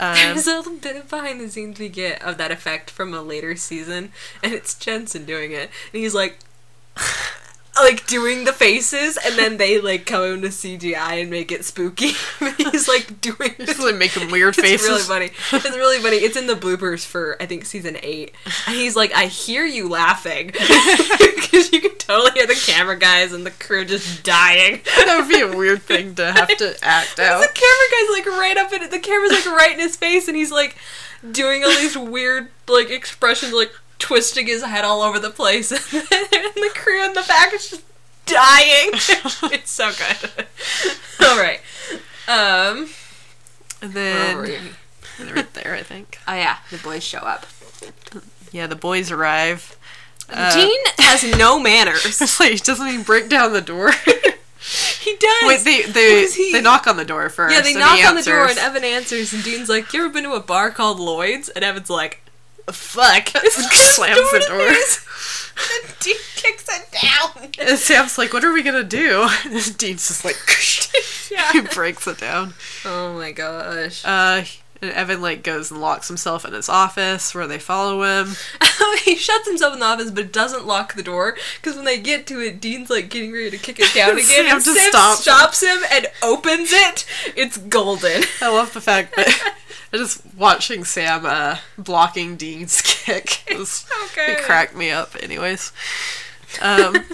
Um, 0.00 0.16
There's 0.16 0.48
a 0.48 0.56
little 0.56 0.76
bit 0.76 0.96
of 0.96 1.08
behind 1.08 1.40
the 1.40 1.48
scenes 1.48 1.78
we 1.78 1.88
get 1.88 2.20
of 2.22 2.36
that 2.38 2.50
effect 2.50 2.90
from 2.90 3.14
a 3.14 3.22
later 3.22 3.54
season, 3.54 4.12
and 4.42 4.52
it's 4.52 4.74
Jensen 4.74 5.24
doing 5.24 5.52
it, 5.52 5.70
and 5.92 6.02
he's 6.02 6.14
like, 6.14 6.40
like 7.76 8.06
doing 8.06 8.44
the 8.44 8.52
faces, 8.52 9.16
and 9.16 9.36
then 9.36 9.56
they 9.56 9.80
like 9.80 10.04
come 10.06 10.24
into 10.24 10.48
CGI 10.48 11.22
and 11.22 11.30
make 11.30 11.50
it 11.50 11.64
spooky. 11.64 12.12
he's 12.58 12.86
like 12.88 13.20
doing. 13.20 13.54
just 13.58 13.80
like 13.80 13.96
making 13.96 14.30
weird 14.30 14.54
It's 14.58 14.66
faces. 14.68 14.88
really 14.88 15.28
funny. 15.30 15.30
It's 15.66 15.76
really 15.76 15.98
funny. 16.00 16.16
It's 16.16 16.36
in 16.36 16.46
the 16.46 16.54
bloopers 16.54 17.04
for 17.06 17.36
I 17.40 17.46
think 17.46 17.64
season 17.64 17.96
eight, 18.02 18.34
and 18.66 18.76
he's 18.76 18.94
like, 18.96 19.14
"I 19.14 19.26
hear 19.26 19.64
you 19.64 19.88
laughing," 19.88 20.48
because 20.52 21.72
you 21.72 21.80
can 21.80 21.96
totally 21.96 22.32
hear 22.32 22.46
the 22.46 22.54
camera 22.66 22.98
guys 22.98 23.32
and 23.32 23.46
the 23.46 23.50
crew 23.50 23.84
just 23.84 24.22
dying. 24.22 24.80
that 24.84 25.16
would 25.18 25.28
be 25.28 25.40
a 25.40 25.56
weird 25.56 25.82
thing 25.82 26.14
to 26.16 26.32
have 26.32 26.48
to 26.58 26.76
act 26.82 27.18
out. 27.18 27.40
The 27.40 27.48
camera 27.54 27.86
guy's 27.90 28.10
like 28.10 28.26
right 28.38 28.56
up 28.58 28.72
in 28.72 28.82
it. 28.82 28.90
The 28.90 28.98
camera's 28.98 29.32
like 29.32 29.46
right 29.46 29.72
in 29.72 29.78
his 29.80 29.96
face, 29.96 30.28
and 30.28 30.36
he's 30.36 30.52
like 30.52 30.76
doing 31.30 31.62
all 31.64 31.70
these 31.70 31.96
weird 31.96 32.48
like 32.68 32.90
expressions, 32.90 33.52
like 33.52 33.72
twisting 34.02 34.46
his 34.46 34.62
head 34.62 34.84
all 34.84 35.00
over 35.02 35.18
the 35.18 35.30
place, 35.30 35.70
and 35.92 36.02
the 36.02 36.70
crew 36.74 37.04
in 37.04 37.12
the 37.14 37.24
back 37.26 37.52
is 37.54 37.70
just 37.70 37.84
dying. 38.26 38.90
it's 39.54 39.70
so 39.70 39.90
good. 39.92 40.46
all 41.24 41.38
right. 41.38 41.60
Um. 42.28 42.88
And 43.80 43.92
then 43.94 44.42
we? 44.42 44.58
right 45.32 45.52
there, 45.54 45.74
I 45.74 45.82
think. 45.82 46.18
Oh 46.28 46.34
yeah, 46.34 46.58
the 46.70 46.78
boys 46.78 47.02
show 47.02 47.18
up. 47.18 47.46
Yeah, 48.52 48.66
the 48.66 48.76
boys 48.76 49.10
arrive. 49.10 49.76
Uh, 50.28 50.54
Dean 50.54 50.78
has 50.98 51.24
no 51.38 51.58
manners. 51.58 52.20
Like 52.40 52.52
he 52.52 52.58
doesn't 52.58 52.86
even 52.86 53.02
break 53.02 53.28
down 53.28 53.52
the 53.52 53.60
door. 53.60 53.90
He 55.00 55.16
does. 55.16 55.42
Wait, 55.48 55.60
they 55.64 55.82
they 55.82 56.14
Because 56.20 56.34
he- 56.36 56.52
they 56.52 56.60
knock 56.60 56.86
on 56.86 56.96
the 56.96 57.04
door 57.04 57.28
first. 57.28 57.54
yeah, 57.54 57.60
they 57.60 57.72
and 57.72 57.80
knock 57.80 57.98
he 57.98 58.04
on 58.04 58.14
the 58.14 58.22
door 58.22 58.46
and. 58.46 58.58
Evan 58.58 58.84
answers, 58.84 59.32
and 59.32 59.42
Dean's 59.42 59.68
like, 59.68 59.92
"You 59.92 60.04
ever 60.04 60.12
been 60.12 60.22
to 60.24 60.32
a 60.34 60.40
bar 60.40 60.70
called 60.70 61.00
Lloyd's?" 61.00 61.48
And 61.48 61.64
Evan's 61.64 61.90
like, 61.90 62.21
"Fuck!" 62.70 63.28
slams 63.50 64.30
the 64.30 64.44
door. 64.48 64.68
and 64.68 65.94
Dean 66.00 66.16
kicks 66.36 66.66
it 66.68 66.88
down. 67.02 67.50
And 67.58 67.78
Sam's 67.78 68.18
like, 68.18 68.32
"What 68.32 68.44
are 68.44 68.52
we 68.52 68.62
gonna 68.62 68.84
do?" 68.84 69.28
And 69.44 69.76
Dean's 69.78 70.08
just 70.08 70.24
like, 70.24 70.36
he 71.52 71.60
breaks 71.74 72.06
it 72.06 72.18
down. 72.18 72.54
Oh 72.84 73.14
my 73.18 73.32
gosh. 73.32 74.04
Uh, 74.04 74.44
and 74.80 74.90
Evan 74.90 75.22
like 75.22 75.42
goes 75.44 75.70
and 75.70 75.80
locks 75.80 76.08
himself 76.08 76.44
in 76.44 76.52
his 76.54 76.68
office 76.68 77.34
where 77.34 77.46
they 77.46 77.58
follow 77.58 78.02
him. 78.02 78.34
he 79.04 79.14
shuts 79.16 79.46
himself 79.46 79.74
in 79.74 79.78
the 79.80 79.86
office, 79.86 80.10
but 80.10 80.32
doesn't 80.32 80.66
lock 80.66 80.94
the 80.94 81.02
door 81.04 81.36
because 81.60 81.76
when 81.76 81.84
they 81.84 82.00
get 82.00 82.26
to 82.26 82.40
it, 82.40 82.60
Dean's 82.60 82.90
like 82.90 83.08
getting 83.08 83.32
ready 83.32 83.50
to 83.50 83.58
kick 83.58 83.78
it 83.78 83.94
down 83.94 84.10
again, 84.12 84.24
Sam 84.24 84.56
and 84.56 84.64
just 84.64 84.76
Sam 84.76 84.90
stops 84.90 85.18
him. 85.18 85.22
stops 85.22 85.62
him 85.62 85.78
and 85.92 86.06
opens 86.22 86.70
it. 86.72 87.06
It's 87.36 87.56
golden. 87.58 88.24
I 88.40 88.48
love 88.48 88.74
the 88.74 88.80
fact 88.80 89.14
that 89.16 89.54
just 89.92 90.22
watching 90.36 90.84
Sam 90.84 91.24
uh, 91.26 91.58
blocking 91.78 92.36
Dean's 92.36 92.80
kick 92.84 93.42
was 93.56 93.86
Okay. 94.06 94.32
it 94.32 94.42
cracked 94.42 94.74
me 94.76 94.90
up. 94.90 95.14
Anyways, 95.22 95.72
um, 96.60 96.96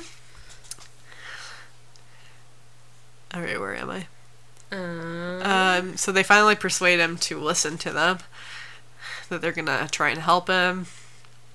all 3.35 3.41
right, 3.43 3.61
where 3.61 3.75
am 3.77 3.91
I? 3.91 4.07
Uh, 4.71 5.79
Um, 5.81 5.97
so 5.97 6.13
they 6.13 6.23
finally 6.23 6.55
persuade 6.55 7.01
him 7.01 7.17
to 7.19 7.39
listen 7.39 7.79
to 7.79 7.91
them. 7.93 8.19
That 9.29 9.41
they're 9.43 9.53
gonna 9.53 9.89
try 9.91 10.09
and 10.11 10.21
help 10.21 10.49
him. 10.49 10.87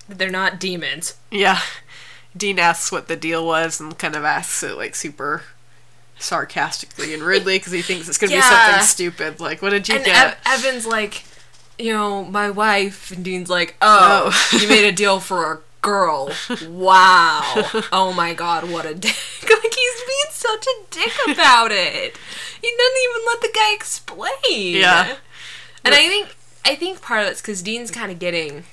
they're 0.08 0.30
not 0.30 0.60
demons. 0.60 1.14
Yeah. 1.30 1.60
Dean 2.36 2.58
asks 2.58 2.90
what 2.92 3.08
the 3.08 3.16
deal 3.16 3.46
was 3.46 3.80
and 3.80 3.96
kind 3.98 4.14
of 4.16 4.24
asks 4.24 4.62
it 4.62 4.76
like 4.76 4.94
super 4.94 5.42
sarcastically 6.18 7.12
and 7.14 7.22
rudely 7.22 7.58
because 7.58 7.72
he 7.72 7.82
thinks 7.82 8.08
it's 8.08 8.18
gonna 8.18 8.32
be 8.34 8.40
something 8.40 8.82
stupid. 8.86 9.40
Like, 9.40 9.60
what 9.62 9.70
did 9.70 9.88
you 9.88 9.96
And 9.96 10.04
get? 10.04 10.38
Ev- 10.46 10.64
Evan's 10.64 10.86
like, 10.86 11.24
you 11.78 11.92
know, 11.92 12.24
my 12.24 12.50
wife. 12.50 13.10
And 13.10 13.24
Dean's 13.24 13.50
like, 13.50 13.76
oh, 13.82 14.30
Oh. 14.32 14.58
you 14.62 14.68
made 14.68 14.86
a 14.86 14.92
deal 14.92 15.20
for 15.20 15.52
a 15.52 15.58
girl. 15.82 16.30
Wow. 16.68 17.42
Oh 17.92 18.12
my 18.12 18.32
god, 18.34 18.70
what 18.70 18.86
a 18.86 18.94
dick. 18.94 19.14
like, 19.42 19.74
he's 19.74 20.02
being 20.06 20.30
such 20.30 20.66
a 20.66 20.82
dick 20.90 21.12
about 21.28 21.70
it. 21.72 22.16
He 22.60 22.72
doesn't 22.76 23.02
even 23.10 23.26
let 23.26 23.40
the 23.42 23.50
guy 23.54 23.74
explain. 23.74 24.76
Yeah. 24.76 25.16
And 25.84 25.94
I 25.94 26.08
think, 26.08 26.34
I 26.64 26.74
think 26.74 27.02
part 27.02 27.22
of 27.22 27.28
it's 27.28 27.42
because 27.42 27.60
Dean's 27.62 27.90
kind 27.90 28.10
of 28.10 28.18
getting, 28.18 28.64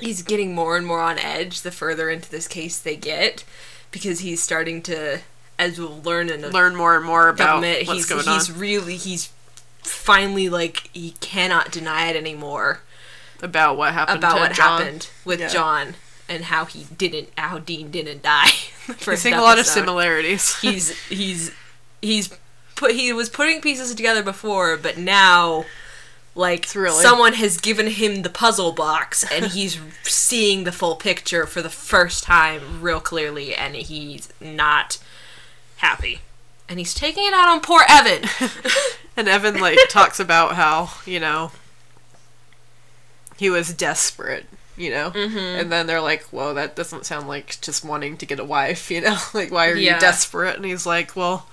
he's 0.00 0.22
getting 0.22 0.54
more 0.54 0.76
and 0.76 0.84
more 0.86 1.00
on 1.00 1.18
edge 1.18 1.60
the 1.60 1.70
further 1.70 2.10
into 2.10 2.28
this 2.30 2.48
case 2.48 2.78
they 2.78 2.96
get. 2.96 3.44
Because 3.90 4.20
he's 4.20 4.42
starting 4.42 4.82
to, 4.82 5.20
as 5.58 5.78
we'll 5.78 6.00
learn 6.02 6.30
and 6.30 6.42
Learn 6.52 6.76
more 6.76 6.96
and 6.96 7.04
more 7.04 7.28
about 7.28 7.46
government. 7.62 7.86
what's 7.86 7.98
he's 8.00 8.06
going 8.06 8.24
he's 8.24 8.50
on 8.50 8.58
really 8.58 8.96
he's 8.96 9.30
finally 9.82 10.48
like 10.48 10.90
he 10.92 11.12
cannot 11.20 11.70
deny 11.72 12.08
it 12.10 12.16
anymore 12.16 12.80
about 13.42 13.76
what 13.76 13.92
happened 13.94 14.18
about 14.18 14.38
what 14.40 14.52
John. 14.52 14.80
happened 14.82 15.10
with 15.24 15.40
Yeah. 15.40 15.48
John 15.48 15.94
and 16.28 16.44
how 16.44 16.64
he 16.66 16.84
didn't 16.96 17.30
how 17.38 17.58
Dean 17.58 17.90
didn't 17.90 18.22
die. 18.22 18.50
We're 19.06 19.16
seeing 19.16 19.34
a 19.34 19.40
lot 19.42 19.58
of 19.58 19.66
similarities. 19.66 20.56
He's 20.60 20.98
he's 21.08 21.52
he's 22.02 22.36
put 22.76 22.92
he 22.94 23.12
was 23.12 23.28
putting 23.30 23.60
pieces 23.60 23.94
together 23.94 24.22
before, 24.22 24.76
but 24.76 24.98
now 24.98 25.64
like 26.34 26.68
really- 26.74 27.02
someone 27.02 27.32
has 27.34 27.56
given 27.58 27.86
him 27.88 28.22
the 28.22 28.30
puzzle 28.30 28.72
box 28.72 29.24
and 29.32 29.46
he's 29.52 29.78
seeing 30.02 30.64
the 30.64 30.72
full 30.72 30.94
picture 30.96 31.46
for 31.46 31.62
the 31.62 31.70
first 31.70 32.22
time 32.24 32.80
real 32.80 33.00
clearly 33.00 33.54
and 33.54 33.74
he's 33.74 34.28
not 34.40 34.98
happy. 35.78 36.20
And 36.68 36.78
he's 36.78 36.94
taking 36.94 37.26
it 37.26 37.32
out 37.32 37.48
on 37.48 37.60
poor 37.60 37.82
Evan. 37.88 38.28
And 39.16 39.26
Evan 39.28 39.58
like 39.58 39.78
talks 39.88 40.20
about 40.20 40.54
how 40.54 40.90
you 41.04 41.18
know 41.18 41.50
he 43.36 43.50
was 43.50 43.72
desperate, 43.74 44.46
you 44.76 44.90
know, 44.90 45.10
Mm-hmm. 45.10 45.36
and 45.60 45.72
then 45.72 45.86
they're 45.88 46.00
like, 46.00 46.22
"Whoa, 46.26 46.54
that 46.54 46.76
doesn't 46.76 47.04
sound 47.06 47.26
like 47.26 47.60
just 47.60 47.84
wanting 47.84 48.16
to 48.18 48.26
get 48.26 48.38
a 48.38 48.44
wife," 48.44 48.90
you 48.92 49.00
know? 49.00 49.16
like, 49.34 49.50
why 49.50 49.68
are 49.70 49.74
Yeah. 49.74 49.94
you 49.94 50.00
desperate? 50.00 50.54
And 50.56 50.64
he's 50.64 50.86
like, 50.86 51.16
"Well, 51.16 51.48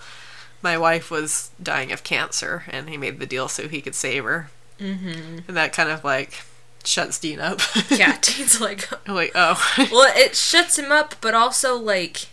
my 0.61 0.78
wife 0.78 1.09
was 1.09 1.49
dying 1.61 1.91
of 1.91 2.03
cancer, 2.03 2.65
and 2.69 2.88
he 2.89 2.97
made 2.97 3.19
the 3.19 3.26
deal 3.26 3.47
so 3.47 3.67
he 3.67 3.82
could 3.82 3.95
save 3.95 4.23
her." 4.26 4.49
Mm-hmm. 4.80 5.39
And 5.47 5.57
that 5.57 5.73
kind 5.73 5.89
of 5.89 6.03
like 6.03 6.43
shuts 6.84 7.17
Dean 7.17 7.39
up. 7.39 7.61
yeah, 7.89 8.17
Dean's 8.21 8.61
like, 8.61 8.88
I'm 9.09 9.15
like, 9.15 9.32
oh, 9.34 9.59
well, 9.91 10.11
it 10.15 10.36
shuts 10.36 10.78
him 10.78 10.91
up, 10.91 11.15
but 11.19 11.34
also 11.34 11.76
like, 11.76 12.28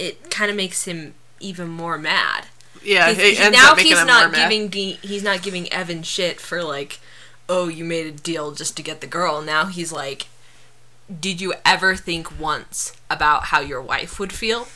it 0.00 0.30
kind 0.30 0.50
of 0.50 0.56
makes 0.56 0.84
him 0.84 1.14
even 1.40 1.68
more 1.68 1.98
mad. 1.98 2.46
yeah. 2.82 3.12
He- 3.12 3.50
now 3.50 3.74
he's 3.74 4.04
not 4.04 4.32
giving 4.34 4.68
Dean, 4.68 4.96
he's 5.02 5.22
not 5.22 5.42
giving 5.42 5.70
Evan 5.72 6.02
shit 6.02 6.40
for 6.40 6.62
like, 6.62 6.98
oh, 7.48 7.68
you 7.68 7.84
made 7.84 8.06
a 8.06 8.12
deal 8.12 8.52
just 8.52 8.76
to 8.76 8.82
get 8.82 9.00
the 9.00 9.06
girl. 9.06 9.42
Now 9.42 9.66
he's 9.66 9.92
like, 9.92 10.26
did 11.20 11.40
you 11.40 11.54
ever 11.64 11.96
think 11.96 12.38
once 12.38 12.92
about 13.10 13.44
how 13.46 13.60
your 13.60 13.82
wife 13.82 14.18
would 14.20 14.32
feel? 14.32 14.68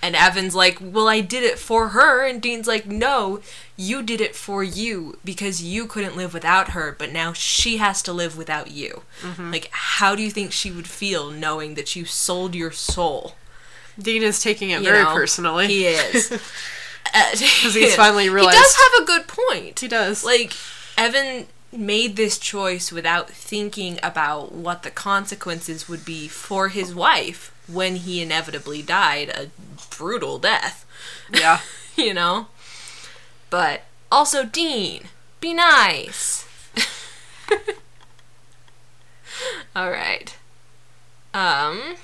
And 0.00 0.14
Evan's 0.14 0.54
like, 0.54 0.78
well, 0.80 1.08
I 1.08 1.20
did 1.20 1.42
it 1.42 1.58
for 1.58 1.88
her. 1.88 2.24
And 2.24 2.40
Dean's 2.40 2.68
like, 2.68 2.86
no, 2.86 3.40
you 3.76 4.02
did 4.02 4.20
it 4.20 4.34
for 4.36 4.62
you 4.62 5.18
because 5.24 5.62
you 5.62 5.86
couldn't 5.86 6.16
live 6.16 6.32
without 6.34 6.68
her, 6.70 6.94
but 6.96 7.12
now 7.12 7.32
she 7.32 7.78
has 7.78 8.02
to 8.02 8.12
live 8.12 8.36
without 8.36 8.70
you. 8.70 9.02
Mm-hmm. 9.22 9.50
Like, 9.50 9.68
how 9.72 10.14
do 10.14 10.22
you 10.22 10.30
think 10.30 10.52
she 10.52 10.70
would 10.70 10.86
feel 10.88 11.30
knowing 11.30 11.74
that 11.74 11.96
you 11.96 12.04
sold 12.04 12.54
your 12.54 12.70
soul? 12.72 13.34
Dean 14.02 14.22
is 14.22 14.40
taking 14.40 14.70
it 14.70 14.80
You 14.80 14.84
very 14.90 15.02
know, 15.04 15.12
personally. 15.14 15.66
He 15.68 15.86
is. 15.86 16.28
Because 17.12 17.74
he's 17.74 17.94
finally 17.94 18.30
realized- 18.30 18.56
He 18.56 18.62
does 18.62 18.74
have 18.76 19.02
a 19.02 19.04
good 19.04 19.28
point. 19.28 19.80
He 19.80 19.88
does. 19.88 20.24
Like, 20.24 20.54
Evan 20.96 21.46
made 21.70 22.16
this 22.16 22.38
choice 22.38 22.90
without 22.90 23.28
thinking 23.28 23.98
about 24.02 24.52
what 24.52 24.82
the 24.82 24.90
consequences 24.90 25.88
would 25.90 26.04
be 26.06 26.26
for 26.28 26.68
his 26.68 26.94
wife 26.94 27.52
when 27.66 27.96
he 27.96 28.22
inevitably 28.22 28.80
died 28.82 29.28
a 29.28 29.50
brutal 29.94 30.38
death. 30.38 30.86
Yeah. 31.30 31.60
you 31.96 32.14
know? 32.14 32.46
But 33.50 33.82
also, 34.10 34.44
Dean, 34.46 35.04
be 35.40 35.52
nice. 35.52 36.46
All 39.74 39.90
right. 39.90 40.36
Um, 41.34 41.94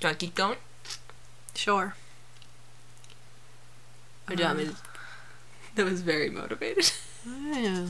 do 0.00 0.08
to 0.08 0.14
keep 0.14 0.34
going? 0.34 0.56
Sure. 1.54 1.94
Or 4.28 4.36
do 4.36 4.42
you 4.42 4.46
want 4.48 4.58
me 4.58 4.64
to- 4.66 4.76
That 5.76 5.84
was 5.86 6.00
very 6.02 6.30
motivated. 6.30 6.90
I 7.26 7.86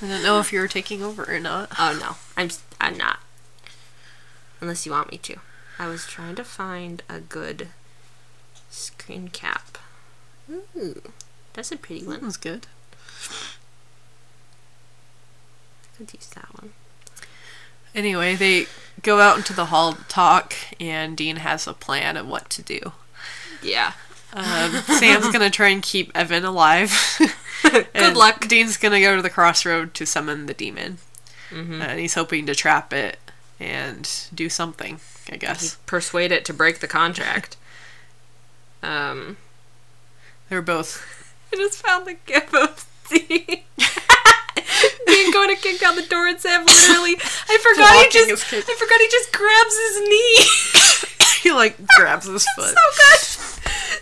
don't 0.00 0.22
know 0.22 0.40
if 0.40 0.52
you're 0.52 0.68
taking 0.68 1.02
over 1.02 1.24
or 1.30 1.38
not. 1.38 1.70
Oh 1.78 1.96
no, 2.00 2.16
I'm 2.36 2.46
s- 2.46 2.62
I'm 2.80 2.96
not. 2.96 3.18
Unless 4.60 4.86
you 4.86 4.92
want 4.92 5.10
me 5.10 5.18
to. 5.18 5.36
I 5.78 5.86
was 5.88 6.06
trying 6.06 6.34
to 6.36 6.44
find 6.44 7.02
a 7.08 7.20
good 7.20 7.68
screen 8.70 9.28
cap. 9.28 9.76
Ooh, 10.50 11.02
that's 11.52 11.72
a 11.72 11.76
pretty 11.76 12.04
one. 12.06 12.20
That 12.20 12.26
was 12.26 12.36
good. 12.38 12.66
I 15.84 15.96
Could 15.98 16.14
use 16.14 16.28
that 16.28 16.48
one. 16.60 16.72
Anyway, 17.94 18.34
they 18.36 18.66
go 19.02 19.20
out 19.20 19.36
into 19.38 19.52
the 19.52 19.66
hall 19.66 19.92
to 19.94 20.04
talk, 20.04 20.54
and 20.80 21.16
Dean 21.16 21.36
has 21.36 21.66
a 21.66 21.72
plan 21.72 22.16
of 22.16 22.26
what 22.28 22.48
to 22.50 22.62
do. 22.62 22.92
Yeah. 23.62 23.92
Um, 24.32 24.70
Sam's 24.86 25.30
gonna 25.32 25.50
try 25.50 25.68
and 25.68 25.82
keep 25.82 26.10
Evan 26.14 26.44
alive. 26.44 26.92
Good 27.62 28.16
luck. 28.16 28.46
Dean's 28.48 28.76
gonna 28.76 29.00
go 29.00 29.16
to 29.16 29.22
the 29.22 29.30
crossroad 29.30 29.92
to 29.94 30.06
summon 30.06 30.46
the 30.46 30.54
demon, 30.54 30.98
Mm-hmm. 31.50 31.82
and 31.82 31.98
he's 31.98 32.14
hoping 32.14 32.46
to 32.46 32.54
trap 32.54 32.92
it 32.92 33.18
and 33.58 34.08
do 34.34 34.48
something. 34.48 35.00
I 35.32 35.36
guess 35.36 35.76
Persuade 35.86 36.32
it 36.32 36.44
to 36.46 36.52
break 36.54 36.78
the 36.80 36.88
contract. 36.88 37.56
um, 38.82 39.36
they're 40.48 40.62
both. 40.62 41.04
I 41.52 41.56
just 41.56 41.84
found 41.84 42.06
the 42.06 42.14
gif 42.26 42.54
of 42.54 42.86
Dean. 43.10 43.62
Dean 45.06 45.30
going 45.32 45.48
to 45.54 45.60
kick 45.60 45.78
down 45.80 45.96
the 45.96 46.02
door 46.02 46.26
and 46.26 46.40
Sam 46.40 46.64
literally. 46.64 47.16
I 47.48 47.58
forgot 47.58 48.04
he 48.04 48.08
just 48.10 48.52
I 48.54 48.74
forgot 48.74 49.00
he 49.00 49.08
just 49.10 49.32
grabs 49.32 49.78
his 49.78 50.00
knee. 50.08 50.46
he 51.42 51.52
like 51.52 51.76
grabs 51.96 52.26
his 52.26 52.46
foot. 52.56 52.68
so 52.68 52.74
good. 52.74 53.20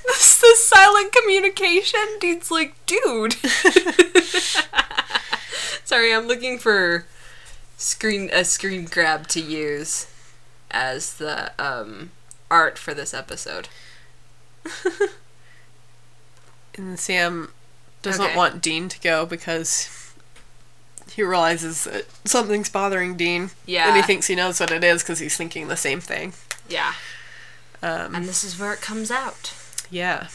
This 0.06 0.30
is 0.30 0.38
the 0.40 0.54
silent 0.56 1.12
communication. 1.12 2.00
Dean's 2.20 2.50
like, 2.50 2.74
dude. 2.86 3.34
Sorry, 5.84 6.12
I'm 6.14 6.26
looking 6.26 6.58
for 6.58 7.04
screen 7.76 8.30
a 8.32 8.44
screen 8.44 8.84
grab 8.86 9.26
to 9.28 9.40
use 9.40 10.06
as 10.70 11.14
the 11.14 11.52
um, 11.58 12.10
art 12.50 12.78
for 12.78 12.92
this 12.94 13.12
episode. 13.14 13.68
And 16.76 16.98
Sam 16.98 17.52
doesn't 18.02 18.24
Okay. 18.24 18.36
want 18.36 18.62
Dean 18.62 18.88
to 18.88 19.00
go 19.00 19.26
because 19.26 20.07
he 21.18 21.24
realizes 21.24 21.82
that 21.82 22.04
something's 22.24 22.70
bothering 22.70 23.16
Dean. 23.16 23.50
Yeah. 23.66 23.88
And 23.88 23.96
he 23.96 24.02
thinks 24.02 24.28
he 24.28 24.36
knows 24.36 24.60
what 24.60 24.70
it 24.70 24.84
is 24.84 25.02
because 25.02 25.18
he's 25.18 25.36
thinking 25.36 25.66
the 25.66 25.76
same 25.76 26.00
thing. 26.00 26.32
Yeah, 26.68 26.92
Um, 27.82 28.14
and 28.14 28.24
this 28.24 28.44
is 28.44 28.56
where 28.56 28.72
it 28.72 28.80
comes 28.80 29.10
out. 29.10 29.52
yeah. 29.90 30.28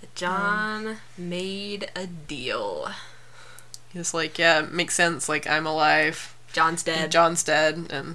that 0.00 0.14
John 0.14 0.98
made 1.18 1.90
a 1.96 2.06
deal. 2.06 2.92
He's 3.92 4.14
like, 4.14 4.38
yeah, 4.38 4.60
it 4.62 4.72
makes 4.72 4.94
sense. 4.94 5.28
Like, 5.28 5.48
I'm 5.48 5.66
alive. 5.66 6.36
John's 6.52 6.84
dead. 6.84 6.98
And 7.00 7.12
John's 7.12 7.42
dead. 7.42 7.88
And 7.90 8.14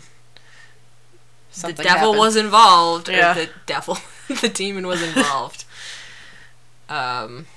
the 1.54 1.74
devil 1.74 1.84
happened. 2.14 2.18
was 2.18 2.38
involved. 2.38 3.10
Yeah. 3.10 3.34
The 3.34 3.50
devil, 3.66 3.98
the 4.30 4.48
demon 4.48 4.88
was 4.88 5.02
involved. 5.04 5.66
um, 6.90 7.48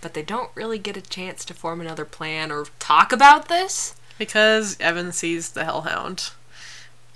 but 0.00 0.14
they 0.14 0.22
don't 0.22 0.50
really 0.54 0.78
get 0.78 0.96
a 0.96 1.00
chance 1.02 1.44
to 1.46 1.54
form 1.54 1.80
another 1.80 2.04
plan 2.04 2.50
or 2.52 2.66
talk 2.78 3.12
about 3.12 3.48
this. 3.48 3.94
Because 4.18 4.76
Evan 4.80 5.12
sees 5.12 5.50
the 5.50 5.64
Hellhound. 5.64 6.30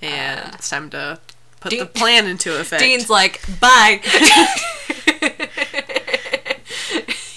And 0.01 0.41
Uh, 0.41 0.51
it's 0.55 0.69
time 0.71 0.91
to 0.91 1.19
put 1.61 1.71
Dean- 1.71 1.81
the 1.81 1.87
plan 1.87 2.27
into 2.27 2.59
effect. 2.59 2.83
Dean's 2.83 3.09
like, 3.11 3.41
bye. 3.61 4.01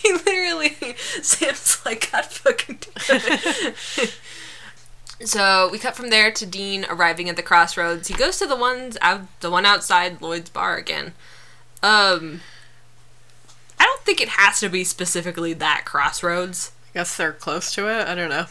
he 0.02 0.14
literally, 0.14 0.76
Sam's 1.22 1.82
like, 1.86 2.12
God 2.12 2.26
fucking. 2.26 2.80
So 5.22 5.70
we 5.72 5.80
cut 5.80 5.96
from 5.96 6.10
there 6.10 6.30
to 6.32 6.46
Dean 6.46 6.86
arriving 6.90 7.30
at 7.30 7.38
the 7.38 7.44
crossroads. 7.44 8.10
He 8.10 8.14
goes 8.16 8.38
to 8.40 8.46
the 8.48 8.56
ones 8.56 8.98
out, 9.02 9.22
the 9.40 9.50
one 9.50 9.66
outside 9.66 10.22
Lloyd's 10.22 10.50
bar 10.50 10.76
again. 10.76 11.14
Um, 11.82 12.42
don't 13.86 14.02
think 14.02 14.20
it 14.22 14.30
has 14.30 14.60
to 14.60 14.70
be 14.70 14.84
specifically 14.84 15.54
that 15.54 15.84
crossroads. 15.86 16.72
I 16.94 17.00
guess 17.00 17.16
they're 17.18 17.34
close 17.34 17.74
to 17.76 17.88
it. 17.88 18.08
I 18.08 18.16
don't 18.16 18.30
know. 18.30 18.46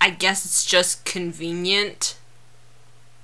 I 0.00 0.10
guess 0.10 0.44
it's 0.44 0.64
just 0.64 1.04
convenient. 1.04 2.16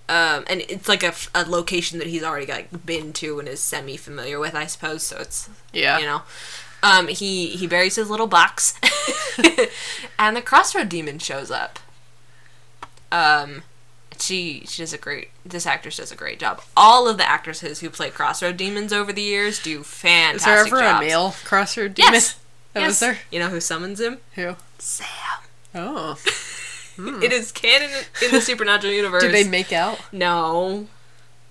Um, 0.08 0.44
and 0.48 0.62
it's 0.68 0.88
like 0.88 1.02
a 1.04 1.14
location 1.46 1.98
that 2.00 2.08
he's 2.08 2.24
already 2.24 2.46
like 2.46 2.84
been 2.84 3.12
to 3.14 3.38
and 3.38 3.46
is 3.48 3.60
semi 3.60 3.96
familiar 3.96 4.40
with, 4.40 4.54
I 4.56 4.66
suppose. 4.66 5.04
So 5.04 5.18
it's 5.18 5.48
Yeah. 5.72 5.98
you 5.98 6.06
know, 6.06 6.22
um, 6.82 7.06
he 7.08 7.48
he 7.50 7.66
buries 7.68 7.94
his 7.96 8.10
little 8.10 8.26
box, 8.26 8.74
and 10.18 10.36
the 10.36 10.42
crossroad 10.42 10.88
demon 10.88 11.18
shows 11.20 11.50
up. 11.50 11.78
Um, 13.12 13.62
she 14.20 14.64
she 14.66 14.82
does 14.82 14.92
a 14.92 14.98
great. 14.98 15.28
This 15.44 15.66
actress 15.66 15.96
does 15.96 16.12
a 16.12 16.16
great 16.16 16.38
job. 16.38 16.62
All 16.76 17.08
of 17.08 17.16
the 17.18 17.28
actresses 17.28 17.80
who 17.80 17.90
play 17.90 18.10
crossroad 18.10 18.56
demons 18.56 18.92
over 18.92 19.12
the 19.12 19.22
years 19.22 19.62
do 19.62 19.82
fantastic 19.82 20.36
Is 20.36 20.44
there 20.44 20.58
ever 20.58 20.80
jobs. 20.80 21.04
a 21.04 21.08
male 21.08 21.34
crossroad 21.44 21.94
demon? 21.94 22.14
Yes. 22.14 22.36
That 22.72 22.80
yes. 22.82 22.88
was 22.88 23.00
there? 23.00 23.18
You 23.32 23.40
know 23.40 23.48
who 23.48 23.60
summons 23.60 24.00
him? 24.00 24.18
Who? 24.36 24.54
Sam. 24.78 25.06
Oh. 25.74 26.16
It 26.98 27.32
is 27.32 27.50
canon 27.50 27.90
in 28.22 28.30
the 28.30 28.40
supernatural 28.42 28.92
universe. 29.02 29.22
Did 29.22 29.32
they 29.32 29.42
make 29.48 29.72
out? 29.72 29.98
No, 30.12 30.86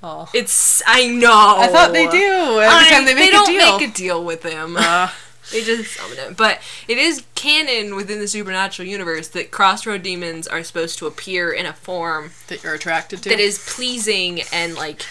Oh. 0.03 0.29
it's 0.33 0.81
I 0.87 1.07
know. 1.07 1.55
I 1.57 1.67
thought 1.67 1.91
they 1.91 2.07
do 2.07 2.61
every 2.61 2.65
I- 2.67 2.89
time 2.89 3.05
they 3.05 3.15
make 3.15 3.31
don't 3.31 3.49
a 3.49 3.51
deal. 3.51 3.77
make 3.79 3.89
a 3.89 3.91
deal 3.93 4.23
with 4.23 4.43
him. 4.43 4.77
Uh, 4.77 5.09
They 5.51 5.63
just 5.63 5.95
summon 5.95 6.17
him. 6.17 6.33
But 6.35 6.59
it 6.87 6.97
is 6.97 7.25
canon 7.35 7.95
within 7.95 8.19
the 8.19 8.27
supernatural 8.27 8.87
universe 8.87 9.27
that 9.29 9.51
crossroad 9.51 10.03
demons 10.03 10.47
are 10.47 10.63
supposed 10.63 10.97
to 10.99 11.07
appear 11.07 11.51
in 11.51 11.65
a 11.65 11.73
form 11.73 12.31
that 12.47 12.63
you're 12.63 12.73
attracted 12.75 13.23
to. 13.23 13.29
that 13.29 13.39
is 13.39 13.57
pleasing 13.67 14.41
and 14.53 14.75
like 14.75 15.05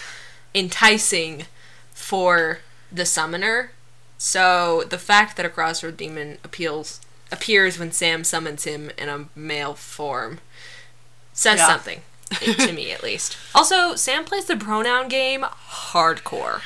enticing 0.55 1.45
for 1.93 2.59
the 2.91 3.05
summoner. 3.05 3.71
So 4.17 4.83
the 4.89 4.97
fact 4.97 5.37
that 5.37 5.45
a 5.45 5.49
crossroad 5.49 5.97
demon 5.97 6.37
appeals 6.43 7.01
appears 7.31 7.77
when 7.77 7.91
Sam 7.91 8.23
summons 8.23 8.63
him 8.63 8.91
in 8.97 9.07
a 9.09 9.25
male 9.35 9.75
form 9.75 10.39
says 11.33 11.59
Yeah. 11.59 11.67
something 11.67 12.01
to 12.31 12.73
me 12.73 12.91
at 12.91 13.03
least. 13.03 13.37
Also, 13.55 13.95
Sam 13.95 14.25
plays 14.25 14.45
the 14.45 14.55
pronoun 14.57 15.07
game 15.07 15.43
hardcore. 15.43 16.61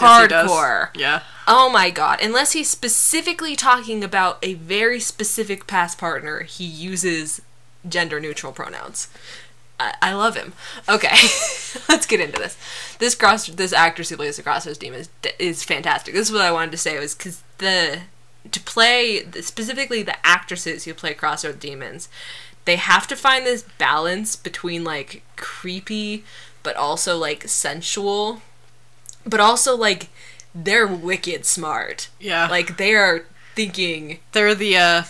Yes. 0.00 0.30
Hardcore. 0.30 0.88
Yeah. 0.96 1.22
Oh 1.46 1.70
my 1.70 1.90
god. 1.90 2.20
Unless 2.22 2.52
he's 2.52 2.70
specifically 2.70 3.56
talking 3.56 4.02
about 4.02 4.38
a 4.42 4.54
very 4.54 5.00
specific 5.00 5.66
past 5.66 5.98
partner, 5.98 6.42
he 6.42 6.64
uses 6.64 7.42
gender 7.88 8.20
neutral 8.20 8.52
pronouns. 8.52 9.08
I, 9.78 9.94
I 10.00 10.12
love 10.14 10.36
him. 10.36 10.52
Okay, 10.88 11.08
let's 11.88 12.06
get 12.06 12.20
into 12.20 12.38
this. 12.38 12.56
This 12.98 13.14
cross, 13.14 13.46
this 13.46 13.72
actress 13.72 14.10
who 14.10 14.16
plays 14.16 14.36
the 14.36 14.42
Crossroads 14.42 14.78
Demon 14.78 15.00
is, 15.00 15.08
is 15.38 15.64
fantastic. 15.64 16.14
This 16.14 16.28
is 16.28 16.32
what 16.32 16.42
I 16.42 16.52
wanted 16.52 16.72
to 16.72 16.78
say 16.78 16.98
was 16.98 17.14
because 17.14 17.42
the 17.58 18.00
to 18.50 18.60
play 18.60 19.24
specifically 19.40 20.02
the 20.02 20.24
actresses 20.26 20.84
who 20.84 20.94
play 20.94 21.14
Crossroad 21.14 21.60
Demons, 21.60 22.08
they 22.64 22.76
have 22.76 23.06
to 23.08 23.16
find 23.16 23.44
this 23.44 23.64
balance 23.78 24.36
between 24.36 24.84
like 24.84 25.22
creepy 25.36 26.24
but 26.62 26.76
also 26.76 27.18
like 27.18 27.48
sensual, 27.48 28.42
but 29.24 29.40
also 29.40 29.76
like 29.76 30.08
they're 30.54 30.86
wicked 30.86 31.44
smart. 31.46 32.08
Yeah. 32.20 32.48
Like 32.48 32.76
they 32.76 32.94
are 32.94 33.24
thinking 33.54 34.18
they're 34.32 34.54
the 34.54 34.76
uh, 34.76 35.02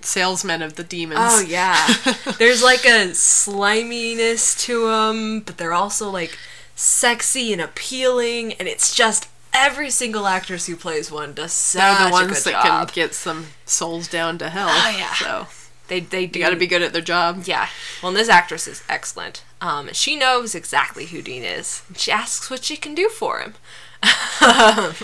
salesmen 0.00 0.62
of 0.62 0.74
the 0.76 0.84
demons. 0.84 1.20
Oh 1.22 1.40
yeah. 1.40 1.76
There's 2.38 2.62
like 2.62 2.84
a 2.84 3.14
sliminess 3.14 4.54
to 4.66 4.86
them, 4.88 5.40
but 5.40 5.58
they're 5.58 5.72
also 5.72 6.10
like 6.10 6.38
sexy 6.74 7.52
and 7.52 7.60
appealing, 7.62 8.52
and 8.54 8.68
it's 8.68 8.94
just 8.94 9.28
every 9.54 9.88
single 9.90 10.26
actress 10.26 10.66
who 10.66 10.76
plays 10.76 11.10
one 11.10 11.32
does 11.32 11.52
such 11.52 11.80
They're 11.80 12.06
the 12.08 12.12
ones 12.12 12.44
that 12.44 12.50
job. 12.52 12.88
can 12.88 12.94
get 12.94 13.14
some 13.14 13.46
souls 13.64 14.08
down 14.08 14.36
to 14.38 14.50
hell. 14.50 14.68
Oh, 14.70 14.94
yeah. 14.96 15.14
So 15.14 15.46
They 15.88 16.00
they 16.00 16.26
do 16.26 16.40
got 16.40 16.50
to 16.50 16.56
be 16.56 16.66
good 16.66 16.82
at 16.82 16.92
their 16.92 17.02
job. 17.02 17.44
Yeah. 17.46 17.68
Well, 18.02 18.10
and 18.10 18.16
this 18.18 18.28
actress 18.28 18.66
is 18.68 18.82
excellent. 18.88 19.42
Um, 19.60 19.90
she 19.92 20.16
knows 20.16 20.54
exactly 20.54 21.06
who 21.06 21.22
Dean 21.22 21.42
is. 21.42 21.82
She 21.96 22.12
asks 22.12 22.50
what 22.50 22.64
she 22.64 22.76
can 22.76 22.94
do 22.94 23.08
for 23.08 23.40
him. 23.40 23.54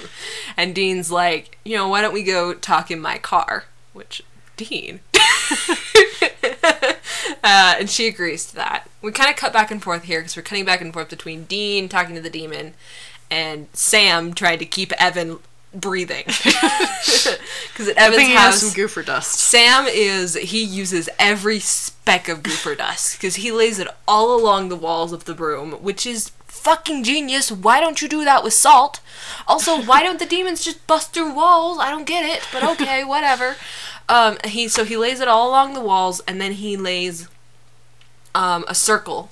and 0.57 0.75
Dean's 0.75 1.11
like, 1.11 1.59
you 1.65 1.77
know, 1.77 1.89
why 1.89 2.03
don't 2.03 2.13
we 2.13 2.23
go 2.23 2.53
talk 2.55 2.91
in 2.91 3.01
my 3.01 3.19
car? 3.19 3.65
Which 3.93 4.23
Dean. 4.57 5.01
uh, 7.43 7.77
and 7.79 7.91
she 7.91 8.07
agrees 8.07 8.47
to 8.47 8.55
that. 8.57 8.89
We 9.01 9.13
kind 9.13 9.31
of 9.31 9.37
cut 9.37 9.53
back 9.53 9.71
and 9.71 9.83
forth 9.83 10.05
here 10.05 10.21
because 10.21 10.37
we're 10.37 10.43
cutting 10.43 10.65
back 10.65 10.81
and 10.81 10.93
forth 10.93 11.09
between 11.09 11.45
Dean 11.45 11.89
talking 11.89 12.15
to 12.15 12.21
the 12.21 12.31
demon 12.31 12.75
and 13.31 13.69
Sam 13.73 14.35
trying 14.35 14.59
to 14.59 14.67
keep 14.67 14.93
Evan 15.01 15.39
breathing. 15.75 16.25
Because 17.73 17.89
at 17.89 17.97
Evan's 17.97 18.16
think 18.16 18.29
he 18.29 18.35
has 18.35 18.61
house, 18.61 18.61
some 18.61 18.70
goofer 18.85 19.05
dust. 19.05 19.33
Sam 19.41 19.87
is 19.87 20.35
he 20.35 20.62
uses 20.62 21.09
every 21.18 21.59
speck 21.59 22.29
of 22.29 22.43
goofer 22.43 22.77
dust 22.77 23.16
because 23.16 23.37
he 23.37 23.51
lays 23.51 23.79
it 23.79 23.89
all 24.07 24.39
along 24.39 24.68
the 24.68 24.77
walls 24.77 25.12
of 25.12 25.25
the 25.25 25.35
room, 25.35 25.73
which 25.73 26.05
is 26.05 26.33
fucking 26.47 27.03
genius. 27.03 27.51
Why 27.51 27.81
don't 27.81 28.03
you 28.03 28.09
do 28.09 28.25
that 28.25 28.45
with 28.45 28.53
salt? 28.53 29.01
Also, 29.49 29.81
why 29.81 30.03
don't 30.03 30.18
the 30.18 30.27
demons 30.27 30.62
just 30.62 30.87
bust 30.87 31.14
through 31.14 31.33
walls? 31.33 31.79
I 31.79 31.91
don't 31.91 32.07
get 32.07 32.25
it, 32.25 32.47
but 32.53 32.62
okay, 32.62 33.03
whatever. 33.05 33.57
Um, 34.09 34.37
he 34.45 34.68
so 34.68 34.85
he 34.85 34.97
lays 34.97 35.20
it 35.20 35.29
all 35.29 35.49
along 35.49 35.73
the 35.73 35.81
walls, 35.81 36.20
and 36.29 36.41
then 36.41 36.53
he 36.53 36.77
lays 36.77 37.29
um, 38.35 38.64
a 38.68 38.75
circle 38.75 39.31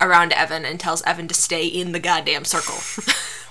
around 0.00 0.32
Evan 0.32 0.64
and 0.64 0.78
tells 0.78 1.02
Evan 1.02 1.26
to 1.28 1.34
stay 1.34 1.66
in 1.66 1.92
the 1.92 2.00
goddamn 2.00 2.44
circle. 2.44 2.78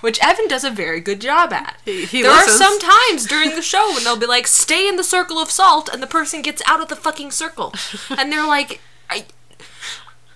Which 0.02 0.18
Evan 0.22 0.46
does 0.48 0.62
a 0.64 0.70
very 0.70 1.00
good 1.00 1.20
job 1.20 1.52
at. 1.52 1.78
He- 1.84 2.04
he 2.04 2.20
there 2.22 2.30
listens. 2.32 2.60
are 2.60 2.64
some 2.64 2.78
times 2.78 3.26
during 3.26 3.56
the 3.56 3.62
show 3.72 3.92
when 3.94 4.04
they'll 4.04 4.16
be 4.16 4.26
like, 4.26 4.46
"Stay 4.46 4.86
in 4.86 4.96
the 4.96 5.04
circle 5.04 5.38
of 5.38 5.50
salt," 5.50 5.88
and 5.90 6.02
the 6.02 6.06
person 6.06 6.42
gets 6.42 6.60
out 6.66 6.80
of 6.82 6.88
the 6.88 6.96
fucking 6.96 7.30
circle, 7.30 7.72
and 8.10 8.30
they're 8.30 8.46
like, 8.46 8.80
"Are, 9.08 9.18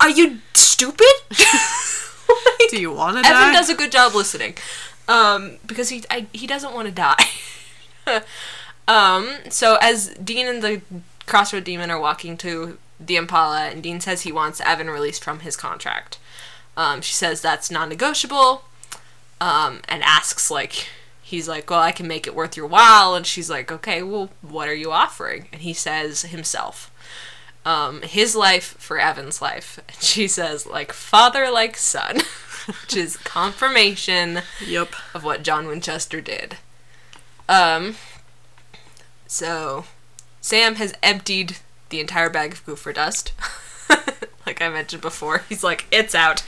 are 0.00 0.10
you 0.10 0.38
stupid?" 0.54 1.06
Like, 2.28 2.70
Do 2.70 2.80
you 2.80 2.90
want 2.92 3.14
to? 3.16 3.20
Evan 3.20 3.32
die? 3.40 3.52
does 3.52 3.70
a 3.70 3.74
good 3.74 3.92
job 3.92 4.12
listening, 4.14 4.56
um, 5.06 5.58
because 5.64 5.90
he 5.90 6.02
I, 6.10 6.26
he 6.32 6.46
doesn't 6.48 6.74
want 6.74 6.86
to 6.88 6.92
die. 6.92 7.24
um, 8.88 9.28
so 9.48 9.76
as 9.80 10.08
Dean 10.22 10.46
and 10.46 10.62
the 10.62 10.80
Crossroad 11.26 11.64
Demon 11.64 11.90
are 11.90 12.00
walking 12.00 12.36
to 12.38 12.78
the 12.98 13.16
Impala, 13.16 13.66
and 13.68 13.82
Dean 13.82 14.00
says 14.00 14.22
he 14.22 14.32
wants 14.32 14.60
Evan 14.60 14.90
released 14.90 15.22
from 15.22 15.40
his 15.40 15.56
contract. 15.56 16.18
Um, 16.76 17.00
she 17.00 17.14
says 17.14 17.40
that's 17.40 17.70
non-negotiable, 17.70 18.64
um, 19.41 19.80
and 19.89 20.03
asks 20.03 20.51
like, 20.51 20.89
he's 21.22 21.49
like, 21.49 21.68
well, 21.70 21.80
I 21.80 21.93
can 21.93 22.07
make 22.09 22.26
it 22.26 22.34
worth 22.34 22.57
your 22.57 22.66
while, 22.66 23.14
and 23.14 23.26
she's 23.26 23.51
like, 23.51 23.70
okay, 23.72 24.03
well, 24.03 24.30
what 24.43 24.68
are 24.68 24.74
you 24.74 24.93
offering? 24.93 25.49
And 25.53 25.62
he 25.62 25.72
says 25.72 26.22
himself. 26.22 26.91
Um, 27.64 28.03
his 28.03 28.37
life 28.37 28.76
for 28.78 28.99
Evan's 28.99 29.43
life. 29.43 29.80
And 29.89 30.01
she 30.01 30.28
says, 30.28 30.66
like 30.66 30.93
father, 30.93 31.51
like 31.51 31.76
son, 31.76 32.18
which 32.66 32.97
is 32.97 33.16
confirmation 33.16 34.43
Yep. 34.64 34.95
of 35.14 35.24
what 35.24 35.43
John 35.43 35.66
Winchester 35.66 36.20
did. 36.20 36.59
Um, 37.49 37.97
so 39.26 39.84
Sam 40.41 40.76
has 40.76 40.95
emptied 41.03 41.57
the 41.89 41.99
entire 42.01 42.30
bag 42.30 42.53
of 42.53 42.64
goofer 42.66 42.95
dust. 42.95 43.32
like 44.47 44.62
I 44.62 44.68
mentioned 44.68 45.03
before, 45.03 45.43
he's 45.49 45.64
like, 45.64 45.87
it's 45.91 46.14
out. 46.14 46.45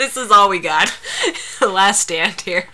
This 0.00 0.16
is 0.16 0.30
all 0.30 0.48
we 0.48 0.58
got. 0.58 0.90
Last 1.60 2.00
stand 2.00 2.40
here. 2.40 2.68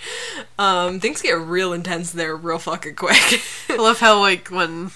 Um, 0.58 1.00
things 1.00 1.20
get 1.20 1.32
real 1.32 1.72
intense 1.72 2.12
there 2.12 2.36
real 2.36 2.60
fucking 2.60 2.94
quick. 2.94 3.42
I 3.68 3.76
love 3.76 3.98
how 3.98 4.20
like 4.20 4.48
when 4.48 4.92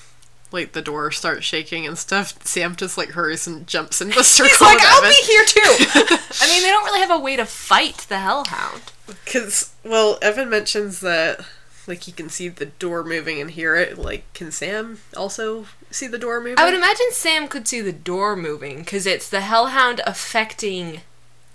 like 0.53 0.73
the 0.73 0.81
door 0.81 1.11
starts 1.11 1.45
shaking 1.45 1.87
and 1.87 1.99
stuff, 1.99 2.41
Sam 2.47 2.77
just 2.77 2.97
like 2.97 3.11
hurries 3.11 3.49
and 3.49 3.67
jumps 3.67 4.01
into 4.01 4.17
the 4.17 4.25
circle. 4.25 4.49
He's 4.49 4.61
like, 4.61 4.79
I'll 4.81 5.03
be 5.03 5.23
here 5.27 5.45
too. 5.45 5.61
I 6.41 6.47
mean, 6.49 6.63
they 6.63 6.69
don't 6.69 6.85
really 6.85 7.01
have 7.01 7.11
a 7.11 7.19
way 7.19 7.37
to 7.37 7.45
fight 7.45 8.07
the 8.09 8.19
Hellhound. 8.19 8.83
Because, 9.07 9.73
well, 9.85 10.19
Evan 10.23 10.49
mentions 10.49 11.01
that, 11.01 11.45
like, 11.89 12.05
he 12.05 12.13
can 12.13 12.29
see 12.29 12.49
the 12.49 12.67
door 12.67 13.03
moving 13.03 13.41
and 13.41 13.51
hear 13.51 13.75
it. 13.75 13.99
Like, 13.99 14.33
can 14.35 14.53
Sam 14.53 15.01
also 15.17 15.67
see 15.91 16.07
the 16.07 16.19
door 16.19 16.41
moving? 16.41 16.59
I 16.59 16.65
would 16.65 16.75
imagine 16.75 17.07
Sam 17.11 17.49
could 17.49 17.67
see 17.67 17.81
the 17.81 17.93
door 17.93 18.37
moving 18.37 18.79
because 18.81 19.07
it's 19.07 19.29
the 19.29 19.41
Hellhound 19.41 20.01
affecting 20.07 21.01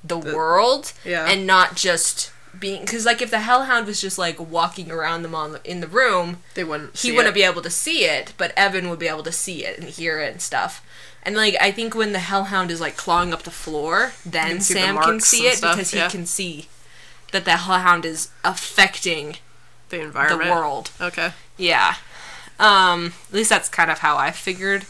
the, 0.08 0.18
world 0.18 0.94
yeah. 1.04 1.28
and 1.28 1.46
not 1.48 1.76
just 1.76 2.32
being. 2.60 2.82
Because 2.82 3.06
like 3.06 3.22
if 3.22 3.32
the 3.32 3.40
Hellhound 3.40 3.88
was 3.88 4.02
just 4.02 4.18
like 4.18 4.40
walking 4.40 4.92
around 4.92 5.24
them 5.24 5.36
on 5.36 5.54
the, 5.54 5.62
in 5.70 5.82
the 5.82 5.88
room, 5.88 6.38
They 6.54 6.64
wouldn't. 6.64 6.98
he 6.98 7.12
wouldn't 7.12 7.36
it. 7.36 7.40
be 7.40 7.44
able 7.44 7.62
to 7.62 7.70
see 7.70 8.06
it, 8.06 8.34
but 8.38 8.54
Evan 8.56 8.90
would 8.90 9.00
be 9.00 9.08
able 9.08 9.24
to 9.24 9.32
see 9.32 9.66
it 9.66 9.80
and 9.80 9.90
hear 9.90 10.20
it 10.20 10.32
and 10.32 10.42
stuff. 10.42 10.86
And 11.24 11.36
like 11.36 11.56
I 11.60 11.72
think 11.72 11.96
when 11.96 12.12
the 12.12 12.20
Hellhound 12.20 12.70
is 12.70 12.80
like 12.80 12.96
clawing 12.98 13.34
up 13.34 13.44
the 13.44 13.52
floor, 13.52 14.14
then 14.26 14.62
see 14.62 14.76
the 14.76 14.80
Sam 14.82 14.98
can 14.98 15.20
see 15.20 15.48
it 15.48 15.58
stuff, 15.58 15.76
because 15.76 15.92
he 15.92 15.98
yeah. 15.98 16.10
can 16.10 16.26
see 16.26 16.68
that 17.32 17.46
the 17.46 17.58
Hellhound 17.58 18.06
is 18.06 18.30
affecting 18.44 19.38
the 19.90 20.02
environment 20.02 20.44
the 20.44 20.52
world. 20.52 20.92
Okay. 21.02 21.32
Yeah. 21.58 21.96
Um, 22.60 23.14
at 23.28 23.34
least 23.34 23.50
that's 23.50 23.68
kind 23.68 23.92
of 23.92 24.00
how 24.00 24.18
I 24.18 24.32
figured 24.32 24.86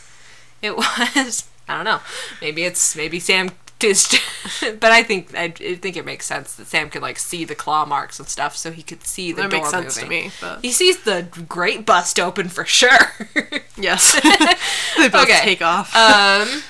it 0.62 0.76
was. 0.78 1.48
I 1.68 1.76
don't 1.76 1.86
know. 1.86 2.02
Maybe 2.42 2.64
it's 2.64 2.96
maybe 2.96 3.20
Sam 3.20 3.52
just 3.80 4.16
but 4.80 4.92
I 4.92 5.04
think 5.04 5.36
I, 5.36 5.46
I 5.46 5.76
think 5.76 5.98
it 5.98 6.06
makes 6.06 6.26
sense 6.26 6.56
that 6.56 6.68
Sam 6.68 6.90
could 6.90 7.02
like 7.02 7.20
see 7.20 7.44
the 7.46 7.56
claw 7.56 7.86
marks 7.86 8.20
and 8.20 8.28
stuff 8.28 8.56
so 8.56 8.72
he 8.72 8.82
could 8.82 9.06
see 9.06 9.32
the 9.32 9.44
That 9.44 9.52
door 9.52 9.60
makes 9.60 9.70
sense 9.72 10.02
moving. 10.02 10.10
to 10.24 10.26
me. 10.28 10.32
But 10.42 10.62
He 10.62 10.72
sees 10.72 11.04
the 11.04 11.28
great 11.48 11.86
bust 11.86 12.20
open 12.20 12.48
for 12.50 12.66
sure. 12.66 13.12
yes, 13.78 14.14
they 14.98 15.10
both 15.10 15.24
Okay. 15.24 15.42
take 15.44 15.62
off. 15.62 15.96
um 15.96 16.64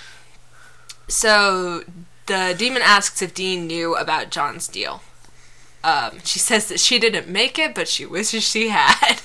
so 1.07 1.83
the 2.25 2.55
demon 2.57 2.81
asks 2.83 3.21
if 3.21 3.33
Dean 3.33 3.67
knew 3.67 3.95
about 3.95 4.31
John's 4.31 4.67
deal. 4.67 5.01
Um, 5.83 6.17
she 6.23 6.39
says 6.39 6.67
that 6.69 6.79
she 6.79 6.97
didn't 6.97 7.27
make 7.27 7.59
it, 7.59 7.75
but 7.75 7.87
she 7.87 8.07
wishes 8.07 8.43
she 8.43 8.69
had. 8.69 9.17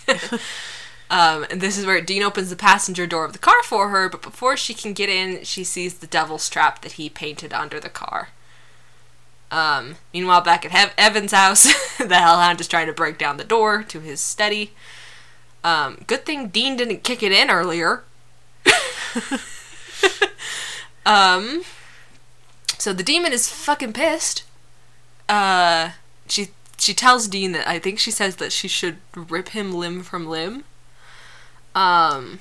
Um, 1.10 1.44
and 1.50 1.60
this 1.60 1.76
is 1.76 1.84
where 1.84 2.00
Dean 2.00 2.22
opens 2.22 2.50
the 2.50 2.56
passenger 2.56 3.04
door 3.04 3.24
of 3.24 3.32
the 3.32 3.38
car 3.38 3.62
for 3.64 3.88
her, 3.88 4.08
but 4.08 4.22
before 4.22 4.56
she 4.56 4.74
can 4.74 4.92
get 4.92 5.08
in, 5.08 5.42
she 5.42 5.64
sees 5.64 5.94
the 5.94 6.06
devil's 6.06 6.48
trap 6.48 6.82
that 6.82 6.92
he 6.92 7.08
painted 7.08 7.52
under 7.52 7.80
the 7.80 7.88
car. 7.88 8.28
Um, 9.50 9.96
meanwhile, 10.14 10.40
back 10.40 10.64
at 10.64 10.92
Evan's 10.96 11.32
house, 11.32 11.64
the 11.98 12.14
Hellhound 12.14 12.60
is 12.60 12.68
trying 12.68 12.86
to 12.86 12.92
break 12.92 13.18
down 13.18 13.36
the 13.36 13.44
door 13.44 13.82
to 13.82 13.98
his 13.98 14.20
study. 14.20 14.72
Um, 15.64 15.98
good 16.06 16.24
thing 16.24 16.48
Dean 16.48 16.76
didn't 16.76 17.02
kick 17.02 17.24
it 17.24 17.32
in 17.32 17.50
earlier. 17.50 18.04
um, 21.04 21.62
so 22.78 22.92
the 22.92 23.02
demon 23.02 23.32
is 23.32 23.50
fucking 23.50 23.94
pissed. 23.94 24.44
Uh, 25.28 25.90
she 26.28 26.48
she 26.78 26.94
tells 26.94 27.26
Dean 27.26 27.50
that 27.52 27.68
I 27.68 27.80
think 27.80 27.98
she 27.98 28.12
says 28.12 28.36
that 28.36 28.52
she 28.52 28.68
should 28.68 28.98
rip 29.14 29.50
him 29.50 29.72
limb 29.72 30.02
from 30.02 30.28
limb. 30.28 30.64
Um. 31.74 32.40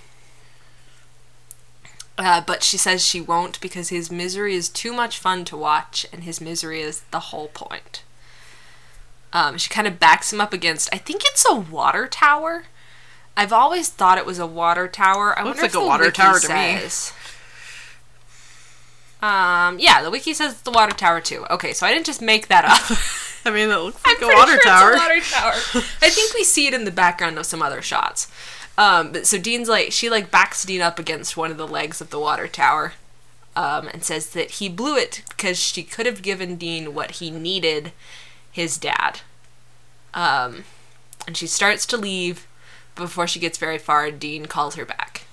Uh, 2.18 2.42
but 2.46 2.64
she 2.64 2.78
says 2.78 3.06
she 3.06 3.22
won't 3.22 3.62
because 3.62 3.90
his 3.90 4.12
misery 4.12 4.54
is 4.54 4.68
too 4.68 4.92
much 4.92 5.18
fun 5.18 5.46
to 5.46 5.56
watch, 5.56 6.06
and 6.12 6.24
his 6.24 6.42
misery 6.42 6.82
is 6.82 7.02
the 7.12 7.20
whole 7.20 7.48
point. 7.48 8.04
Um, 9.32 9.58
she 9.58 9.70
kind 9.70 9.88
of 9.88 10.00
backs 10.00 10.34
him 10.34 10.42
up 10.42 10.52
against. 10.54 10.90
I 10.94 10.98
think 10.98 11.22
it's 11.26 11.46
a 11.50 11.56
water 11.56 12.08
tower. 12.08 12.66
I've 13.38 13.54
always 13.54 13.90
thought 13.90 14.18
it 14.18 14.26
was 14.26 14.40
a 14.40 14.46
water 14.48 14.88
tower. 14.88 15.38
I 15.38 15.44
Looks 15.44 15.60
wonder 15.60 15.62
like 15.62 15.70
if 15.70 15.76
a 15.76 15.80
the 15.80 15.86
water 15.86 16.04
wiki 16.06 16.16
tower 16.22 16.40
to 16.40 16.48
me. 16.50 16.78
says. 16.80 17.14
Um, 19.22 19.80
yeah, 19.80 20.02
the 20.02 20.10
wiki 20.12 20.34
says 20.34 20.54
it's 20.54 20.62
the 20.62 20.72
water 20.72 20.94
tower 20.96 21.22
too. 21.22 21.46
Okay, 21.50 21.74
so 21.74 21.86
I 21.86 21.94
didn't 21.94 22.06
just 22.06 22.22
make 22.22 22.48
that 22.48 22.66
up. 22.66 22.98
I 23.46 23.52
mean, 23.52 23.70
it 23.70 23.76
looks 23.76 24.02
I'm 24.06 24.16
like 24.22 24.34
a 24.34 24.36
water 24.36 24.52
sure 24.54 24.64
tower. 24.64 24.92
It's 24.94 25.02
a 25.02 25.08
water 25.08 25.22
tower. 25.22 25.84
I 26.02 26.10
think 26.10 26.34
we 26.34 26.44
see 26.44 26.68
it 26.68 26.74
in 26.74 26.84
the 26.86 26.92
background 26.92 27.38
of 27.38 27.46
some 27.46 27.62
other 27.62 27.82
shots. 27.82 28.28
Um, 28.80 29.12
but 29.12 29.28
so 29.28 29.38
Dean's 29.38 29.68
like 29.68 29.92
she 29.92 30.10
like 30.10 30.32
backs 30.32 30.64
Dean 30.64 30.80
up 30.80 31.00
against 31.00 31.36
one 31.36 31.52
of 31.52 31.58
the 31.58 31.68
legs 31.68 32.00
of 32.00 32.12
the 32.12 32.20
water 32.20 32.48
tower, 32.48 32.94
um, 33.54 33.90
and 33.90 34.06
says 34.06 34.30
that 34.30 34.52
he 34.52 34.70
blew 34.70 34.96
it 34.96 35.22
because 35.28 35.60
she 35.60 35.84
could 35.84 36.06
have 36.06 36.22
given 36.22 36.56
Dean 36.56 36.94
what 36.94 37.12
he 37.12 37.30
needed, 37.30 37.92
his 38.50 38.78
dad. 38.78 39.20
Um, 40.14 40.64
and 41.28 41.36
she 41.36 41.46
starts 41.46 41.86
to 41.88 41.98
leave. 41.98 42.48
But 42.96 43.04
before 43.04 43.28
she 43.28 43.40
gets 43.40 43.58
very 43.58 43.78
far, 43.78 44.12
Dean 44.12 44.46
calls 44.46 44.76
her 44.76 44.86
back. 44.86 45.26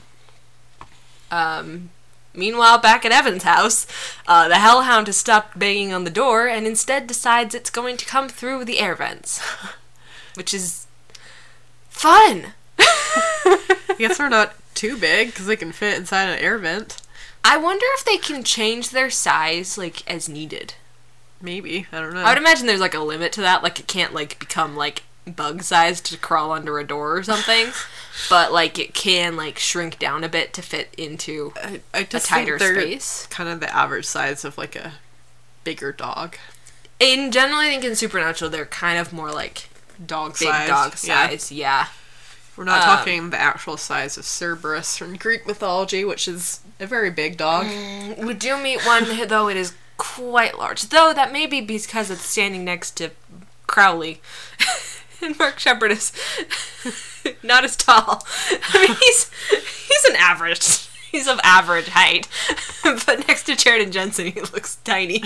Um, 1.31 1.91
meanwhile, 2.35 2.79
back 2.79 3.05
at 3.05 3.13
Evan's 3.13 3.45
house, 3.45 3.87
uh, 4.27 4.49
the 4.49 4.59
Hellhound 4.59 5.07
has 5.07 5.17
stopped 5.17 5.57
banging 5.57 5.93
on 5.93 6.03
the 6.03 6.11
door 6.11 6.49
and 6.49 6.67
instead 6.67 7.07
decides 7.07 7.55
it's 7.55 7.71
going 7.71 7.97
to 7.97 8.07
come 8.07 8.29
through 8.29 8.65
the 8.65 8.81
air 8.81 8.97
vents, 8.97 9.41
which 10.35 10.53
is 10.53 10.89
fun. 11.89 12.55
I 13.17 13.97
guess 13.99 14.19
they're 14.19 14.29
not 14.29 14.55
too 14.75 14.97
big 14.97 15.29
because 15.29 15.47
they 15.47 15.57
can 15.57 15.73
fit 15.73 15.97
inside 15.97 16.29
an 16.29 16.39
air 16.39 16.59
vent. 16.59 17.01
I 17.45 17.57
wonder 17.57 17.85
if 17.95 18.05
they 18.05 18.19
can 18.19 18.43
change 18.45 18.91
their 18.91 19.11
size 19.11 19.79
like 19.79 20.09
as 20.11 20.29
needed. 20.29 20.75
Maybe 21.41 21.87
I 21.93 22.01
don't 22.01 22.15
know. 22.15 22.21
I 22.23 22.31
would 22.31 22.39
imagine 22.39 22.67
there's 22.67 22.81
like 22.81 22.95
a 22.95 23.01
limit 23.01 23.33
to 23.33 23.41
that. 23.43 23.63
Like 23.63 23.79
it 23.79 23.87
can't 23.87 24.15
like 24.15 24.39
become 24.39 24.77
like 24.77 25.05
bug 25.27 25.63
sized 25.63 26.07
to 26.07 26.17
crawl 26.17 26.53
under 26.53 26.79
a 26.79 26.87
door 26.87 27.17
or 27.17 27.23
something. 27.23 27.69
but 28.31 28.53
like 28.53 28.79
it 28.79 28.95
can 28.95 29.37
like 29.37 29.59
shrink 29.59 29.99
down 29.99 30.25
a 30.25 30.29
bit 30.29 30.53
to 30.55 30.63
fit 30.63 30.93
into 30.97 31.53
I, 31.57 31.81
I 31.95 32.01
a 32.01 32.05
tighter 32.05 32.59
space. 32.59 33.27
kind 33.27 33.49
of 33.49 33.61
the 33.61 33.75
average 33.75 34.07
size 34.07 34.45
of 34.45 34.59
like 34.59 34.77
a 34.77 34.95
bigger 35.65 35.93
dog. 35.93 36.37
In 36.99 37.31
general, 37.31 37.59
I 37.59 37.69
think 37.69 37.85
in 37.85 37.95
Supernatural 37.95 38.51
they're 38.51 38.67
kind 38.67 38.99
of 38.99 39.13
more 39.13 39.31
like 39.31 39.69
Dog 40.05 40.39
big 40.39 40.49
size. 40.49 40.69
dog 40.69 40.93
yeah. 41.05 41.29
size. 41.29 41.53
Yeah. 41.53 41.87
We're 42.57 42.65
not 42.65 42.83
Um, 42.83 42.97
talking 42.97 43.31
the 43.31 43.39
actual 43.41 43.77
size 43.77 44.17
of 44.17 44.25
Cerberus 44.25 44.97
from 44.97 45.17
Greek 45.17 45.47
mythology, 45.47 46.05
which 46.05 46.27
is 46.27 46.61
a 46.81 46.87
very 46.87 47.11
big 47.11 47.37
dog. 47.37 47.67
We 48.19 48.35
do 48.35 48.57
meet 48.57 48.85
one, 48.87 49.05
though 49.29 49.49
it 49.49 49.57
is 49.57 49.75
quite 49.99 50.59
large. 50.59 50.83
Though 50.89 51.13
that 51.13 51.33
may 51.33 51.47
be 51.47 51.61
because 51.61 52.11
it's 52.11 52.25
standing 52.25 52.65
next 52.65 52.93
to 52.99 53.11
Crowley. 53.67 54.21
and 55.23 55.39
Mark 55.39 55.59
Sheppard 55.59 55.91
is 55.93 56.13
not 57.43 57.65
as 57.65 57.77
tall. 57.77 58.25
I 58.73 58.87
mean, 58.87 58.97
he's 59.01 59.31
he's 59.89 60.05
an 60.11 60.17
average. 60.17 60.89
He's 61.11 61.29
of 61.29 61.41
average 61.43 61.89
height. 61.89 62.29
but 63.07 63.27
next 63.27 63.45
to 63.45 63.57
Jared 63.57 63.81
and 63.83 63.93
Jensen, 63.93 64.27
he 64.33 64.41
looks 64.41 64.77
tiny. 64.85 65.21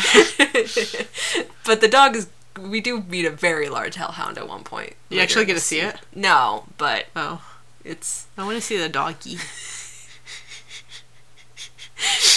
but 1.64 1.80
the 1.80 1.88
dog 1.90 2.16
is. 2.16 2.28
We 2.58 2.80
do 2.80 3.02
meet 3.02 3.24
a 3.24 3.30
very 3.30 3.68
large 3.68 3.94
hellhound 3.94 4.38
at 4.38 4.48
one 4.48 4.64
point. 4.64 4.94
You 5.08 5.20
actually 5.20 5.44
get 5.44 5.54
to 5.54 5.60
see 5.60 5.80
it? 5.80 5.96
No, 6.14 6.64
but 6.78 7.06
Oh, 7.14 7.42
it's 7.84 8.26
I 8.36 8.44
want 8.44 8.56
to 8.56 8.60
see 8.60 8.76
the 8.76 8.88
doggy. 8.88 9.38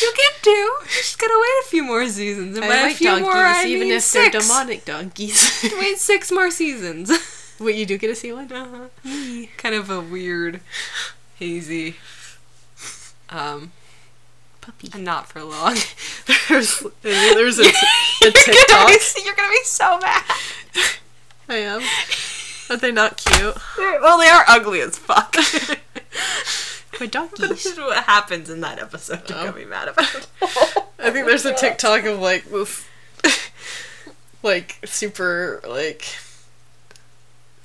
You 0.01 0.13
get 0.17 0.43
to. 0.43 0.49
You 0.49 0.79
just 0.87 1.17
gotta 1.19 1.33
wait 1.39 1.65
a 1.65 1.69
few 1.69 1.83
more 1.83 2.07
seasons. 2.09 2.57
And 2.57 2.65
I 2.65 2.69
by 2.69 2.89
a 2.89 2.93
few 2.93 3.07
donkeys, 3.07 3.23
more, 3.23 3.33
I 3.35 3.65
even 3.65 3.87
mean 3.87 3.93
if 3.97 4.03
six. 4.03 4.31
they're 4.31 4.41
demonic 4.41 4.83
donkeys. 4.83 5.71
Wait 5.79 5.97
six 5.97 6.31
more 6.33 6.51
seasons. 6.51 7.09
Wait, 7.59 7.77
you 7.77 7.85
do 7.85 7.97
get 7.97 8.07
to 8.07 8.15
see 8.15 8.33
one? 8.33 8.51
uh-huh. 8.51 9.45
kind 9.55 9.75
of 9.75 9.89
a 9.89 10.01
weird, 10.01 10.59
hazy. 11.35 11.95
Um, 13.29 13.71
Puppy. 14.65 14.89
and 14.93 15.03
not 15.03 15.27
for 15.27 15.43
long. 15.43 15.75
There's 16.49 16.79
there's 17.01 17.59
a, 17.59 17.63
a 17.63 17.71
You're 18.21 18.31
gonna, 18.31 18.45
TikTok. 18.45 18.87
be, 18.87 19.21
you're 19.25 19.35
gonna 19.35 19.49
be 19.49 19.63
so 19.65 19.99
mad. 19.99 20.23
I 21.49 21.55
am. 21.55 21.81
Are 22.69 22.77
they 22.77 22.91
not 22.91 23.17
cute? 23.17 23.55
Well, 23.77 24.17
they 24.17 24.27
are 24.27 24.45
ugly 24.47 24.79
as 24.81 24.97
fuck. 24.97 25.35
My 26.99 27.07
this 27.07 27.09
donkeys. 27.09 27.65
is 27.65 27.77
what 27.77 28.03
happens 28.05 28.49
in 28.49 28.61
that 28.61 28.79
episode. 28.79 29.27
You're 29.29 29.37
Oh. 29.39 29.43
gonna 29.45 29.57
be 29.57 29.65
mad 29.65 29.89
about. 29.89 30.27
I 30.99 31.11
think 31.11 31.25
there's 31.27 31.45
a 31.45 31.53
oh 31.53 31.57
TikTok 31.57 32.05
of 32.05 32.19
like 32.19 32.45
this, 32.49 32.85
like 34.43 34.77
super 34.85 35.59
like. 35.67 36.07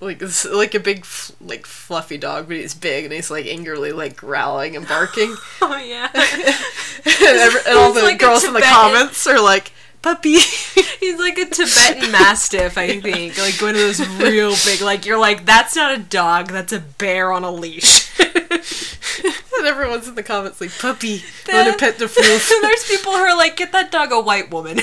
Like 0.01 0.20
this, 0.20 0.44
like 0.44 0.74
a 0.74 0.80
big 0.80 1.05
like 1.40 1.66
fluffy 1.66 2.18
dog, 2.18 2.46
but 2.46 2.57
he's 2.57 2.74
big 2.74 3.05
and 3.05 3.12
he's 3.12 3.30
like 3.30 3.46
angrily 3.46 3.90
like 3.90 4.16
growling 4.16 4.76
and 4.76 4.86
barking, 4.86 5.34
Oh 5.61 5.76
yeah. 5.76 6.09
and, 6.14 7.38
every, 7.38 7.61
and 7.66 7.78
all 7.78 7.92
the 7.92 8.03
like 8.03 8.18
girls 8.18 8.44
in 8.44 8.53
the 8.53 8.61
comments 8.61 9.26
are 9.26 9.40
like 9.40 9.72
puppy. 10.03 10.36
He's 11.01 11.18
like 11.18 11.38
a 11.38 11.44
Tibetan 11.44 12.11
Mastiff, 12.12 12.78
I 12.78 13.01
think. 13.01 13.38
Like 13.38 13.61
one 13.61 13.70
of 13.70 13.76
those 13.76 14.07
real 14.18 14.55
big, 14.64 14.80
like, 14.80 15.07
you're 15.07 15.18
like, 15.18 15.44
that's 15.44 15.76
not 15.76 15.94
a 15.99 16.03
dog, 16.03 16.49
that's 16.49 16.72
a 16.72 16.80
bear 16.80 17.32
on 17.32 17.44
a 17.44 17.51
leash. 17.51 18.18
and 18.18 19.66
everyone's 19.66 20.09
in 20.09 20.14
the 20.14 20.22
comments 20.22 20.61
like 20.61 20.76
puppy. 20.78 21.22
Want 21.49 21.72
to 21.72 21.78
pet 21.78 21.99
the 21.99 22.07
floof? 22.07 22.61
There's 22.62 22.88
people 22.88 23.12
who 23.12 23.18
are 23.18 23.36
like, 23.36 23.57
get 23.57 23.72
that 23.72 23.90
dog 23.90 24.12
a 24.12 24.20
white 24.20 24.51
woman. 24.51 24.78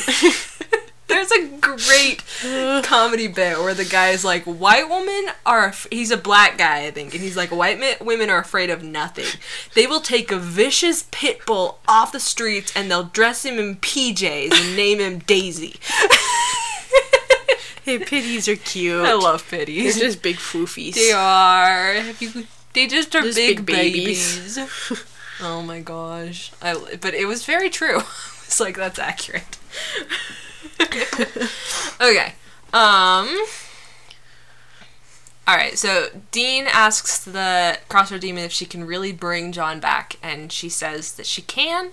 There's 1.08 1.32
a 1.32 1.47
great 1.60 2.24
comedy 2.84 3.28
bit 3.28 3.60
where 3.60 3.74
the 3.76 3.86
guy 3.86 4.10
is 4.10 4.26
like, 4.26 4.43
white 4.43 4.89
women 4.89 5.34
are, 5.45 5.68
af- 5.68 5.88
he's 5.91 6.10
a 6.12 6.18
black 6.18 6.58
guy, 6.58 6.86
I 6.86 6.91
think, 6.91 7.14
and 7.14 7.22
he's 7.24 7.38
like, 7.38 7.51
white 7.51 7.80
mi- 7.80 7.95
women 8.01 8.30
are 8.32 8.39
afraid 8.39 8.70
of 8.72 8.82
nothing. 8.84 9.26
They 9.76 9.86
will 9.86 10.01
take 10.01 10.32
a 10.32 10.39
vicious 10.39 11.08
pit 11.12 11.45
bull 11.45 11.78
off 11.88 12.12
the 12.12 12.20
streets 12.20 12.76
and 12.76 12.89
they'll 12.89 13.03
dress 13.03 13.45
him 13.45 13.60
in 13.60 13.76
PJs 13.76 14.51
and 14.53 14.76
name 14.76 14.99
him 14.99 15.20
Daisy. 15.20 15.76
Hey, 17.84 17.99
pitties 17.99 18.47
are 18.47 18.56
cute. 18.56 19.06
I 19.06 19.14
love 19.14 19.47
pitties. 19.47 19.95
They're 19.99 20.08
just 20.08 20.24
big 20.24 20.38
foofies. 20.38 20.95
They 20.95 21.12
are. 21.12 21.93
You, 22.20 22.47
they 22.74 22.88
just 22.88 23.14
are 23.16 23.22
Just 23.22 23.38
big, 23.38 23.58
big 23.58 23.66
babies. 23.68 24.56
babies. 24.58 25.03
oh 25.39 25.62
my 25.62 25.82
gosh. 25.82 26.51
I, 26.64 26.97
but 26.99 27.14
it 27.14 27.26
was 27.28 27.45
very 27.45 27.70
true. 27.70 27.97
it's 28.47 28.60
like, 28.60 28.76
that's 28.76 28.97
accurate. 28.97 29.60
okay. 32.02 32.34
Um. 32.74 33.38
Alright, 35.48 35.78
so 35.78 36.08
Dean 36.32 36.66
asks 36.68 37.24
the 37.24 37.78
Crossroad 37.88 38.22
Demon 38.22 38.44
if 38.44 38.52
she 38.52 38.66
can 38.66 38.84
really 38.84 39.12
bring 39.12 39.52
John 39.52 39.80
back, 39.80 40.16
and 40.24 40.52
she 40.52 40.70
says 40.70 41.14
that 41.14 41.28
she 41.28 41.44
can. 41.44 41.92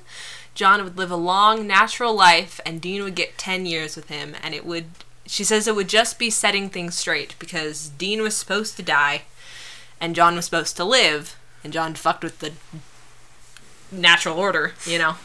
John 0.55 0.83
would 0.83 0.97
live 0.97 1.11
a 1.11 1.17
long, 1.17 1.67
natural 1.67 2.15
life, 2.15 2.61
and 2.65 2.81
Dean 2.81 3.03
would 3.03 3.15
get 3.15 3.37
10 3.37 3.67
years 3.67 3.95
with 3.95 4.09
him, 4.09 4.35
and 4.43 4.55
it 4.55 4.65
would. 4.65 4.87
She 5.27 5.45
says 5.45 5.69
it 5.69 5.77
would 5.77 5.89
just 5.89 6.19
be 6.19 6.31
setting 6.31 6.71
things 6.71 6.95
straight, 6.95 7.35
because 7.39 7.91
Dean 7.91 8.23
was 8.23 8.37
supposed 8.37 8.77
to 8.77 8.83
die, 8.83 9.23
and 10.01 10.17
John 10.17 10.35
was 10.35 10.47
supposed 10.47 10.77
to 10.79 10.85
live, 10.85 11.37
and 11.63 11.73
John 11.75 11.95
fucked 11.95 12.25
with 12.25 12.39
the 12.39 12.53
natural 13.91 14.39
order, 14.39 14.73
you 14.87 14.99
know? 14.99 15.17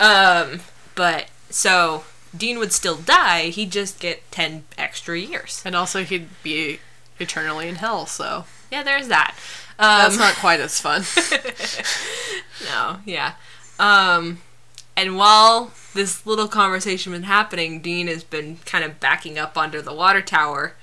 Um, 0.00 0.60
but, 0.94 1.26
so, 1.50 2.04
Dean 2.36 2.58
would 2.58 2.72
still 2.72 2.96
die, 2.96 3.44
he'd 3.50 3.70
just 3.70 4.00
get 4.00 4.30
10 4.30 4.64
extra 4.76 5.18
years. 5.18 5.62
And 5.64 5.74
also, 5.74 6.04
he'd 6.04 6.28
be 6.42 6.80
eternally 7.18 7.68
in 7.68 7.76
hell, 7.76 8.06
so 8.06 8.44
Yeah, 8.70 8.82
there's 8.82 9.08
that. 9.08 9.34
Um, 9.78 9.98
that's 9.98 10.18
not 10.18 10.34
quite 10.34 10.60
as 10.60 10.80
fun. 10.80 11.04
No, 12.64 12.98
yeah. 13.04 13.34
Um, 13.78 14.40
and 14.96 15.16
while 15.16 15.72
this 15.94 16.24
little 16.26 16.48
conversation 16.48 17.12
been 17.12 17.24
happening, 17.24 17.80
Dean 17.80 18.06
has 18.06 18.24
been 18.24 18.58
kind 18.64 18.84
of 18.84 19.00
backing 19.00 19.38
up 19.38 19.56
under 19.56 19.82
the 19.82 19.92
water 19.92 20.22
tower, 20.22 20.74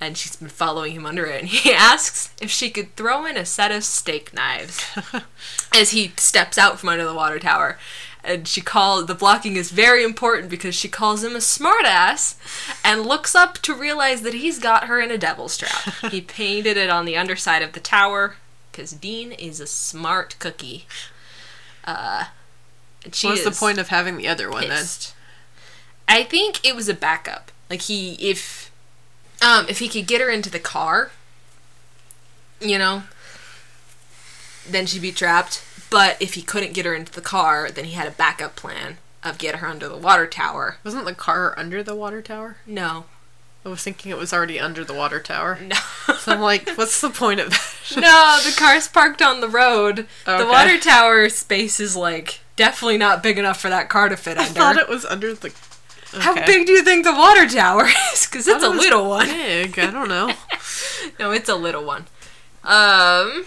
and 0.00 0.16
she's 0.16 0.36
been 0.36 0.48
following 0.48 0.92
him 0.92 1.06
under 1.06 1.24
it. 1.26 1.40
And 1.40 1.48
he 1.48 1.72
asks 1.74 2.34
if 2.40 2.50
she 2.50 2.70
could 2.70 2.94
throw 2.96 3.24
in 3.24 3.36
a 3.36 3.44
set 3.44 3.70
of 3.70 3.84
steak 3.84 4.34
knives 4.34 4.84
as 5.74 5.90
he 5.90 6.12
steps 6.16 6.58
out 6.58 6.78
from 6.78 6.88
under 6.90 7.04
the 7.04 7.14
water 7.14 7.38
tower. 7.38 7.78
And 8.26 8.48
she 8.48 8.60
called 8.60 9.06
the 9.06 9.14
blocking 9.14 9.54
is 9.54 9.70
very 9.70 10.02
important 10.02 10.50
because 10.50 10.74
she 10.74 10.88
calls 10.88 11.22
him 11.22 11.36
a 11.36 11.38
smartass 11.38 12.34
and 12.84 13.02
looks 13.02 13.36
up 13.36 13.58
to 13.58 13.72
realize 13.72 14.22
that 14.22 14.34
he's 14.34 14.58
got 14.58 14.88
her 14.88 15.00
in 15.00 15.12
a 15.12 15.16
devil's 15.16 15.56
trap. 15.56 15.94
he 16.10 16.20
painted 16.20 16.76
it 16.76 16.90
on 16.90 17.04
the 17.04 17.16
underside 17.16 17.62
of 17.62 17.72
the 17.72 17.80
tower 17.80 18.34
because 18.72 18.90
Dean 18.90 19.30
is 19.30 19.60
a 19.60 19.66
smart 19.66 20.34
cookie. 20.40 20.86
Uh, 21.84 22.24
What's 23.04 23.44
the 23.44 23.52
point 23.52 23.78
of 23.78 23.88
having 23.88 24.16
the 24.16 24.26
other 24.26 24.50
one 24.50 24.64
pissed. 24.64 25.14
I 26.08 26.24
think 26.24 26.66
it 26.66 26.74
was 26.74 26.88
a 26.88 26.94
backup. 26.94 27.52
Like 27.70 27.82
he, 27.82 28.14
if, 28.14 28.72
um, 29.40 29.66
if 29.68 29.78
he 29.78 29.88
could 29.88 30.06
get 30.06 30.20
her 30.20 30.30
into 30.30 30.50
the 30.50 30.58
car, 30.58 31.12
you 32.60 32.78
know, 32.78 33.04
then 34.68 34.86
she'd 34.86 35.02
be 35.02 35.12
trapped. 35.12 35.62
But 35.90 36.20
if 36.20 36.34
he 36.34 36.42
couldn't 36.42 36.74
get 36.74 36.86
her 36.86 36.94
into 36.94 37.12
the 37.12 37.20
car, 37.20 37.70
then 37.70 37.84
he 37.84 37.92
had 37.92 38.08
a 38.08 38.12
backup 38.12 38.56
plan 38.56 38.98
of 39.22 39.38
get 39.38 39.56
her 39.56 39.66
under 39.66 39.88
the 39.88 39.96
water 39.96 40.26
tower. 40.26 40.78
Wasn't 40.84 41.04
the 41.04 41.14
car 41.14 41.54
under 41.56 41.82
the 41.82 41.94
water 41.94 42.22
tower? 42.22 42.56
No, 42.66 43.06
I 43.66 43.68
was 43.68 43.82
thinking 43.82 44.12
it 44.12 44.18
was 44.18 44.32
already 44.32 44.60
under 44.60 44.84
the 44.84 44.94
water 44.94 45.18
tower. 45.18 45.58
no. 45.62 45.76
So 46.18 46.32
I'm 46.32 46.40
like, 46.40 46.70
what's 46.76 47.00
the 47.00 47.10
point 47.10 47.40
of 47.40 47.50
that? 47.50 47.96
no, 47.96 48.38
the 48.48 48.56
car's 48.56 48.86
parked 48.86 49.20
on 49.20 49.40
the 49.40 49.48
road. 49.48 50.06
Okay. 50.26 50.38
The 50.38 50.48
water 50.48 50.78
tower 50.78 51.28
space 51.28 51.80
is 51.80 51.96
like 51.96 52.40
definitely 52.54 52.98
not 52.98 53.22
big 53.22 53.38
enough 53.38 53.60
for 53.60 53.68
that 53.68 53.88
car 53.88 54.08
to 54.08 54.16
fit 54.16 54.38
under. 54.38 54.50
I 54.50 54.52
thought 54.52 54.76
it 54.76 54.88
was 54.88 55.04
under 55.04 55.34
the. 55.34 55.52
How 56.12 56.34
big 56.46 56.66
do 56.66 56.72
you 56.72 56.84
think 56.84 57.04
the 57.04 57.12
water 57.12 57.48
tower 57.48 57.86
is? 58.12 58.26
Because 58.26 58.46
it's 58.46 58.62
a 58.62 58.70
it 58.70 58.76
little 58.76 59.08
one. 59.08 59.26
Big. 59.26 59.78
I 59.78 59.90
don't 59.90 60.08
know. 60.08 60.32
No, 61.18 61.32
it's 61.32 61.48
a 61.48 61.56
little 61.56 61.84
one. 61.84 62.06
Um, 62.62 63.44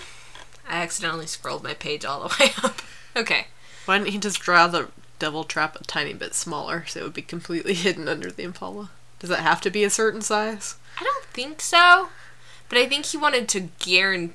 I 0.70 0.82
accidentally 0.82 1.26
scrolled 1.28 1.64
my 1.64 1.74
page 1.74 2.06
all 2.06 2.22
the 2.28 2.36
way 2.40 2.52
up. 2.64 2.82
Okay. 3.16 3.48
Why 3.86 3.98
didn't 3.98 4.12
he 4.12 4.18
just 4.20 4.40
draw 4.40 4.68
the 4.68 4.90
devil 5.18 5.44
trap 5.44 5.76
a 5.76 5.84
tiny 5.84 6.14
bit 6.14 6.34
smaller 6.36 6.86
so 6.88 7.00
it 7.00 7.04
would 7.04 7.14
be 7.14 7.22
completely 7.22 7.74
hidden 7.86 8.08
under 8.08 8.30
the 8.32 8.44
Impala? 8.44 8.92
Does 9.20 9.32
it 9.32 9.40
have 9.40 9.60
to 9.62 9.70
be 9.70 9.84
a 9.84 9.90
certain 9.90 10.22
size? 10.22 10.76
I 11.00 11.04
don't 11.04 11.26
think 11.26 11.60
so, 11.62 12.10
but 12.70 12.78
I 12.78 12.86
think 12.86 13.08
he 13.08 13.18
wanted 13.18 13.50
to 13.50 13.70
guarantee. 13.80 14.34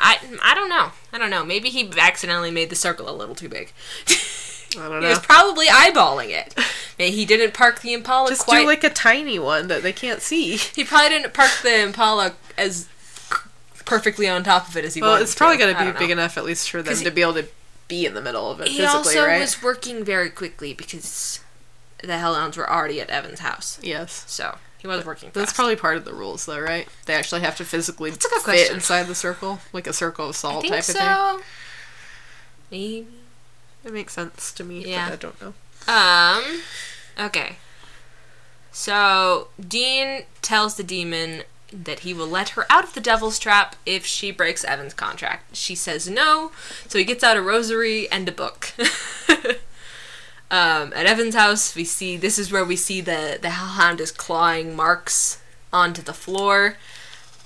I, 0.00 0.18
I 0.44 0.54
don't 0.54 0.68
know. 0.68 0.92
I 1.12 1.18
don't 1.18 1.30
know. 1.30 1.44
Maybe 1.44 1.70
he 1.70 1.90
accidentally 1.98 2.52
made 2.52 2.70
the 2.70 2.76
circle 2.76 3.08
a 3.10 3.14
little 3.14 3.34
too 3.34 3.48
big. 3.48 3.72
I 4.76 4.88
don't 4.88 5.00
know. 5.00 5.00
he 5.00 5.06
was 5.08 5.18
probably 5.18 5.66
eyeballing 5.66 6.30
it. 6.30 6.54
Maybe 6.98 7.16
he 7.16 7.24
didn't 7.24 7.52
park 7.54 7.80
the 7.80 7.94
Impala 7.94 8.28
Just 8.28 8.42
quite. 8.44 8.60
do 8.60 8.66
like 8.66 8.84
a 8.84 8.90
tiny 8.90 9.38
one 9.38 9.66
that 9.68 9.82
they 9.82 9.92
can't 9.92 10.20
see. 10.22 10.56
he 10.56 10.84
probably 10.84 11.08
didn't 11.08 11.34
park 11.34 11.50
the 11.62 11.80
Impala 11.82 12.34
as 12.56 12.88
perfectly 13.88 14.28
on 14.28 14.44
top 14.44 14.68
of 14.68 14.76
it 14.76 14.84
as 14.84 14.94
he 14.94 15.00
Well, 15.00 15.10
wanted 15.12 15.22
it's 15.24 15.34
probably 15.34 15.56
I 15.64 15.72
to 15.72 15.78
be 15.78 15.84
don't 15.84 15.98
big 15.98 16.08
know. 16.08 16.12
enough 16.14 16.36
at 16.38 16.44
least 16.44 16.70
for 16.70 16.82
them 16.82 16.96
to 16.96 17.10
be 17.10 17.22
able 17.22 17.34
to 17.34 17.46
be 17.88 18.04
in 18.06 18.14
the 18.14 18.20
middle 18.22 18.50
of 18.50 18.60
it 18.60 18.68
He 18.68 18.76
physically, 18.78 18.96
also 19.16 19.26
right? 19.26 19.40
was 19.40 19.62
working 19.62 20.04
very 20.04 20.30
quickly 20.30 20.74
because 20.74 21.40
the 22.02 22.12
Hellhounds 22.18 22.56
were 22.56 22.70
already 22.70 23.00
at 23.00 23.08
Evan's 23.10 23.40
house. 23.40 23.78
Yes. 23.82 24.24
So 24.28 24.58
he 24.78 24.86
was 24.86 25.04
working. 25.04 25.30
That's 25.32 25.46
fast. 25.50 25.56
probably 25.56 25.74
part 25.76 25.96
of 25.96 26.04
the 26.04 26.12
rules, 26.12 26.46
though, 26.46 26.60
right? 26.60 26.86
They 27.06 27.14
actually 27.14 27.40
have 27.40 27.56
to 27.56 27.64
physically 27.64 28.10
fit 28.12 28.22
question. 28.44 28.74
inside 28.76 29.04
the 29.08 29.14
circle, 29.16 29.60
like 29.72 29.86
a 29.86 29.92
circle 29.92 30.28
of 30.28 30.36
salt 30.36 30.64
type 30.66 30.78
of 30.80 30.84
thing. 30.84 30.94
so. 30.96 31.40
Maybe. 32.70 33.08
It 33.84 33.92
makes 33.92 34.12
sense 34.12 34.52
to 34.52 34.64
me, 34.64 34.84
Yeah. 34.88 35.08
but 35.08 35.12
I 35.14 35.16
don't 35.16 35.42
know. 35.42 35.54
Um. 35.92 36.62
Okay. 37.18 37.56
So 38.70 39.48
Dean 39.66 40.24
tells 40.42 40.76
the 40.76 40.84
demon 40.84 41.42
that 41.72 42.00
he 42.00 42.14
will 42.14 42.26
let 42.26 42.50
her 42.50 42.66
out 42.70 42.84
of 42.84 42.94
the 42.94 43.00
devil's 43.00 43.38
trap 43.38 43.76
if 43.84 44.06
she 44.06 44.30
breaks 44.30 44.64
Evan's 44.64 44.94
contract. 44.94 45.56
She 45.56 45.74
says 45.74 46.08
no, 46.08 46.52
so 46.86 46.98
he 46.98 47.04
gets 47.04 47.22
out 47.22 47.36
a 47.36 47.42
rosary 47.42 48.10
and 48.10 48.28
a 48.28 48.32
book. 48.32 48.72
um, 50.50 50.92
at 50.94 51.06
Evan's 51.06 51.34
house, 51.34 51.74
we 51.74 51.84
see 51.84 52.16
this 52.16 52.38
is 52.38 52.50
where 52.50 52.64
we 52.64 52.76
see 52.76 53.00
the 53.00 53.38
the 53.40 53.50
hellhound 53.50 54.00
is 54.00 54.10
clawing 54.10 54.74
marks 54.74 55.40
onto 55.72 56.02
the 56.02 56.14
floor. 56.14 56.76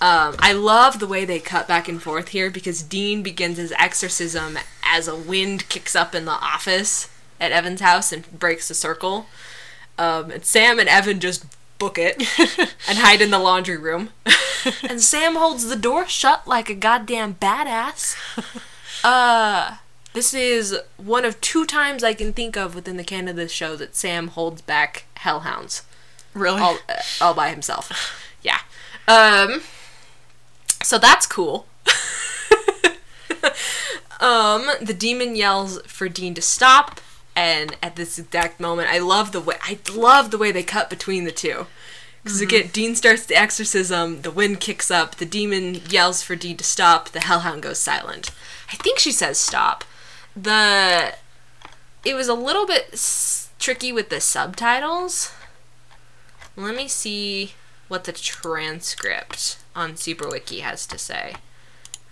Um, 0.00 0.34
I 0.40 0.52
love 0.52 0.98
the 0.98 1.06
way 1.06 1.24
they 1.24 1.38
cut 1.38 1.68
back 1.68 1.88
and 1.88 2.02
forth 2.02 2.28
here 2.28 2.50
because 2.50 2.82
Dean 2.82 3.22
begins 3.22 3.56
his 3.56 3.72
exorcism 3.78 4.58
as 4.84 5.06
a 5.06 5.14
wind 5.14 5.68
kicks 5.68 5.94
up 5.94 6.12
in 6.12 6.24
the 6.24 6.32
office 6.32 7.08
at 7.40 7.52
Evan's 7.52 7.80
house 7.80 8.12
and 8.12 8.38
breaks 8.38 8.66
the 8.66 8.74
circle. 8.74 9.26
Um, 9.98 10.32
and 10.32 10.44
Sam 10.44 10.80
and 10.80 10.88
Evan 10.88 11.20
just 11.20 11.44
book 11.82 11.98
it 11.98 12.16
and 12.88 12.98
hide 12.98 13.20
in 13.20 13.30
the 13.32 13.38
laundry 13.40 13.76
room. 13.76 14.10
and 14.88 15.00
Sam 15.00 15.34
holds 15.34 15.66
the 15.66 15.74
door 15.74 16.06
shut 16.06 16.46
like 16.46 16.70
a 16.70 16.74
goddamn 16.74 17.34
badass. 17.34 18.16
Uh, 19.04 19.78
this 20.12 20.32
is 20.32 20.76
one 20.96 21.24
of 21.24 21.40
two 21.40 21.66
times 21.66 22.04
I 22.04 22.14
can 22.14 22.32
think 22.32 22.56
of 22.56 22.76
within 22.76 22.96
the 22.98 23.02
canon 23.02 23.30
of 23.30 23.34
this 23.34 23.50
show 23.50 23.74
that 23.74 23.96
Sam 23.96 24.28
holds 24.28 24.62
back 24.62 25.06
hellhounds 25.16 25.82
Really? 26.34 26.60
all, 26.60 26.78
uh, 26.88 26.94
all 27.20 27.34
by 27.34 27.48
himself. 27.50 27.90
Yeah. 28.42 28.60
Um. 29.08 29.62
So 30.84 30.98
that's 30.98 31.26
cool. 31.26 31.66
um. 34.20 34.66
The 34.80 34.94
demon 34.96 35.34
yells 35.34 35.80
for 35.88 36.08
Dean 36.08 36.34
to 36.34 36.42
stop, 36.42 37.00
and 37.34 37.76
at 37.82 37.96
this 37.96 38.18
exact 38.18 38.60
moment, 38.60 38.88
I 38.90 38.98
love 38.98 39.32
the 39.32 39.40
way 39.40 39.56
I 39.62 39.78
love 39.94 40.30
the 40.30 40.38
way 40.38 40.52
they 40.52 40.62
cut 40.62 40.90
between 40.90 41.24
the 41.24 41.32
two. 41.32 41.66
Because 42.22 42.40
mm-hmm. 42.40 42.56
again, 42.56 42.70
Dean 42.72 42.94
starts 42.94 43.26
the 43.26 43.34
exorcism, 43.34 44.22
the 44.22 44.30
wind 44.30 44.60
kicks 44.60 44.90
up, 44.90 45.16
the 45.16 45.26
demon 45.26 45.80
yells 45.88 46.22
for 46.22 46.36
Dean 46.36 46.56
to 46.58 46.64
stop, 46.64 47.08
the 47.08 47.20
hellhound 47.20 47.62
goes 47.62 47.80
silent. 47.80 48.30
I 48.70 48.76
think 48.76 48.98
she 48.98 49.12
says 49.12 49.38
stop. 49.38 49.84
The 50.36 51.14
it 52.04 52.14
was 52.14 52.28
a 52.28 52.34
little 52.34 52.66
bit 52.66 52.90
s- 52.92 53.50
tricky 53.58 53.92
with 53.92 54.08
the 54.08 54.20
subtitles. 54.20 55.32
Let 56.56 56.76
me 56.76 56.88
see 56.88 57.52
what 57.88 58.04
the 58.04 58.12
transcript 58.12 59.58
on 59.74 59.94
SuperWiki 59.94 60.60
has 60.60 60.86
to 60.86 60.98
say. 60.98 61.34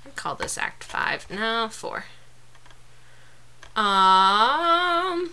I 0.07 0.11
call 0.11 0.35
this 0.35 0.57
Act 0.57 0.85
5. 0.85 1.31
No, 1.31 1.69
4. 1.71 2.05
Um. 3.77 5.31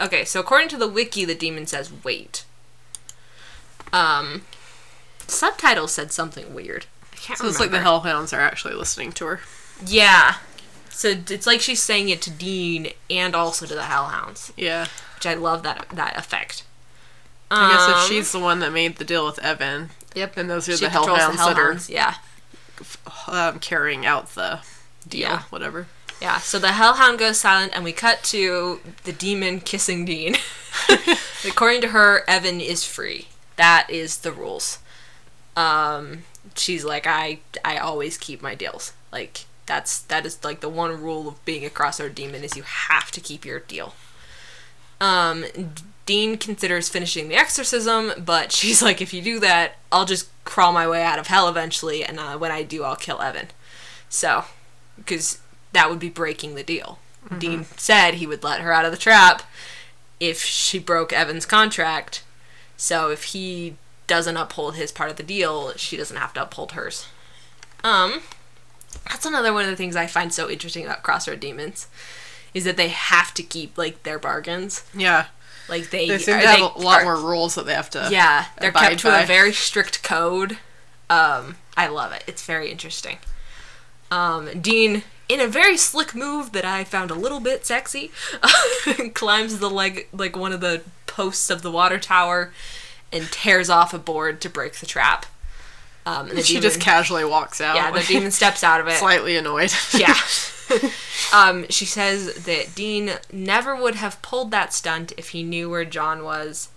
Okay, 0.00 0.24
so 0.24 0.40
according 0.40 0.68
to 0.68 0.76
the 0.76 0.88
wiki, 0.88 1.24
the 1.24 1.34
demon 1.34 1.66
says 1.66 1.90
wait. 2.04 2.44
Um. 3.92 4.42
Subtitles 5.26 5.92
said 5.92 6.12
something 6.12 6.52
weird. 6.54 6.86
I 7.12 7.16
can't 7.16 7.38
so 7.38 7.46
it's 7.46 7.58
like 7.60 7.70
the 7.70 7.80
hellhounds 7.80 8.32
are 8.32 8.40
actually 8.40 8.74
listening 8.74 9.12
to 9.12 9.24
her. 9.26 9.40
Yeah. 9.86 10.36
So 10.90 11.08
it's 11.28 11.46
like 11.46 11.60
she's 11.60 11.82
saying 11.82 12.08
it 12.10 12.22
to 12.22 12.30
Dean 12.30 12.88
and 13.10 13.34
also 13.34 13.66
to 13.66 13.74
the 13.74 13.82
Hellhounds, 13.82 14.52
Yeah. 14.56 14.86
which 15.16 15.26
I 15.26 15.34
love 15.34 15.62
that 15.64 15.86
that 15.92 16.16
effect. 16.16 16.62
I 17.50 17.70
guess 17.72 17.88
if 17.88 17.94
Um, 17.96 18.08
she's 18.08 18.30
the 18.32 18.38
one 18.38 18.60
that 18.60 18.72
made 18.72 18.96
the 18.96 19.04
deal 19.04 19.26
with 19.26 19.38
Evan, 19.40 19.90
Yep. 20.14 20.34
then 20.34 20.46
those 20.48 20.68
are 20.68 20.76
the 20.76 20.88
hellhounds, 20.90 21.36
that 21.38 21.56
hellhounds, 21.56 21.90
Yeah. 21.90 22.14
are 23.26 23.48
um, 23.50 23.58
carrying 23.58 24.06
out 24.06 24.34
the 24.34 24.60
deal, 25.08 25.20
Yeah. 25.22 25.42
whatever. 25.50 25.86
Yeah. 26.20 26.38
So 26.38 26.58
the 26.58 26.72
hellhound 26.72 27.18
goes 27.18 27.38
silent, 27.38 27.72
and 27.74 27.84
we 27.84 27.92
cut 27.92 28.22
to 28.24 28.80
the 29.04 29.12
demon 29.12 29.60
kissing 29.60 30.04
Dean. 30.04 30.36
According 31.46 31.80
to 31.82 31.88
her, 31.88 32.22
Evan 32.28 32.60
is 32.60 32.84
free. 32.84 33.28
That 33.56 33.86
is 33.88 34.18
the 34.18 34.32
rules. 34.32 34.78
Um, 35.56 36.24
she's 36.56 36.84
like, 36.84 37.06
I, 37.06 37.40
I 37.64 37.78
always 37.78 38.18
keep 38.18 38.42
my 38.42 38.54
deals. 38.54 38.92
Like 39.12 39.46
that's 39.66 40.00
that 40.00 40.26
is 40.26 40.42
like 40.44 40.60
the 40.60 40.68
one 40.68 41.00
rule 41.00 41.28
of 41.28 41.44
being 41.44 41.64
a 41.64 41.70
crossroad 41.70 42.14
demon 42.14 42.44
is 42.44 42.56
you 42.56 42.64
have 42.64 43.10
to 43.12 43.20
keep 43.20 43.44
your 43.44 43.60
deal. 43.60 43.94
Um, 45.00 45.44
Dean 46.06 46.36
considers 46.36 46.88
finishing 46.88 47.28
the 47.28 47.36
exorcism, 47.36 48.12
but 48.18 48.52
she's 48.52 48.82
like, 48.82 49.00
if 49.00 49.14
you 49.14 49.22
do 49.22 49.40
that, 49.40 49.76
I'll 49.90 50.04
just 50.04 50.28
crawl 50.44 50.72
my 50.72 50.88
way 50.88 51.02
out 51.02 51.18
of 51.18 51.28
hell 51.28 51.48
eventually, 51.48 52.04
and 52.04 52.18
uh, 52.18 52.36
when 52.36 52.50
I 52.50 52.62
do, 52.62 52.84
I'll 52.84 52.96
kill 52.96 53.20
Evan. 53.20 53.48
So, 54.08 54.44
because 54.96 55.40
that 55.74 55.90
would 55.90 55.98
be 56.00 56.08
breaking 56.08 56.54
the 56.54 56.62
deal. 56.62 56.98
Dean 57.38 57.64
said 57.76 58.14
he 58.14 58.26
would 58.26 58.42
let 58.44 58.60
her 58.60 58.72
out 58.72 58.84
of 58.84 58.90
the 58.90 58.98
trap 58.98 59.42
if 60.20 60.42
she 60.42 60.78
broke 60.78 61.12
Evan's 61.12 61.46
contract. 61.46 62.22
So 62.76 63.10
if 63.10 63.24
he 63.24 63.76
doesn't 64.06 64.36
uphold 64.36 64.74
his 64.74 64.92
part 64.92 65.10
of 65.10 65.16
the 65.16 65.22
deal, 65.22 65.72
she 65.76 65.96
doesn't 65.96 66.16
have 66.18 66.32
to 66.34 66.42
uphold 66.42 66.72
hers. 66.72 67.06
Um, 67.82 68.20
that's 69.10 69.24
another 69.26 69.52
one 69.52 69.64
of 69.64 69.70
the 69.70 69.76
things 69.76 69.96
I 69.96 70.06
find 70.06 70.32
so 70.34 70.50
interesting 70.50 70.84
about 70.84 71.02
Crossroad 71.02 71.40
Demons, 71.40 71.86
is 72.52 72.64
that 72.64 72.76
they 72.76 72.88
have 72.88 73.32
to 73.34 73.42
keep 73.42 73.76
like 73.78 74.02
their 74.02 74.18
bargains. 74.18 74.84
Yeah. 74.94 75.26
Like 75.68 75.88
they, 75.90 76.06
They 76.08 76.18
seem 76.18 76.38
to 76.40 76.46
have 76.46 76.56
they 76.58 76.62
a 76.62 76.84
lot 76.84 77.00
are- 77.00 77.04
more 77.04 77.16
rules 77.16 77.54
that 77.54 77.64
they 77.64 77.72
have 77.74 77.88
to. 77.90 78.08
yeah, 78.12 78.46
they're 78.60 78.70
kept 78.70 78.98
to 79.00 79.22
a 79.22 79.24
very 79.24 79.52
strict 79.54 80.02
code. 80.02 80.58
Um, 81.08 81.56
I 81.76 81.86
love 81.86 82.12
it. 82.12 82.22
It's 82.26 82.44
very 82.44 82.70
interesting. 82.70 83.16
Um, 84.10 84.60
Dean, 84.60 85.02
in 85.34 85.40
a 85.40 85.48
very 85.48 85.76
slick 85.76 86.14
move 86.14 86.52
that 86.52 86.64
I 86.64 86.84
found 86.84 87.10
a 87.10 87.14
little 87.14 87.40
bit 87.40 87.66
sexy, 87.66 88.12
climbs 89.14 89.58
the 89.58 89.68
leg 89.68 90.06
like 90.12 90.36
one 90.36 90.52
of 90.52 90.60
the 90.60 90.82
posts 91.06 91.50
of 91.50 91.62
the 91.62 91.70
water 91.72 91.98
tower 91.98 92.52
and 93.12 93.24
tears 93.30 93.68
off 93.68 93.92
a 93.92 93.98
board 93.98 94.40
to 94.42 94.48
break 94.48 94.74
the 94.76 94.86
trap. 94.86 95.26
Um, 96.06 96.30
and 96.30 96.38
She 96.44 96.54
demon, 96.54 96.62
just 96.62 96.80
casually 96.80 97.24
walks 97.24 97.60
out. 97.60 97.74
yeah, 97.74 97.90
the 97.90 98.00
demon 98.06 98.30
steps 98.30 98.62
out 98.62 98.80
of 98.80 98.86
it. 98.86 98.92
slightly 98.94 99.36
annoyed. 99.36 99.72
Yeah. 99.92 100.16
um, 101.34 101.66
she 101.68 101.84
says 101.84 102.44
that 102.44 102.74
Dean 102.74 103.14
never 103.32 103.74
would 103.74 103.96
have 103.96 104.22
pulled 104.22 104.50
that 104.52 104.72
stunt 104.72 105.12
if 105.16 105.30
he 105.30 105.42
knew 105.42 105.68
where 105.68 105.84
John 105.84 106.22
was. 106.24 106.68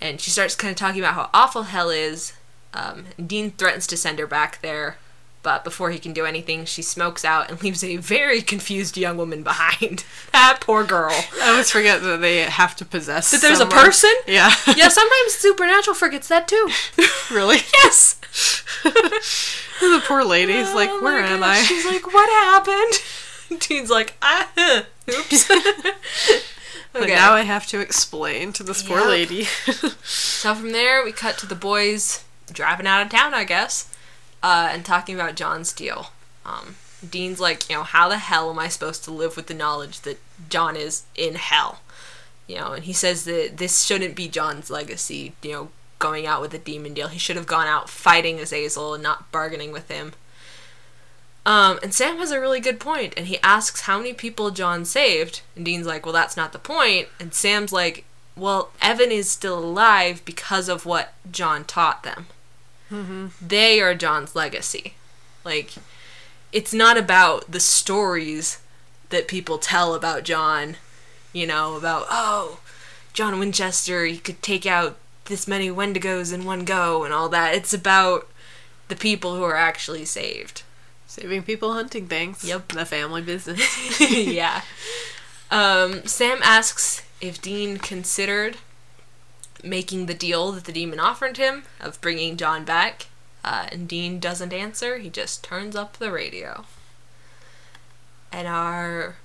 And 0.00 0.20
she 0.20 0.30
starts 0.30 0.54
kind 0.54 0.70
of 0.70 0.76
talking 0.76 1.00
about 1.00 1.14
how 1.14 1.30
awful 1.34 1.64
hell 1.64 1.90
is. 1.90 2.32
Um, 2.74 3.06
Dean 3.24 3.50
threatens 3.50 3.86
to 3.88 3.96
send 3.96 4.18
her 4.18 4.26
back 4.26 4.60
there, 4.62 4.96
but 5.42 5.64
before 5.64 5.90
he 5.90 5.98
can 5.98 6.12
do 6.12 6.24
anything, 6.24 6.64
she 6.64 6.82
smokes 6.82 7.24
out 7.24 7.50
and 7.50 7.62
leaves 7.64 7.82
a 7.82 7.96
very 7.96 8.42
confused 8.42 8.96
young 8.96 9.16
woman 9.16 9.42
behind. 9.42 10.04
that 10.32 10.58
poor 10.60 10.84
girl. 10.84 11.12
I 11.40 11.50
always 11.50 11.70
forget 11.70 12.02
that 12.02 12.20
they 12.20 12.38
have 12.38 12.76
to 12.76 12.84
possess. 12.84 13.30
That 13.30 13.40
there's 13.40 13.58
someone. 13.58 13.78
a 13.78 13.82
person? 13.82 14.10
Yeah. 14.26 14.54
Yeah, 14.76 14.88
sometimes 14.88 15.34
Supernatural 15.34 15.94
forgets 15.94 16.28
that 16.28 16.48
too. 16.48 16.70
really? 17.30 17.58
Yes! 17.74 18.18
the 18.82 20.02
poor 20.06 20.24
lady's 20.24 20.72
like, 20.74 20.88
Oh 20.90 21.00
my 21.00 21.04
where 21.04 21.20
am 21.20 21.40
gosh. 21.40 21.58
I? 21.58 21.62
She's 21.62 21.84
like, 21.84 22.06
what 22.12 22.28
happened? 22.30 23.60
Dean's 23.60 23.90
like, 23.90 24.14
ah, 24.22 24.48
huh, 24.56 24.82
oops. 25.10 25.48
But 26.92 27.04
okay. 27.04 27.14
now 27.14 27.32
I 27.32 27.42
have 27.42 27.66
to 27.68 27.80
explain 27.80 28.52
to 28.54 28.62
this 28.62 28.82
poor 28.82 29.06
lady. 29.06 29.44
So 29.44 30.54
from 30.54 30.72
there, 30.72 31.02
we 31.04 31.12
cut 31.12 31.38
to 31.38 31.46
the 31.46 31.54
boys 31.54 32.24
driving 32.52 32.86
out 32.86 33.02
of 33.02 33.10
town, 33.10 33.32
I 33.32 33.44
guess, 33.44 33.91
uh, 34.42 34.70
and 34.72 34.84
talking 34.84 35.14
about 35.14 35.36
John's 35.36 35.72
deal. 35.72 36.08
Um, 36.44 36.76
Dean's 37.08 37.40
like, 37.40 37.68
you 37.68 37.76
know, 37.76 37.82
how 37.82 38.08
the 38.08 38.18
hell 38.18 38.50
am 38.50 38.58
I 38.58 38.68
supposed 38.68 39.04
to 39.04 39.10
live 39.10 39.36
with 39.36 39.46
the 39.46 39.54
knowledge 39.54 40.00
that 40.00 40.20
John 40.48 40.76
is 40.76 41.04
in 41.14 41.34
hell? 41.34 41.80
You 42.46 42.56
know, 42.56 42.72
and 42.72 42.84
he 42.84 42.92
says 42.92 43.24
that 43.24 43.56
this 43.56 43.84
shouldn't 43.84 44.16
be 44.16 44.28
John's 44.28 44.70
legacy, 44.70 45.34
you 45.42 45.52
know, 45.52 45.68
going 45.98 46.26
out 46.26 46.40
with 46.40 46.52
a 46.54 46.58
demon 46.58 46.94
deal. 46.94 47.08
He 47.08 47.18
should 47.18 47.36
have 47.36 47.46
gone 47.46 47.66
out 47.66 47.88
fighting 47.88 48.40
Azazel 48.40 48.94
and 48.94 49.02
not 49.02 49.30
bargaining 49.32 49.72
with 49.72 49.88
him. 49.88 50.12
Um, 51.44 51.80
and 51.82 51.92
Sam 51.92 52.18
has 52.18 52.30
a 52.30 52.40
really 52.40 52.60
good 52.60 52.78
point, 52.78 53.14
and 53.16 53.26
he 53.26 53.38
asks 53.42 53.82
how 53.82 53.98
many 53.98 54.12
people 54.12 54.50
John 54.50 54.84
saved. 54.84 55.42
And 55.56 55.64
Dean's 55.64 55.86
like, 55.86 56.04
well, 56.04 56.12
that's 56.12 56.36
not 56.36 56.52
the 56.52 56.58
point. 56.58 57.08
And 57.18 57.34
Sam's 57.34 57.72
like, 57.72 58.04
well, 58.36 58.70
Evan 58.80 59.10
is 59.10 59.30
still 59.30 59.58
alive 59.58 60.24
because 60.24 60.68
of 60.68 60.86
what 60.86 61.14
John 61.30 61.64
taught 61.64 62.02
them. 62.02 62.26
They 63.40 63.80
are 63.80 63.94
John's 63.94 64.34
legacy. 64.34 64.94
Like, 65.44 65.72
it's 66.52 66.74
not 66.74 66.96
about 66.98 67.50
the 67.50 67.60
stories 67.60 68.60
that 69.10 69.28
people 69.28 69.58
tell 69.58 69.94
about 69.94 70.24
John, 70.24 70.76
you 71.32 71.46
know, 71.46 71.76
about, 71.76 72.06
oh, 72.10 72.60
John 73.12 73.38
Winchester, 73.38 74.04
he 74.04 74.18
could 74.18 74.42
take 74.42 74.66
out 74.66 74.96
this 75.26 75.46
many 75.46 75.70
Wendigos 75.70 76.32
in 76.32 76.44
one 76.44 76.64
go 76.64 77.04
and 77.04 77.12
all 77.12 77.28
that. 77.28 77.54
It's 77.54 77.74
about 77.74 78.28
the 78.88 78.96
people 78.96 79.36
who 79.36 79.42
are 79.44 79.56
actually 79.56 80.04
saved. 80.04 80.62
Saving 81.06 81.42
people, 81.42 81.74
hunting 81.74 82.06
things. 82.06 82.42
Yep. 82.44 82.68
The 82.68 82.86
family 82.86 83.22
business. 83.22 84.00
yeah. 84.10 84.62
Um, 85.50 86.06
Sam 86.06 86.38
asks 86.42 87.02
if 87.20 87.40
Dean 87.40 87.76
considered 87.76 88.56
making 89.62 90.06
the 90.06 90.14
deal 90.14 90.52
that 90.52 90.64
the 90.64 90.72
demon 90.72 90.98
offered 91.00 91.36
him 91.36 91.64
of 91.80 92.00
bringing 92.00 92.36
John 92.36 92.64
back. 92.64 93.06
Uh, 93.44 93.66
and 93.72 93.88
Dean 93.88 94.20
doesn't 94.20 94.52
answer. 94.52 94.98
He 94.98 95.10
just 95.10 95.42
turns 95.42 95.74
up 95.74 95.96
the 95.96 96.12
radio. 96.12 96.64
And 98.30 98.46
our 98.48 99.16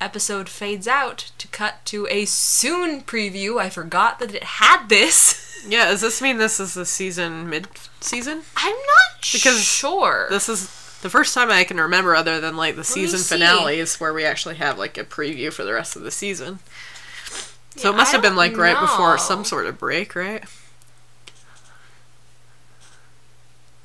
episode 0.00 0.48
fades 0.48 0.88
out 0.88 1.30
to 1.38 1.46
cut 1.48 1.84
to 1.86 2.06
a 2.10 2.24
soon 2.24 3.02
preview. 3.02 3.60
I 3.60 3.68
forgot 3.68 4.18
that 4.18 4.34
it 4.34 4.44
had 4.44 4.88
this. 4.88 5.46
Yeah, 5.68 5.90
does 5.90 6.00
this 6.00 6.22
mean 6.22 6.38
this 6.38 6.58
is 6.58 6.72
the 6.72 6.86
season 6.86 7.50
mid 7.50 7.68
season? 8.00 8.44
I'm 8.56 8.72
not 8.74 9.20
Because 9.30 9.62
sure. 9.62 10.26
This 10.30 10.48
is 10.48 10.62
the 11.02 11.10
first 11.10 11.34
time 11.34 11.50
I 11.50 11.64
can 11.64 11.76
remember, 11.78 12.16
other 12.16 12.40
than 12.40 12.56
like 12.56 12.76
the 12.76 12.80
me 12.80 12.84
season 12.84 13.18
finales, 13.20 14.00
where 14.00 14.14
we 14.14 14.24
actually 14.24 14.54
have 14.54 14.78
like 14.78 14.96
a 14.96 15.04
preview 15.04 15.52
for 15.52 15.64
the 15.64 15.74
rest 15.74 15.96
of 15.96 16.02
the 16.02 16.10
season. 16.10 16.60
So 17.76 17.90
it 17.90 17.96
must 17.96 18.12
I 18.12 18.16
have 18.16 18.22
been 18.22 18.36
like 18.36 18.56
right 18.56 18.78
before 18.78 19.16
some 19.18 19.44
sort 19.44 19.66
of 19.66 19.78
break, 19.78 20.14
right? 20.14 20.44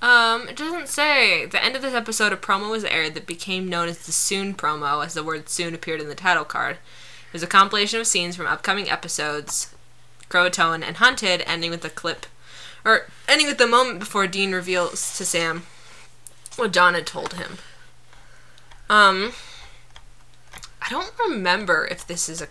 Um, 0.02 0.48
it 0.48 0.56
doesn't 0.56 0.88
say. 0.88 1.46
The 1.46 1.64
end 1.64 1.76
of 1.76 1.82
this 1.82 1.94
episode, 1.94 2.32
a 2.32 2.38
promo 2.38 2.70
was 2.70 2.84
aired 2.84 3.16
that 3.16 3.26
became 3.26 3.70
known 3.70 3.88
as 3.88 4.06
the 4.06 4.12
Soon 4.12 4.54
promo, 4.54 5.04
as 5.04 5.14
the 5.14 5.24
word 5.24 5.50
soon 5.50 5.74
appeared 5.74 6.02
in 6.02 6.10
the 6.10 6.16
title 6.16 6.46
card. 6.46 6.76
It 6.76 7.34
was 7.34 7.44
a 7.44 7.48
compilation 7.48 8.00
of 8.00 8.08
scenes 8.08 8.36
from 8.36 8.46
upcoming 8.46 8.90
episodes, 8.90 9.74
Croatoan 10.30 10.84
and 10.84 10.98
Hunted, 10.98 11.42
ending 11.48 11.72
with 11.72 11.84
a 11.86 11.90
clip, 11.90 12.28
or 12.84 13.08
ending 13.28 13.48
with 13.48 13.58
the 13.58 13.68
moment 13.68 14.00
before 14.00 14.28
Dean 14.28 14.52
reveals 14.52 15.18
to 15.18 15.26
Sam 15.26 15.64
what 16.56 16.72
John 16.72 16.94
had 16.94 17.08
told 17.08 17.34
him. 17.34 17.58
Um, 18.90 19.34
I 20.82 20.90
don't 20.90 21.14
remember 21.18 21.88
if 21.90 22.06
this 22.06 22.30
is 22.30 22.42
a 22.42 22.48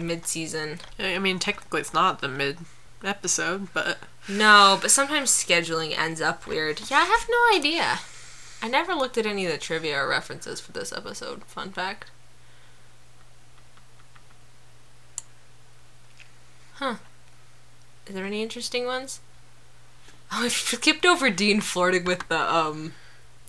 mid-season. 0.00 0.80
I 0.98 1.14
I 1.14 1.18
mean, 1.18 1.38
technically 1.38 1.80
it's 1.80 1.94
not 1.94 2.20
the 2.20 2.28
mid 2.28 2.58
episode, 3.04 3.68
but 3.72 3.98
No, 4.28 4.78
but 4.80 4.90
sometimes 4.90 5.30
scheduling 5.30 5.96
ends 5.98 6.20
up 6.20 6.46
weird. 6.46 6.82
Yeah, 6.90 6.98
I 6.98 7.04
have 7.04 7.26
no 7.30 7.56
idea. 7.58 8.00
I 8.62 8.68
never 8.68 8.94
looked 8.94 9.16
at 9.18 9.26
any 9.26 9.46
of 9.46 9.52
the 9.52 9.58
trivia 9.58 9.98
or 9.98 10.08
references 10.08 10.60
for 10.60 10.72
this 10.72 10.92
episode. 10.92 11.44
Fun 11.44 11.70
fact. 11.72 12.10
Huh. 16.74 16.96
Is 18.06 18.14
there 18.14 18.26
any 18.26 18.42
interesting 18.42 18.86
ones? 18.86 19.20
Oh, 20.32 20.44
I 20.44 20.48
skipped 20.48 21.04
over 21.04 21.30
Dean 21.30 21.60
flirting 21.60 22.04
with 22.04 22.28
the 22.28 22.54
um 22.54 22.92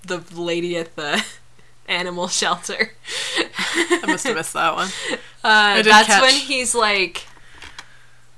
the 0.05 0.17
lady 0.33 0.75
at 0.77 0.95
the 0.95 1.23
animal 1.87 2.27
shelter. 2.27 2.93
I 3.37 4.03
must 4.07 4.25
have 4.27 4.35
missed 4.35 4.53
that 4.53 4.75
one. 4.75 4.89
Uh, 5.43 5.81
that's 5.81 6.07
catch- 6.07 6.21
when 6.21 6.33
he's 6.33 6.73
like, 6.75 7.25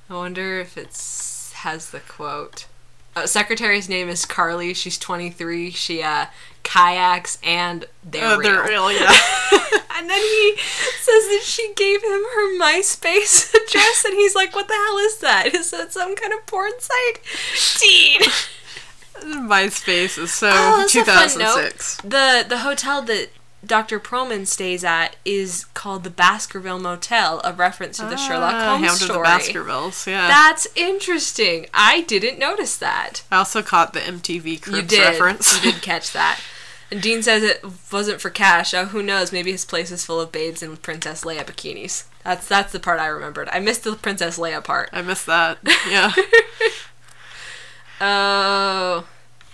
I 0.10 0.14
wonder 0.16 0.60
if 0.60 0.78
it's 0.78 1.52
has 1.54 1.90
the 1.92 2.00
quote. 2.02 2.66
Uh, 3.16 3.28
secretary's 3.28 3.88
name 3.88 4.10
is 4.10 4.26
Carly. 4.26 4.74
She's 4.74 4.98
23. 4.98 5.70
She 5.72 6.02
uh, 6.02 6.26
kayaks 6.64 7.38
and 7.44 7.86
they're 8.04 8.26
Oh, 8.26 8.38
real. 8.38 8.52
they're 8.52 8.64
real, 8.64 8.92
yeah. 8.92 9.12
And 9.96 10.10
then 10.10 10.20
he 10.20 10.56
says 10.58 11.24
that 11.28 11.42
she 11.44 11.74
gave 11.76 12.02
him 12.02 12.10
her 12.10 12.60
MySpace 12.60 13.54
address, 13.68 14.04
and 14.06 14.16
he's 14.16 14.34
like, 14.36 14.56
"What 14.56 14.68
the 14.68 14.74
hell 14.74 14.98
is 14.98 15.18
that? 15.20 15.54
Is 15.54 15.70
that 15.72 15.94
some 15.94 16.16
kind 16.16 16.34
of 16.34 16.46
porn 16.48 16.72
site?" 16.80 17.20
Dean. 17.80 18.22
MySpace 19.48 20.18
is 20.18 20.34
so 20.34 20.50
Oh, 20.52 20.78
that's 20.80 20.96
a 20.96 21.06
fun 21.06 21.30
2006. 21.30 21.98
The 22.02 22.46
the 22.50 22.58
hotel 22.60 23.02
that 23.04 23.30
Dr. 23.66 24.00
Proman 24.00 24.46
stays 24.46 24.84
at 24.84 25.16
is 25.24 25.66
called 25.74 26.04
the 26.04 26.10
Baskerville 26.10 26.80
Motel, 26.80 27.40
a 27.44 27.54
reference 27.54 27.98
to 27.98 28.06
the 28.06 28.18
Sherlock 28.18 28.54
Ah, 28.56 28.78
Holmes 28.78 28.88
Hound 29.00 29.02
of 29.04 29.08
the. 29.18 29.24
Baskervilles, 29.24 30.06
yeah. 30.08 30.28
That's 30.28 30.68
interesting. 30.76 31.68
I 31.74 32.02
didn't 32.02 32.38
notice 32.40 32.76
that. 32.78 33.24
I 33.32 33.38
also 33.38 33.62
caught 33.62 33.94
the 33.94 34.02
MTV 34.02 34.46
You 34.46 34.60
Cribs 34.60 34.88
did. 34.88 35.00
reference. 35.02 35.64
You 35.64 35.72
did 35.72 35.82
catch 35.84 36.12
that. 36.12 36.40
And 36.92 37.02
Dean 37.02 37.24
says 37.24 37.42
it 37.42 37.64
wasn't 37.92 38.22
for 38.22 38.30
cash. 38.30 38.74
Oh, 38.74 38.86
who 38.86 39.02
knows? 39.02 39.32
Maybe 39.32 39.52
his 39.52 39.66
place 39.66 39.90
is 39.92 40.06
full 40.06 40.20
of 40.22 40.32
babes 40.32 40.62
in 40.62 40.76
Princess 40.78 41.24
Leia 41.24 41.44
bikinis. 41.46 42.04
That's 42.24 42.48
that's 42.48 42.72
the 42.72 42.80
part 42.80 43.00
I 43.00 43.08
remembered. 43.08 43.50
I 43.52 43.60
missed 43.60 43.84
the 43.84 43.96
Princess 43.96 44.38
Leia 44.38 44.64
part. 44.64 44.90
I 44.94 45.02
missed 45.02 45.26
that. 45.26 45.58
Yeah. 45.90 46.14
Oh. 48.02 49.06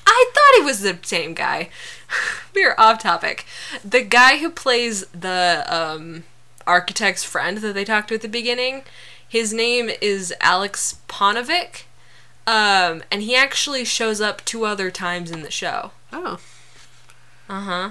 I 0.07 0.31
thought 0.33 0.57
he 0.59 0.65
was 0.65 0.81
the 0.81 0.97
same 1.03 1.33
guy. 1.33 1.69
we 2.55 2.63
are 2.65 2.79
off 2.79 2.99
topic. 2.99 3.45
The 3.83 4.01
guy 4.01 4.37
who 4.37 4.49
plays 4.49 5.05
the 5.07 5.65
um, 5.67 6.23
architect's 6.65 7.23
friend 7.23 7.59
that 7.59 7.73
they 7.73 7.85
talked 7.85 8.09
to 8.09 8.15
at 8.15 8.21
the 8.21 8.27
beginning, 8.27 8.83
his 9.27 9.53
name 9.53 9.89
is 10.01 10.33
Alex 10.41 10.99
Ponovic. 11.07 11.83
Um, 12.47 13.03
and 13.11 13.21
he 13.21 13.35
actually 13.35 13.85
shows 13.85 14.19
up 14.19 14.43
two 14.43 14.65
other 14.65 14.89
times 14.89 15.29
in 15.29 15.43
the 15.43 15.51
show. 15.51 15.91
oh. 16.11 16.39
Uh 17.47 17.61
huh. 17.61 17.89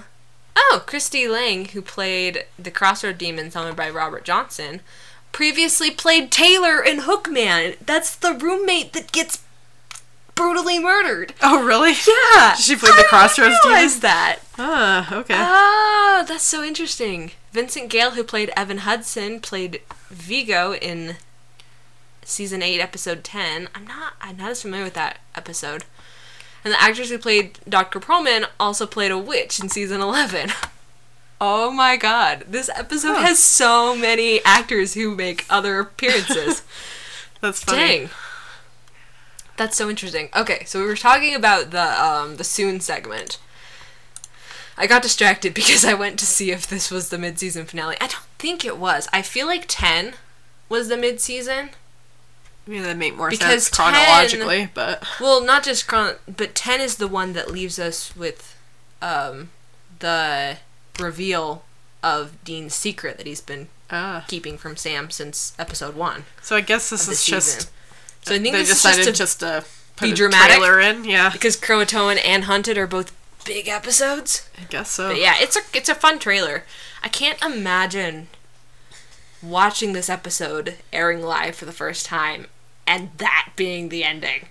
Oh, 0.57 0.83
Christie 0.87 1.29
Laing, 1.29 1.67
who 1.67 1.83
played 1.83 2.45
the 2.59 2.71
Crossroad 2.71 3.19
Demon, 3.19 3.51
summoned 3.51 3.77
by 3.77 3.91
Robert 3.91 4.25
Johnson, 4.25 4.81
previously 5.33 5.91
played 5.91 6.31
Taylor 6.33 6.83
in 6.83 7.01
Hookman. 7.01 7.77
That's 7.85 8.15
the 8.15 8.33
roommate 8.33 8.93
that 8.93 9.13
gets 9.13 9.43
brutally 10.39 10.79
murdered. 10.79 11.35
Oh, 11.43 11.63
really? 11.65 11.91
Yeah, 12.07 12.55
She 12.55 12.77
played 12.77 12.95
the 12.95 13.01
I 13.01 13.07
Crossroads 13.09 13.57
didn't 13.63 13.71
realize 13.75 14.01
that. 14.01 14.39
Ah, 14.59 15.15
okay. 15.15 15.35
Oh, 15.37 16.25
that's 16.27 16.45
so 16.45 16.63
interesting. 16.65 17.33
Vincent 17.53 17.91
Gale, 17.91 18.13
who 18.13 18.25
played 18.25 18.51
Evan 18.57 18.79
Hudson, 18.79 19.41
played 19.41 19.81
Vigo 20.11 20.75
in 20.75 21.17
season 22.25 22.63
eight, 22.63 22.81
episode 22.81 23.25
ten. 23.25 23.69
I'm 23.75 23.87
not, 23.87 24.15
I'm 24.21 24.37
not 24.37 24.51
as 24.53 24.63
familiar 24.63 24.85
with 24.85 24.95
that 24.95 25.19
episode. 25.35 25.85
And 26.65 26.73
the 26.75 26.83
actress 26.83 27.09
who 27.11 27.19
played 27.19 27.59
Dr. 27.69 28.01
Perlman 28.01 28.47
also 28.59 28.87
played 28.87 29.11
a 29.11 29.19
witch 29.19 29.61
in 29.61 29.69
season 29.69 30.01
eleven. 30.01 30.51
Oh 31.41 31.71
my 31.71 31.97
god, 31.97 32.47
this 32.49 32.69
episode 32.71 33.15
Huh. 33.15 33.23
has 33.29 33.39
so 33.39 33.95
many 33.95 34.45
actors 34.45 34.95
who 34.95 35.15
make 35.15 35.47
other 35.49 35.79
appearances. 35.79 36.63
That's 37.41 37.63
funny. 37.63 37.79
Dang. 37.79 38.11
That's 39.59 39.77
so 39.77 39.91
interesting. 39.91 40.31
Okay, 40.35 40.63
so 40.65 40.81
we 40.81 40.87
were 40.87 40.97
talking 40.97 41.35
about 41.35 41.73
the 41.73 42.03
um 42.03 42.37
the 42.37 42.45
soon 42.45 42.81
segment. 42.81 43.39
I 44.79 44.87
got 44.87 45.03
distracted 45.03 45.53
because 45.61 45.85
I 45.85 45.93
went 45.93 46.19
to 46.21 46.27
see 46.27 46.51
if 46.51 46.67
this 46.67 46.91
was 46.91 47.11
the 47.11 47.19
mid-season 47.19 47.67
finale. 47.67 47.97
I 48.01 48.07
don't 48.07 48.23
think 48.39 48.65
it 48.65 48.79
was. 48.79 49.09
I 49.13 49.23
feel 49.23 49.47
like 49.49 49.65
10 49.67 50.15
was 50.69 50.89
the 50.89 50.97
mid-season. 50.97 51.71
I 52.67 52.71
mean, 52.71 52.83
that 52.83 52.97
make 52.97 53.17
more 53.17 53.31
Because 53.31 53.65
sense 53.65 53.71
chronologically, 53.71 54.69
but 54.73 55.05
Well, 55.21 55.43
not 55.45 55.65
just 55.65 55.89
chron 55.89 56.17
but 56.29 56.55
10 56.55 56.81
is 56.81 56.97
the 56.97 57.09
one 57.09 57.33
that 57.33 57.51
leaves 57.51 57.79
us 57.79 58.15
with 58.17 58.57
um 59.03 59.51
the 59.99 60.59
reveal 61.01 61.65
of 62.03 62.43
Dean's 62.45 62.75
secret 62.75 63.17
that 63.17 63.27
he's 63.27 63.41
been 63.41 63.69
ah, 63.91 64.25
keeping 64.29 64.57
from 64.59 64.77
Sam 64.77 65.11
since 65.11 65.53
episode 65.59 65.97
1 65.97 66.25
so 66.43 66.55
I 66.57 66.61
guess 66.61 66.91
this 66.91 67.09
is 67.09 67.19
season. 67.19 67.41
just 67.41 67.71
so 68.29 68.35
I 68.35 68.39
think 68.39 68.55
they 68.55 68.61
this 68.61 68.71
is 68.71 68.75
decided 68.77 69.05
just, 69.05 69.09
a, 69.09 69.13
just, 69.13 69.41
to 69.41 69.65
put 69.97 70.07
be 70.07 70.13
a 70.13 70.15
dramatic? 70.15 70.57
trailer 70.57 70.81
in. 70.81 71.05
Yeah, 71.05 71.31
because 71.31 71.57
Croatoan 71.57 72.21
and 72.25 72.45
Hunted 72.45 72.79
are 72.79 72.87
both 72.87 73.15
big 73.45 73.69
episodes. 73.69 74.49
I 74.61 74.65
guess 74.65 74.91
so. 74.91 75.09
But 75.09 75.21
yeah, 75.21 75.35
it's 75.39 75.57
a 75.57 75.61
it's 75.75 75.89
a 75.89 75.95
fun 75.95 76.19
trailer. 76.19 76.65
I 77.03 77.09
can't 77.09 77.43
imagine 77.43 78.29
watching 79.43 79.93
this 79.93 80.09
episode 80.09 80.77
airing 80.93 81.23
live 81.23 81.55
for 81.55 81.65
the 81.65 81.73
first 81.73 82.07
time 82.07 82.47
and 82.87 83.11
that 83.19 83.51
being 83.55 83.91
the 83.91 84.03
ending. 84.03 84.49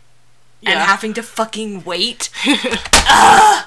And 0.63 0.79
having 0.79 1.13
to 1.13 1.23
fucking 1.23 1.83
wait. 1.83 2.29
I 2.45 3.65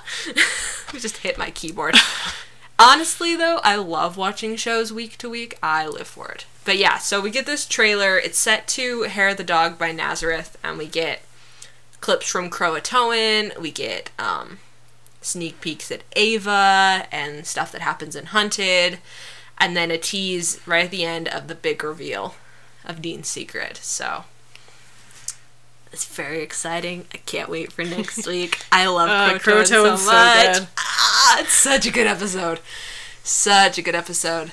just 0.98 1.18
hit 1.18 1.38
my 1.38 1.50
keyboard. 1.50 1.96
Honestly, 2.78 3.36
though, 3.36 3.60
I 3.62 3.76
love 3.76 4.16
watching 4.16 4.56
shows 4.56 4.92
week 4.92 5.16
to 5.18 5.30
week. 5.30 5.56
I 5.62 5.86
live 5.86 6.08
for 6.08 6.30
it. 6.30 6.46
But 6.64 6.76
yeah, 6.78 6.98
so 6.98 7.20
we 7.20 7.30
get 7.30 7.46
this 7.46 7.66
trailer. 7.66 8.18
It's 8.18 8.38
set 8.38 8.66
to 8.68 9.02
Hair 9.02 9.30
of 9.30 9.36
the 9.38 9.44
Dog 9.44 9.78
by 9.78 9.92
Nazareth, 9.92 10.58
and 10.62 10.76
we 10.78 10.86
get 10.86 11.22
clips 12.00 12.28
from 12.30 12.50
Croatoan. 12.50 13.58
We 13.58 13.70
get 13.70 14.10
um, 14.18 14.58
sneak 15.22 15.60
peeks 15.60 15.90
at 15.90 16.02
Ava 16.16 17.06
and 17.10 17.46
stuff 17.46 17.72
that 17.72 17.80
happens 17.80 18.14
in 18.14 18.26
Hunted, 18.26 18.98
and 19.58 19.76
then 19.76 19.90
a 19.90 19.98
tease 19.98 20.60
right 20.66 20.84
at 20.84 20.90
the 20.90 21.04
end 21.04 21.28
of 21.28 21.48
the 21.48 21.54
big 21.54 21.82
reveal 21.82 22.34
of 22.84 23.00
Dean's 23.02 23.28
secret. 23.28 23.78
So 23.78 24.24
it's 25.92 26.04
very 26.04 26.42
exciting. 26.42 27.06
I 27.12 27.18
can't 27.18 27.48
wait 27.48 27.72
for 27.72 27.84
next 27.84 28.26
week. 28.28 28.60
I 28.70 28.86
love 28.86 29.08
Uh, 29.08 29.38
Croatoan 29.38 29.66
so 29.66 29.96
so 29.96 30.12
much. 30.12 30.58
good. 30.58 30.68
ah, 30.78 31.40
it's 31.40 31.54
such 31.54 31.86
a 31.86 31.90
good 31.90 32.06
episode. 32.06 32.60
Such 33.24 33.78
a 33.78 33.82
good 33.82 33.94
episode. 33.94 34.52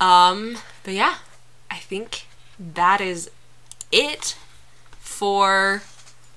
Um, 0.00 0.58
but 0.84 0.92
yeah, 0.94 1.16
I 1.76 1.78
think 1.78 2.24
that 2.58 3.02
is 3.02 3.30
it 3.92 4.34
for 4.98 5.82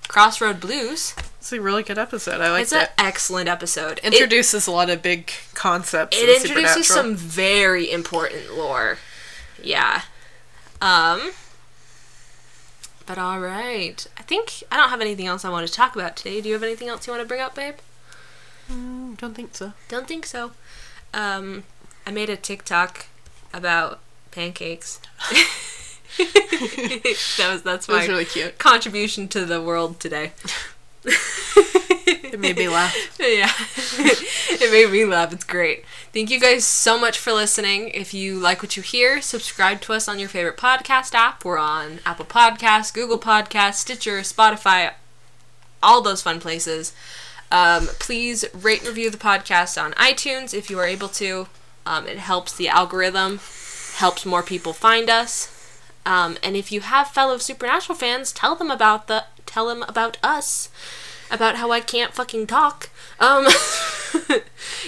Crossroad 0.10 0.60
Blues. 0.60 1.16
It's 1.40 1.54
a 1.54 1.62
really 1.62 1.82
good 1.82 1.98
episode. 1.98 2.42
I 2.42 2.52
liked 2.52 2.64
It's 2.64 2.74
an 2.74 2.88
excellent 2.98 3.48
episode. 3.48 4.00
It- 4.04 4.14
Introduces 4.14 4.68
a 4.68 4.72
lot 4.72 4.90
of 4.90 5.02
big 5.02 5.32
concepts. 5.54 6.18
it, 6.18 6.28
in 6.28 6.36
introduces 6.42 6.88
some 6.88 7.16
very 7.16 7.90
important 7.90 8.54
lore. 8.58 8.98
Yeah. 9.64 10.02
Um. 10.82 11.32
But 13.06 13.18
all 13.18 13.40
right, 13.40 14.06
I 14.18 14.22
think 14.24 14.64
I 14.70 14.76
don't 14.78 14.90
have 14.90 15.02
anything 15.02 15.26
else 15.26 15.46
I 15.46 15.50
want 15.50 15.66
to 15.66 15.74
talk 15.74 15.96
about 15.96 16.18
today. 16.18 16.42
Do 16.42 16.50
you 16.50 16.54
have 16.54 16.64
anything 16.64 16.90
else 16.90 17.08
you 17.08 17.14
want 17.14 17.24
to 17.24 17.28
bring 17.28 17.42
up, 17.42 17.56
babe? 17.56 17.76
Mm, 18.72 19.18
don't 19.18 19.34
think 19.36 19.56
so. 19.56 19.72
Don't 19.88 20.08
think 20.08 20.26
so. 20.26 20.52
Um, 21.14 21.64
I 22.06 22.12
made 22.12 22.30
a 22.30 22.36
TikTok 22.38 23.08
about 23.54 24.00
pancakes. 24.32 25.00
that 26.18 27.48
was 27.50 27.62
that's 27.62 27.86
That 27.86 27.88
was 27.88 27.88
my 27.88 28.06
really 28.08 28.26
cute. 28.26 28.58
contribution 28.58 29.28
to 29.30 29.46
the 29.46 29.62
world 29.62 30.00
today. 30.00 30.32
It 31.06 32.40
made 32.40 32.58
me 32.58 32.68
laugh. 32.68 32.96
yeah. 33.20 33.52
it 33.98 34.72
made 34.72 34.92
me 34.92 35.06
laugh. 35.06 35.32
It's 35.32 35.44
great. 35.44 35.86
Thank 36.14 36.30
you 36.30 36.40
guys 36.40 36.66
so 36.66 37.00
much 37.00 37.18
for 37.18 37.32
listening. 37.34 37.90
If 37.90 38.14
you 38.14 38.38
like 38.40 38.62
what 38.62 38.76
you 38.78 38.84
hear, 38.84 39.22
subscribe 39.22 39.82
to 39.82 39.94
us 39.94 40.08
on 40.08 40.20
your 40.20 40.30
favorite 40.30 40.58
podcast 40.58 41.14
app. 41.14 41.46
We're 41.46 41.58
on 41.58 42.00
Apple 42.06 42.26
Podcasts, 42.26 42.94
Google 42.94 43.20
Podcasts, 43.20 43.76
Stitcher, 43.76 44.20
Spotify, 44.20 44.94
all 45.82 46.02
those 46.02 46.22
fun 46.22 46.40
places. 46.40 46.94
Um, 47.52 47.88
please 48.00 48.46
rate 48.54 48.80
and 48.80 48.90
review 48.90 49.10
the 49.10 49.18
podcast 49.18 49.82
on 49.82 49.94
iTunes 49.94 50.54
if 50.54 50.70
you 50.70 50.78
are 50.80 50.86
able 50.86 51.10
to. 51.10 51.48
Um, 51.86 52.08
it 52.08 52.18
helps 52.20 52.54
the 52.56 52.68
algorithm, 52.68 53.40
helps 54.00 54.26
more 54.26 54.42
people 54.42 54.72
find 54.72 55.10
us. 55.10 55.56
Um, 56.06 56.38
and 56.42 56.56
if 56.56 56.72
you 56.72 56.82
have 56.82 57.10
fellow 57.10 57.38
Supernatural 57.38 57.98
fans, 57.98 58.32
tell 58.32 58.56
them 58.56 58.72
about 58.72 59.08
the 59.08 59.26
tell 59.46 59.68
them 59.68 59.84
about 59.84 60.18
us, 60.24 60.70
about 61.30 61.58
how 61.58 61.72
I 61.72 61.82
can't 61.82 62.14
fucking 62.14 62.48
talk. 62.48 62.90
Um, 63.20 63.46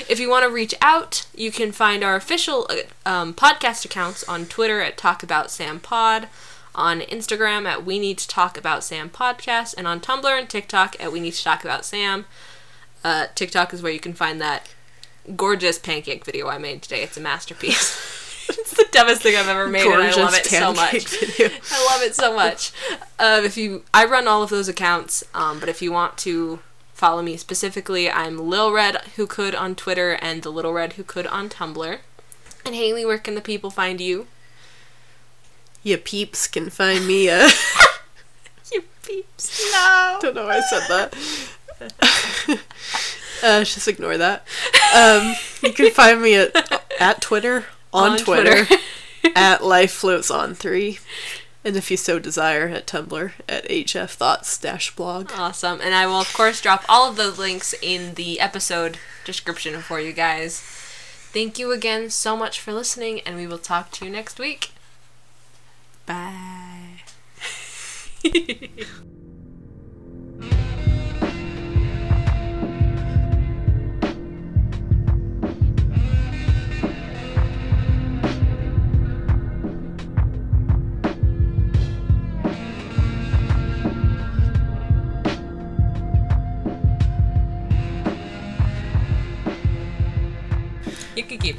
if 0.08 0.20
you 0.20 0.30
want 0.30 0.46
to 0.46 0.50
reach 0.50 0.74
out, 0.82 1.26
you 1.36 1.52
can 1.52 1.72
find 1.72 2.04
our 2.04 2.16
official 2.16 2.68
uh, 2.70 3.10
um, 3.10 3.34
podcast 3.34 3.84
accounts 3.84 4.24
on 4.24 4.46
Twitter 4.46 4.82
at 4.82 4.98
Talk 4.98 5.24
About 5.24 5.52
Sam 5.52 5.80
Pod, 5.80 6.30
on 6.74 7.02
Instagram 7.02 7.66
at 7.66 7.86
We 7.86 8.00
Need 8.00 8.18
to 8.20 8.28
Talk 8.28 8.58
About 8.58 8.84
Sam 8.84 9.10
Podcast, 9.10 9.76
and 9.78 9.88
on 9.88 10.00
Tumblr 10.00 10.40
and 10.40 10.50
TikTok 10.50 10.96
at 11.00 11.12
We 11.12 11.20
Need 11.20 11.34
to 11.34 11.44
Talk 11.44 11.66
About 11.66 11.86
Sam. 11.86 12.26
Uh, 13.04 13.28
TikTok 13.36 13.74
is 13.74 13.82
where 13.82 13.92
you 13.92 14.00
can 14.00 14.14
find 14.14 14.40
that 14.40 14.74
gorgeous 15.36 15.78
pancake 15.78 16.24
video 16.24 16.48
I 16.48 16.58
made 16.58 16.82
today. 16.82 17.04
It's 17.04 17.18
a 17.18 17.22
masterpiece. 17.22 18.18
it's 18.58 18.76
the 18.76 18.88
dumbest 18.92 19.22
thing 19.22 19.36
I've 19.36 19.48
ever 19.48 19.68
made, 19.68 19.86
and 19.86 20.02
I 20.02 20.12
love 20.12 20.34
it 20.34 20.46
so 20.46 20.74
much. 20.74 21.08
video. 21.08 21.48
I 21.72 21.86
love 21.92 22.02
it 22.02 22.16
so 22.16 22.36
much. 22.36 22.72
Um, 23.20 23.44
if 23.46 23.58
you, 23.58 23.84
I 23.94 24.06
run 24.06 24.28
all 24.28 24.44
of 24.44 24.50
those 24.50 24.68
accounts, 24.68 25.24
um, 25.34 25.60
but 25.60 25.70
if 25.70 25.82
you 25.82 25.92
want 25.92 26.18
to 26.20 26.60
follow 26.94 27.22
me 27.22 27.38
specifically, 27.38 28.10
I'm 28.10 28.38
Lil 28.50 28.72
Red 28.72 28.98
Who 29.16 29.26
Could 29.28 29.56
on 29.56 29.76
Twitter 29.76 30.14
and 30.14 30.44
the 30.44 30.52
Little 30.52 30.74
Red 30.74 30.94
Who 30.94 31.04
Could 31.04 31.28
on 31.28 31.50
Tumblr. 31.50 32.00
And 32.66 32.76
Haley, 32.76 33.06
where 33.06 33.18
can 33.18 33.36
the 33.36 33.42
people 33.42 33.72
find 33.72 34.00
you? 34.00 34.28
You 35.84 35.98
peeps 35.98 36.48
can 36.48 36.70
find 36.70 37.08
me. 37.08 37.30
Uh, 37.30 37.50
You 38.72 38.84
peeps. 39.04 39.62
No. 39.74 40.18
don't 40.22 40.36
know 40.36 40.46
why 40.46 40.58
I 40.58 40.62
said 40.62 40.88
that. 40.88 42.60
uh, 43.44 43.64
just 43.64 43.88
ignore 43.88 44.18
that. 44.18 44.46
Um, 44.96 45.36
you 45.64 45.74
can 45.74 45.92
find 45.92 46.22
me 46.22 46.36
at 46.36 46.84
at 47.00 47.22
Twitter 47.22 47.66
on, 47.94 48.12
On 48.12 48.18
Twitter, 48.18 48.66
Twitter. 48.66 48.84
at 49.36 49.64
Life 49.64 49.92
Floats 49.92 50.32
on 50.32 50.56
Three, 50.56 51.00
and 51.64 51.76
if 51.76 51.92
you 51.92 51.98
so 51.98 52.20
desire, 52.20 52.68
at 52.68 52.88
Tumblr 52.88 53.32
at 53.48 53.68
HF 53.70 54.12
Thoughts 54.12 54.58
dash 54.58 54.96
blog. 54.96 55.32
Awesome. 55.36 55.80
And 55.82 55.94
I 55.94 56.08
will, 56.08 56.22
of 56.22 56.34
course, 56.34 56.62
drop 56.62 56.84
all 56.90 57.10
of 57.10 57.18
those 57.18 57.38
links 57.38 57.76
in 57.82 58.16
the 58.16 58.40
episode 58.40 58.98
description 59.26 59.82
for 59.82 60.00
you 60.00 60.14
guys. 60.14 60.60
Thank 60.60 61.60
you 61.60 61.72
again 61.72 62.10
so 62.10 62.36
much 62.36 62.60
for 62.60 62.74
listening, 62.74 63.22
and 63.22 63.36
we 63.36 63.48
will 63.48 63.58
talk 63.58 63.92
to 63.92 64.06
you 64.06 64.12
next 64.12 64.40
week. 64.40 64.72
Bye. 66.06 67.04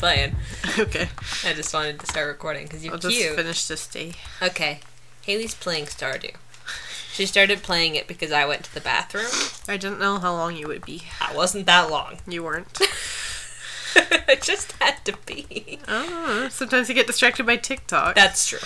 playing. 0.02 0.34
Okay, 0.80 1.08
I 1.44 1.52
just 1.52 1.72
wanted 1.72 2.00
to 2.00 2.06
start 2.06 2.26
recording 2.26 2.64
because 2.64 2.84
you're 2.84 2.94
I'll 2.94 2.98
just 2.98 3.16
finish 3.16 3.66
this 3.68 3.86
day. 3.86 4.14
Okay. 4.42 4.80
Haley's 5.22 5.54
playing 5.54 5.84
Stardew. 5.84 6.34
She 7.12 7.24
started 7.24 7.62
playing 7.62 7.94
it 7.94 8.08
because 8.08 8.32
I 8.32 8.44
went 8.44 8.64
to 8.64 8.74
the 8.74 8.80
bathroom. 8.80 9.30
I 9.68 9.76
didn't 9.76 10.00
know 10.00 10.18
how 10.18 10.32
long 10.32 10.56
you 10.56 10.66
would 10.66 10.84
be. 10.84 11.02
I 11.20 11.32
wasn't 11.36 11.66
that 11.66 11.88
long. 11.88 12.16
You 12.26 12.42
weren't. 12.42 12.66
I 14.26 14.36
just 14.42 14.72
had 14.80 15.04
to 15.04 15.14
be. 15.24 15.78
oh, 15.86 16.48
sometimes 16.50 16.88
you 16.88 16.96
get 16.96 17.06
distracted 17.06 17.46
by 17.46 17.56
TikTok. 17.56 18.16
That's 18.16 18.48
true. 18.48 18.58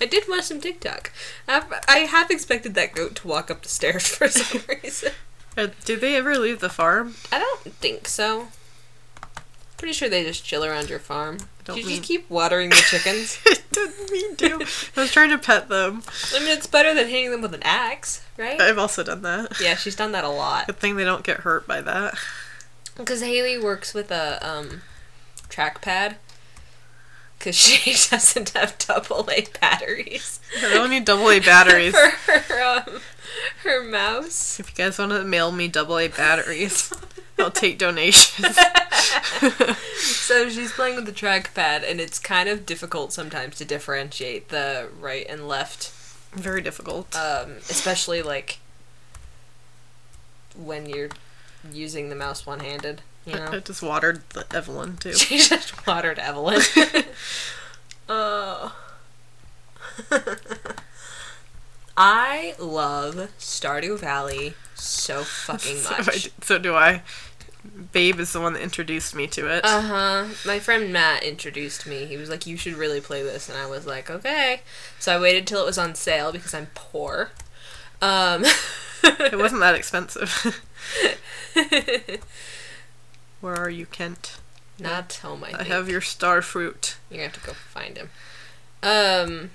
I 0.00 0.06
did 0.06 0.28
watch 0.28 0.44
some 0.44 0.60
TikTok. 0.60 1.10
I've, 1.48 1.64
I 1.88 1.98
have 2.00 2.30
expected 2.30 2.74
that 2.74 2.94
goat 2.94 3.16
to 3.16 3.28
walk 3.28 3.50
up 3.50 3.62
the 3.62 3.68
stairs 3.68 4.06
for 4.06 4.28
some 4.28 4.62
reason. 4.82 5.12
Uh, 5.56 5.68
do 5.84 5.96
they 5.96 6.16
ever 6.16 6.36
leave 6.38 6.60
the 6.60 6.68
farm? 6.68 7.14
I 7.30 7.38
don't 7.38 7.60
think 7.74 8.08
so. 8.08 8.48
Pretty 9.76 9.92
sure 9.92 10.08
they 10.08 10.22
just 10.24 10.44
chill 10.44 10.64
around 10.64 10.88
your 10.88 10.98
farm. 10.98 11.38
Don't 11.64 11.76
you 11.76 11.84
mean- 11.84 11.96
just 11.96 12.08
keep 12.08 12.28
watering 12.30 12.70
the 12.70 12.76
chickens. 12.76 13.38
I 13.46 13.56
didn't 13.72 14.10
mean 14.10 14.36
to. 14.36 14.66
I 14.96 15.00
was 15.00 15.12
trying 15.12 15.30
to 15.30 15.38
pet 15.38 15.68
them. 15.68 16.02
I 16.34 16.38
mean, 16.40 16.48
it's 16.48 16.66
better 16.66 16.94
than 16.94 17.08
hitting 17.08 17.30
them 17.30 17.42
with 17.42 17.54
an 17.54 17.62
axe, 17.64 18.24
right? 18.36 18.60
I've 18.60 18.78
also 18.78 19.02
done 19.02 19.22
that. 19.22 19.60
Yeah, 19.60 19.74
she's 19.76 19.96
done 19.96 20.12
that 20.12 20.24
a 20.24 20.28
lot. 20.28 20.66
Good 20.66 20.78
thing 20.78 20.96
they 20.96 21.04
don't 21.04 21.24
get 21.24 21.38
hurt 21.38 21.66
by 21.66 21.80
that. 21.80 22.14
Because 22.96 23.22
Haley 23.22 23.58
works 23.58 23.94
with 23.94 24.10
a 24.10 24.38
um, 24.46 24.82
trackpad. 25.48 26.16
Because 27.38 27.56
she 27.56 27.92
doesn't 28.10 28.50
have 28.50 28.78
double 28.78 29.28
A 29.30 29.46
batteries 29.60 30.38
I 30.62 30.74
don't 30.74 30.90
need 30.90 31.04
double 31.04 31.28
A 31.28 31.40
batteries. 31.40 31.96
for 32.24 32.38
her, 32.38 32.62
um, 32.86 33.00
her 33.64 33.82
mouse. 33.82 34.58
If 34.60 34.70
you 34.70 34.74
guys 34.84 34.98
want 34.98 35.12
to 35.12 35.24
mail 35.24 35.52
me 35.52 35.68
double 35.68 35.98
A 35.98 36.08
batteries, 36.08 36.92
I'll 37.38 37.50
take 37.50 37.78
donations. 37.78 38.56
So 40.02 40.48
she's 40.48 40.72
playing 40.72 40.96
with 40.96 41.06
the 41.06 41.12
trackpad, 41.12 41.88
and 41.88 42.00
it's 42.00 42.18
kind 42.18 42.48
of 42.48 42.64
difficult 42.64 43.12
sometimes 43.12 43.56
to 43.58 43.64
differentiate 43.64 44.48
the 44.48 44.88
right 44.98 45.26
and 45.28 45.46
left, 45.46 45.92
Very 46.32 46.60
difficult. 46.62 47.14
um, 47.16 47.56
especially 47.68 48.22
like 48.22 48.58
when 50.56 50.88
you're 50.88 51.10
using 51.72 52.08
the 52.08 52.14
mouse 52.16 52.46
one 52.46 52.60
handed. 52.60 53.02
You 53.26 53.34
know? 53.34 53.48
I 53.52 53.58
just 53.60 53.82
watered 53.82 54.22
the 54.30 54.46
Evelyn 54.54 54.96
too. 54.96 55.12
she 55.14 55.38
just 55.38 55.86
watered 55.86 56.18
Evelyn. 56.18 56.62
oh. 58.08 58.74
I 61.96 62.54
love 62.58 63.30
Stardew 63.38 63.98
Valley 63.98 64.54
so 64.74 65.22
fucking 65.24 65.76
So, 65.78 65.94
I 65.94 65.98
much. 65.98 66.30
so 66.42 66.58
do 66.58 66.74
I. 66.74 67.02
Babe 67.92 68.18
is 68.18 68.32
the 68.32 68.40
one 68.40 68.54
that 68.54 68.62
introduced 68.62 69.14
me 69.14 69.26
to 69.28 69.46
it. 69.46 69.64
Uh 69.64 69.80
huh. 69.82 70.24
My 70.44 70.58
friend 70.58 70.92
Matt 70.92 71.22
introduced 71.22 71.86
me. 71.86 72.06
He 72.06 72.16
was 72.16 72.28
like, 72.28 72.44
"You 72.46 72.56
should 72.56 72.74
really 72.74 73.00
play 73.00 73.22
this," 73.22 73.48
and 73.48 73.56
I 73.56 73.66
was 73.66 73.86
like, 73.86 74.10
"Okay." 74.10 74.62
So 74.98 75.14
I 75.16 75.20
waited 75.20 75.46
till 75.46 75.62
it 75.62 75.66
was 75.66 75.78
on 75.78 75.94
sale 75.94 76.32
because 76.32 76.54
I'm 76.54 76.66
poor. 76.74 77.30
Um, 78.00 78.44
it 79.04 79.38
wasn't 79.38 79.60
that 79.60 79.76
expensive. 79.76 80.60
Where 83.40 83.54
are 83.54 83.70
you, 83.70 83.86
Kent? 83.86 84.38
not 84.78 85.12
home. 85.22 85.44
I, 85.44 85.48
I 85.48 85.56
think. 85.58 85.68
have 85.68 85.88
your 85.88 86.00
star 86.00 86.42
fruit. 86.42 86.96
You're 87.10 87.18
gonna 87.18 87.28
have 87.30 87.40
to 87.40 87.46
go 87.46 87.52
find 87.52 87.96
him. 87.96 88.10
Um, 88.82 89.50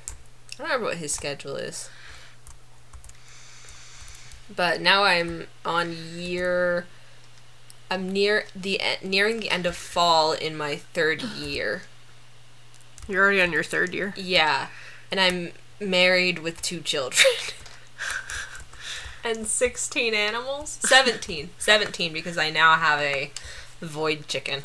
I 0.53 0.57
don't 0.59 0.59
remember 0.59 0.85
what 0.85 0.97
his 0.97 1.13
schedule 1.13 1.57
is. 1.57 1.89
But 4.53 4.81
now 4.81 5.03
I'm 5.03 5.47
on 5.65 5.95
year. 6.15 6.85
I'm 7.89 8.11
near 8.11 8.45
the 8.55 8.79
nearing 9.03 9.39
the 9.39 9.49
end 9.49 9.65
of 9.65 9.75
fall 9.75 10.33
in 10.33 10.55
my 10.57 10.77
third 10.77 11.21
year. 11.37 11.83
You're 13.07 13.23
already 13.23 13.41
on 13.41 13.51
your 13.51 13.63
third 13.63 13.93
year. 13.93 14.13
Yeah, 14.17 14.67
and 15.11 15.19
I'm 15.19 15.51
married 15.79 16.39
with 16.39 16.61
two 16.61 16.81
children. 16.81 17.25
and 19.23 19.47
16 19.47 20.13
animals? 20.13 20.79
17. 20.85 21.49
17 21.57 22.13
because 22.13 22.37
I 22.37 22.49
now 22.49 22.75
have 22.75 22.99
a 22.99 23.31
void 23.81 24.27
chicken. 24.27 24.63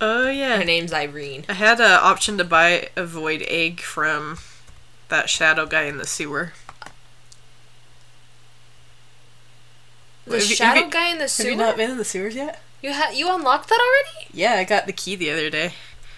Oh 0.00 0.28
yeah. 0.28 0.58
Her 0.58 0.64
name's 0.64 0.92
Irene. 0.92 1.44
I 1.48 1.54
had 1.54 1.80
an 1.80 1.90
option 1.90 2.36
to 2.38 2.44
buy 2.44 2.88
a 2.96 3.04
void 3.04 3.44
egg 3.48 3.80
from 3.80 4.38
that 5.08 5.30
shadow 5.30 5.66
guy 5.66 5.82
in 5.82 5.98
the 5.98 6.06
sewer. 6.06 6.52
The 10.26 10.38
Have 10.38 10.42
shadow 10.44 10.80
you- 10.86 10.90
guy 10.90 11.08
in 11.10 11.18
the 11.18 11.28
sewer. 11.28 11.50
Have 11.50 11.52
you 11.52 11.58
not 11.64 11.76
been 11.76 11.90
in 11.90 11.98
the 11.98 12.04
sewers 12.04 12.34
yet? 12.34 12.60
You 12.82 12.92
ha- 12.92 13.10
you 13.14 13.32
unlocked 13.34 13.68
that 13.68 13.78
already? 13.80 14.28
Yeah, 14.32 14.54
I 14.54 14.64
got 14.64 14.86
the 14.86 14.92
key 14.92 15.16
the 15.16 15.30
other 15.30 15.50
day. 15.50 15.72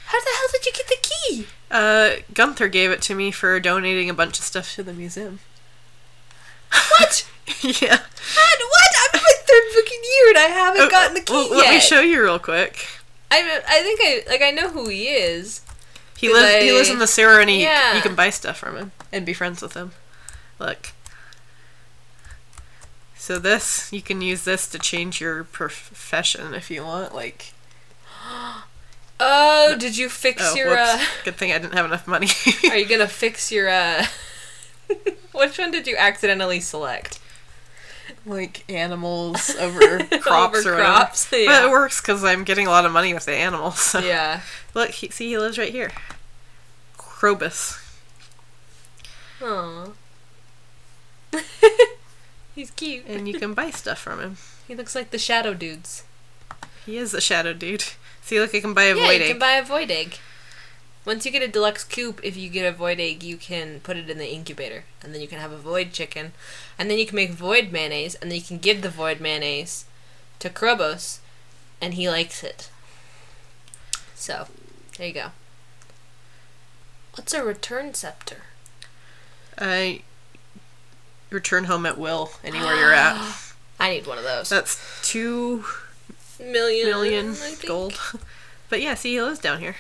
How 0.07 0.21
the 0.21 0.31
hell 0.39 0.49
did 0.53 0.67
you 0.67 0.73
get 0.73 0.87
the 0.89 0.97
key? 1.03 1.47
Uh, 1.71 2.11
Gunther 2.35 2.69
gave 2.69 2.91
it 2.93 3.03
to 3.03 3.15
me 3.15 3.31
for 3.33 3.59
donating 3.61 4.09
a 4.09 4.15
bunch 4.15 4.39
of 4.39 4.45
stuff 4.45 4.75
to 4.77 4.83
the 4.83 4.93
museum. 4.93 5.41
What? 6.99 7.27
yeah. 7.63 7.97
what? 7.97 8.59
what? 8.61 8.93
I'm 9.03 9.15
in 9.15 9.23
my 9.23 9.33
third 9.47 9.63
fucking 9.75 10.01
year 10.03 10.29
and 10.29 10.39
I 10.39 10.49
haven't 10.53 10.91
gotten 10.91 11.15
the 11.15 11.21
key 11.21 11.33
Well, 11.33 11.49
yet. 11.59 11.65
Let 11.67 11.75
me 11.75 11.81
show 11.81 12.01
you 12.01 12.23
real 12.23 12.39
quick. 12.39 12.87
I 13.31 13.39
I 13.39 13.63
I 13.69 13.83
think 13.83 14.01
I 14.03 14.31
like 14.31 14.43
I 14.43 14.51
know 14.51 14.69
who 14.71 14.89
he 14.89 15.09
is. 15.09 15.63
He 16.17 16.33
lives. 16.33 16.65
he 16.65 16.73
lives 16.73 16.89
in 16.91 16.99
the 16.99 17.07
sewer, 17.07 17.41
and 17.41 17.51
he 17.51 17.63
Yeah. 17.63 17.95
you 17.95 18.01
can 18.01 18.15
buy 18.15 18.31
stuff 18.31 18.57
from 18.59 18.77
him 18.77 18.93
and 19.13 19.27
be 19.27 19.33
friends 19.35 19.61
with 19.61 19.75
him. 19.75 19.93
Look. 20.59 20.93
So 23.27 23.41
this 23.41 23.93
you 23.93 24.03
can 24.03 24.21
use 24.21 24.45
this 24.45 24.69
to 24.69 24.79
change 24.79 25.21
your 25.21 25.43
profession 25.43 26.55
if 26.55 26.71
you 26.71 26.85
want. 26.85 27.13
Like, 27.13 27.55
Oh, 29.19 29.75
did 29.77 29.99
you 29.99 30.09
fix 30.09 30.53
oh, 30.53 30.55
your? 30.55 30.79
Uh, 30.79 31.01
Good 31.25 31.35
thing 31.35 31.51
I 31.51 31.59
didn't 31.59 31.75
have 31.75 31.87
enough 31.87 32.07
money. 32.07 32.29
are 32.71 32.77
you 32.77 32.87
gonna 32.87 33.09
fix 33.25 33.51
your? 33.51 33.69
uh... 33.69 34.07
Which 35.33 35.59
one 35.59 35.73
did 35.73 35.89
you 35.89 35.97
accidentally 35.97 36.61
select? 36.61 37.19
like 38.25 38.63
animals 38.71 39.57
over 39.57 40.05
crops 40.21 40.59
Over 40.61 40.75
or 40.75 40.77
crops, 40.77 41.29
whatever. 41.29 41.51
yeah. 41.51 41.61
But 41.63 41.69
it 41.69 41.71
works 41.73 42.01
because 42.01 42.23
I'm 42.23 42.45
getting 42.45 42.69
a 42.69 42.71
lot 42.71 42.87
of 42.87 42.93
money 42.93 43.13
with 43.13 43.25
the 43.25 43.35
animals. 43.35 43.81
So. 43.81 43.99
Yeah. 43.99 44.43
Look, 44.73 44.91
he, 44.91 45.09
see, 45.09 45.31
he 45.31 45.37
lives 45.37 45.59
right 45.59 45.73
here. 45.73 45.91
Krobus. 46.97 47.83
Aww. 49.41 49.95
He's 52.57 52.71
cute. 52.73 53.05
And 53.07 53.29
you 53.29 53.39
can 53.39 53.55
buy 53.55 53.71
stuff 53.71 54.01
from 54.01 54.19
him. 54.19 54.37
He 54.67 54.75
looks 54.75 54.97
like 54.97 55.11
the 55.13 55.19
shadow 55.19 55.55
dudes. 55.55 56.03
He 56.85 56.97
is 56.97 57.15
a 57.15 57.21
shadow 57.21 57.53
dude. 57.53 57.85
See, 58.23 58.41
look, 58.41 58.53
I 58.53 58.59
can 58.59 58.75
buy 58.75 58.85
a 58.85 58.97
yeah, 58.97 59.07
void 59.07 59.19
you 59.19 59.23
egg. 59.23 59.29
can 59.29 59.39
buy 59.39 59.53
a 59.53 59.65
void 59.65 59.93
egg. 59.93 60.19
Once 61.05 61.25
you 61.25 61.31
get 61.31 61.41
a 61.43 61.47
deluxe 61.47 61.85
coop, 61.85 62.19
if 62.25 62.37
you 62.37 62.49
get 62.49 62.67
a 62.67 62.77
void 62.77 62.99
egg, 62.99 63.23
you 63.23 63.37
can 63.37 63.79
put 63.79 63.97
it 63.97 64.11
in 64.11 64.19
the 64.19 64.29
incubator, 64.29 64.83
and 65.01 65.15
then 65.15 65.21
you 65.21 65.29
can 65.29 65.39
have 65.39 65.53
a 65.53 65.57
void 65.57 65.93
chicken, 65.93 66.33
and 66.77 66.91
then 66.91 66.99
you 66.99 67.07
can 67.07 67.15
make 67.15 67.31
void 67.31 67.71
mayonnaise, 67.71 68.17
and 68.17 68.29
then 68.29 68.39
you 68.39 68.45
can 68.45 68.59
give 68.59 68.83
the 68.83 68.91
void 68.91 69.21
mayonnaise 69.21 69.85
to 70.41 70.51
Krobus, 70.51 71.21
and 71.81 71.95
he 71.95 72.11
likes 72.11 72.43
it. 72.43 72.71
So, 74.17 74.49
there 74.99 75.07
you 75.07 75.15
go. 75.15 75.29
What's 77.15 77.33
a 77.33 77.45
return 77.45 77.95
scepter? 77.95 78.43
I 79.57 80.03
return 81.37 81.65
home 81.65 81.87
at 81.87 81.99
will 81.99 82.33
anywhere 82.43 82.75
you're 82.75 82.93
at. 82.93 83.17
I 83.79 83.91
need 83.91 84.07
one 84.07 84.19
of 84.19 84.25
those. 84.25 84.49
That's 84.49 84.81
two 85.03 85.65
million, 86.41 86.89
million 86.89 87.37
gold. 87.67 88.01
But 88.69 88.83
yeah, 88.83 88.95
see, 88.95 89.13
he 89.13 89.23
lives 89.23 89.39
down 89.39 89.61
here. 89.61 89.77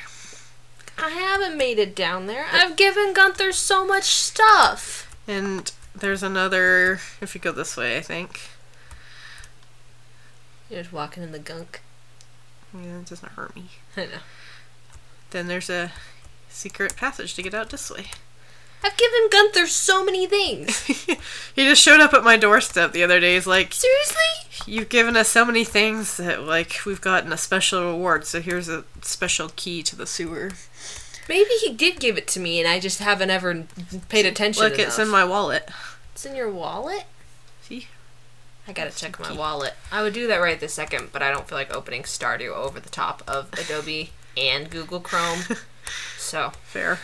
I 0.96 1.10
haven't 1.10 1.58
made 1.58 1.80
it 1.80 1.96
down 1.96 2.26
there. 2.26 2.46
I've 2.52 2.76
given 2.76 3.12
Gunther 3.12 3.50
so 3.50 3.84
much 3.84 4.04
stuff. 4.04 5.12
And 5.26 5.72
there's 5.92 6.22
another, 6.22 7.00
if 7.20 7.34
you 7.34 7.40
go 7.40 7.50
this 7.50 7.76
way, 7.76 7.98
I 7.98 8.00
think. 8.00 8.42
You're 10.70 10.82
just 10.82 10.92
walking 10.92 11.24
in 11.24 11.32
the 11.32 11.40
gunk. 11.40 11.80
Yeah, 12.72 12.98
it 13.00 13.06
doesn't 13.06 13.32
hurt 13.32 13.56
me. 13.56 13.70
I 13.96 14.04
know. 14.04 14.10
Then 15.30 15.48
there's 15.48 15.68
a 15.68 15.90
secret 16.48 16.94
passage 16.96 17.34
to 17.34 17.42
get 17.42 17.54
out 17.54 17.70
this 17.70 17.90
way. 17.90 18.06
I've 18.84 18.96
given 18.96 19.28
Gunther 19.30 19.66
so 19.66 20.04
many 20.04 20.26
things. 20.26 20.82
he 21.54 21.64
just 21.64 21.82
showed 21.82 22.00
up 22.00 22.14
at 22.14 22.22
my 22.24 22.36
doorstep 22.36 22.92
the 22.92 23.02
other 23.02 23.18
day. 23.20 23.34
He's 23.34 23.46
like, 23.46 23.72
Seriously? 23.74 24.72
You've 24.72 24.88
given 24.88 25.16
us 25.16 25.28
so 25.28 25.44
many 25.44 25.64
things 25.64 26.16
that, 26.16 26.42
like, 26.42 26.80
we've 26.86 27.00
gotten 27.00 27.32
a 27.32 27.36
special 27.36 27.84
reward, 27.92 28.26
so 28.26 28.40
here's 28.40 28.68
a 28.68 28.84
special 29.02 29.50
key 29.54 29.82
to 29.84 29.96
the 29.96 30.06
sewer. 30.06 30.52
Maybe 31.28 31.50
he 31.64 31.72
did 31.72 31.98
give 32.00 32.16
it 32.16 32.28
to 32.28 32.40
me 32.40 32.60
and 32.60 32.68
I 32.68 32.78
just 32.78 33.00
haven't 33.00 33.30
ever 33.30 33.64
paid 34.08 34.26
attention 34.26 34.62
Look, 34.62 34.74
enough. 34.74 34.86
it's 34.88 34.98
in 34.98 35.08
my 35.08 35.24
wallet. 35.24 35.68
It's 36.14 36.24
in 36.24 36.36
your 36.36 36.50
wallet? 36.50 37.04
See? 37.62 37.88
I 38.68 38.72
gotta 38.72 38.90
check 38.92 39.18
my 39.18 39.30
key. 39.30 39.36
wallet. 39.36 39.74
I 39.90 40.02
would 40.02 40.12
do 40.12 40.26
that 40.28 40.36
right 40.40 40.58
this 40.58 40.74
second, 40.74 41.08
but 41.12 41.22
I 41.22 41.30
don't 41.32 41.48
feel 41.48 41.58
like 41.58 41.74
opening 41.74 42.02
Stardew 42.02 42.54
over 42.54 42.78
the 42.80 42.88
top 42.88 43.22
of 43.26 43.52
Adobe 43.54 44.12
and 44.36 44.70
Google 44.70 45.00
Chrome. 45.00 45.40
So, 46.18 46.50
Fair. 46.64 46.98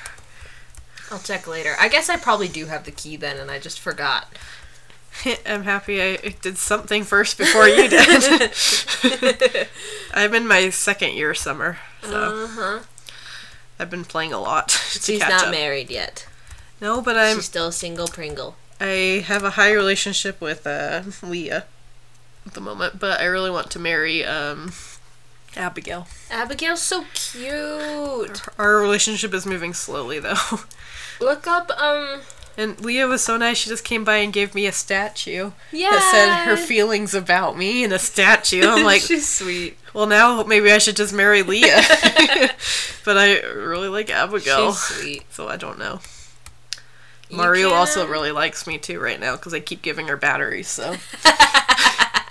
I'll 1.12 1.18
check 1.20 1.46
later. 1.46 1.74
I 1.78 1.88
guess 1.88 2.08
I 2.08 2.16
probably 2.16 2.48
do 2.48 2.66
have 2.66 2.84
the 2.84 2.90
key 2.90 3.16
then 3.16 3.36
and 3.38 3.50
I 3.50 3.58
just 3.58 3.78
forgot. 3.78 4.26
I'm 5.46 5.64
happy 5.64 6.00
I 6.02 6.16
did 6.40 6.56
something 6.56 7.04
first 7.04 7.36
before 7.38 7.68
you 7.68 7.86
did. 7.88 8.52
I'm 10.14 10.34
in 10.34 10.46
my 10.48 10.70
second 10.70 11.12
year 11.14 11.34
summer, 11.34 11.78
so 12.02 12.44
Uh 12.44 12.46
huh. 12.48 12.78
I've 13.78 13.90
been 13.90 14.04
playing 14.04 14.32
a 14.32 14.40
lot 14.40 14.70
She's 14.90 15.20
not 15.20 15.44
up. 15.46 15.50
married 15.50 15.90
yet. 15.90 16.26
No, 16.80 17.00
but 17.02 17.16
I'm 17.16 17.36
She's 17.36 17.44
still 17.44 17.68
a 17.68 17.72
single 17.72 18.08
Pringle. 18.08 18.56
I 18.80 19.24
have 19.28 19.44
a 19.44 19.50
high 19.50 19.72
relationship 19.72 20.40
with 20.40 20.66
uh, 20.66 21.02
Leah 21.22 21.64
at 22.46 22.54
the 22.54 22.60
moment, 22.60 22.98
but 22.98 23.20
I 23.20 23.24
really 23.26 23.50
want 23.50 23.70
to 23.72 23.78
marry 23.78 24.24
um, 24.24 24.72
Abigail. 25.56 26.08
Abigail's 26.30 26.82
so 26.82 27.04
cute. 27.14 28.42
Our 28.58 28.76
relationship 28.80 29.32
is 29.34 29.44
moving 29.46 29.74
slowly 29.74 30.18
though. 30.18 30.34
Look 31.22 31.46
up, 31.46 31.70
um, 31.78 32.20
And 32.56 32.80
Leah 32.80 33.06
was 33.06 33.22
so 33.22 33.36
nice. 33.36 33.58
She 33.58 33.70
just 33.70 33.84
came 33.84 34.04
by 34.04 34.16
and 34.16 34.32
gave 34.32 34.54
me 34.54 34.66
a 34.66 34.72
statue 34.72 35.52
yeah. 35.70 35.90
that 35.90 36.10
said 36.12 36.44
her 36.44 36.56
feelings 36.56 37.14
about 37.14 37.56
me 37.56 37.84
in 37.84 37.92
a 37.92 37.98
statue. 37.98 38.62
I'm 38.66 38.84
like, 38.84 39.02
she's 39.02 39.28
sweet. 39.28 39.78
well, 39.94 40.06
now 40.06 40.42
maybe 40.42 40.70
I 40.72 40.78
should 40.78 40.96
just 40.96 41.14
marry 41.14 41.42
Leah. 41.42 41.80
but 43.04 43.16
I 43.16 43.40
really 43.40 43.88
like 43.88 44.10
Abigail, 44.10 44.72
She's 44.72 44.80
sweet. 44.80 45.22
so 45.30 45.48
I 45.48 45.56
don't 45.56 45.78
know. 45.78 46.00
You 47.30 47.38
Maru 47.38 47.62
can, 47.62 47.72
also 47.72 48.04
um, 48.04 48.10
really 48.10 48.32
likes 48.32 48.66
me 48.66 48.76
too 48.76 49.00
right 49.00 49.18
now 49.18 49.36
because 49.36 49.54
I 49.54 49.60
keep 49.60 49.80
giving 49.80 50.08
her 50.08 50.18
batteries. 50.18 50.68
So, 50.68 50.96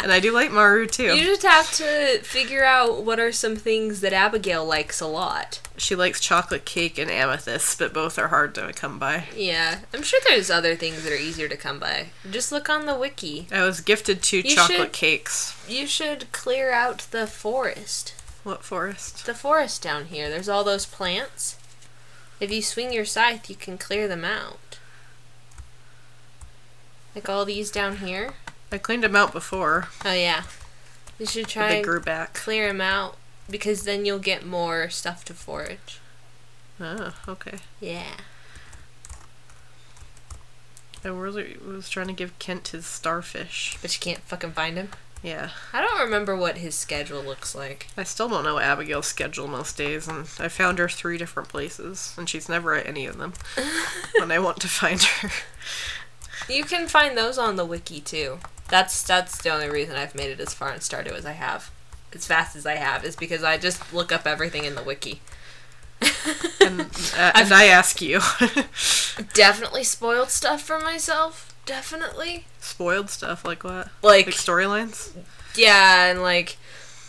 and 0.04 0.12
I 0.12 0.20
do 0.20 0.32
like 0.32 0.52
Maru 0.52 0.88
too. 0.88 1.16
You 1.16 1.26
just 1.26 1.44
have 1.44 1.72
to 1.74 2.20
figure 2.24 2.64
out 2.64 3.04
what 3.04 3.20
are 3.20 3.32
some 3.32 3.56
things 3.56 4.02
that 4.02 4.14
Abigail 4.14 4.66
likes 4.66 5.00
a 5.02 5.08
lot. 5.08 5.62
She 5.78 5.96
likes 5.96 6.20
chocolate 6.20 6.66
cake 6.66 6.98
and 6.98 7.10
amethyst, 7.10 7.80
but 7.80 7.94
both 7.94 8.20
are 8.20 8.28
hard 8.28 8.54
to 8.56 8.72
come 8.74 9.00
by. 9.00 9.26
Yeah, 9.36 9.80
I'm 9.94 10.04
sure 10.04 10.20
there's 10.28 10.52
other 10.52 10.76
things 10.76 11.04
that 11.04 11.12
are 11.14 11.16
easier 11.16 11.48
to 11.48 11.58
come 11.58 11.80
by. 11.80 12.08
Just 12.30 12.52
look 12.52 12.70
on 12.70 12.86
the 12.86 12.96
wiki. 12.98 13.48
I 13.52 13.64
was 13.64 13.82
gifted 13.82 14.22
two 14.22 14.38
You 14.42 14.56
chocolate 14.56 14.78
should- 14.80 14.92
cakes. 14.94 15.56
You 15.68 15.88
should 15.88 16.32
clear 16.32 16.72
out 16.72 17.08
the 17.12 17.26
forest. 17.28 18.14
What 18.44 18.64
forest? 18.64 19.26
The 19.26 19.34
forest 19.36 19.82
down 19.82 20.06
here. 20.06 20.30
There's 20.30 20.50
all 20.50 20.64
those 20.64 20.86
plants. 20.86 21.58
If 22.40 22.52
you 22.52 22.62
swing 22.64 22.92
your 22.92 23.06
scythe, 23.06 23.50
you 23.50 23.56
can 23.56 23.78
clear 23.78 24.08
them 24.08 24.26
out. 24.26 24.80
Like 27.16 27.28
all 27.30 27.46
these 27.46 27.72
down 27.72 27.98
here. 27.98 28.34
I 28.72 28.78
cleaned 28.78 29.04
them 29.04 29.16
out 29.16 29.34
before, 29.34 29.90
Oh 30.06 30.14
yeah. 30.14 30.44
You 31.20 31.26
should 31.26 31.48
try 31.48 31.70
they 31.76 31.82
grew 31.82 32.00
back. 32.00 32.34
clear 32.34 32.68
them 32.68 32.82
out 32.82 33.18
because 33.50 33.84
then 33.84 34.06
you'll 34.06 34.20
get 34.20 34.46
more 34.46 34.90
stuff 34.90 35.24
to 35.26 35.34
forage. 35.34 36.00
Oh, 36.80 37.14
okay. 37.28 37.60
Yeah. 37.80 38.14
I 41.04 41.10
really 41.10 41.58
was 41.66 41.90
trying 41.90 42.08
to 42.08 42.14
give 42.14 42.38
Kent 42.40 42.70
his 42.70 42.86
starfish. 42.86 43.78
But 43.82 43.94
you 43.94 44.00
can't 44.00 44.24
fucking 44.24 44.52
find 44.54 44.78
him. 44.78 44.90
Yeah. 45.24 45.50
I 45.74 45.82
don't 45.82 46.00
remember 46.00 46.36
what 46.36 46.58
his 46.58 46.74
schedule 46.76 47.22
looks 47.22 47.54
like. 47.54 47.88
I 47.98 48.04
still 48.04 48.30
don't 48.30 48.44
know 48.44 48.58
Abigail's 48.60 49.08
schedule 49.08 49.48
most 49.48 49.78
days, 49.78 50.08
and 50.08 50.28
I 50.40 50.48
found 50.48 50.80
her 50.80 50.90
three 50.90 51.18
different 51.18 51.50
places, 51.50 52.14
and 52.18 52.28
she's 52.28 52.50
never 52.50 52.74
at 52.74 52.88
any 52.88 53.06
of 53.06 53.18
them 53.18 53.34
when 54.18 54.32
I 54.32 54.40
want 54.40 54.60
to 54.62 54.68
find 54.68 55.02
her. 55.02 55.30
You 56.50 56.64
can 56.64 56.88
find 56.88 57.16
those 57.18 57.38
on 57.38 57.56
the 57.56 57.66
wiki 57.66 58.00
too. 58.02 58.40
That's 58.72 59.04
that's 59.04 59.38
the 59.42 59.50
only 59.50 59.70
reason 59.70 59.96
I've 59.96 60.16
made 60.16 60.32
it 60.32 60.40
as 60.40 60.54
far 60.56 60.72
in 60.74 60.80
Stardew 60.80 61.12
as 61.12 61.26
I 61.28 61.34
have, 61.34 61.70
as 62.14 62.26
fast 62.26 62.56
as 62.56 62.66
I 62.66 62.76
have, 62.76 63.06
is 63.06 63.16
because 63.16 63.44
I 63.44 63.58
just 63.60 63.94
look 63.94 64.12
up 64.12 64.26
everything 64.26 64.66
in 64.66 64.74
the 64.76 64.82
wiki. 64.84 65.22
And, 66.62 66.82
uh, 67.18 67.32
and 67.36 67.52
I 67.52 67.66
ask 67.66 68.02
you. 68.02 68.20
Definitely 69.34 69.84
spoiled 69.84 70.30
stuff 70.30 70.62
for 70.62 70.80
myself. 70.80 71.54
Definitely. 71.66 72.46
Spoiled 72.60 73.10
stuff, 73.10 73.44
like 73.44 73.64
what? 73.64 73.90
Like 74.04 74.28
Like 74.28 74.36
storylines? 74.36 75.12
yeah, 75.56 76.06
and 76.06 76.22
like 76.22 76.58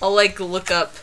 I'll 0.01 0.15
like 0.15 0.41
look 0.41 0.71
up. 0.71 0.95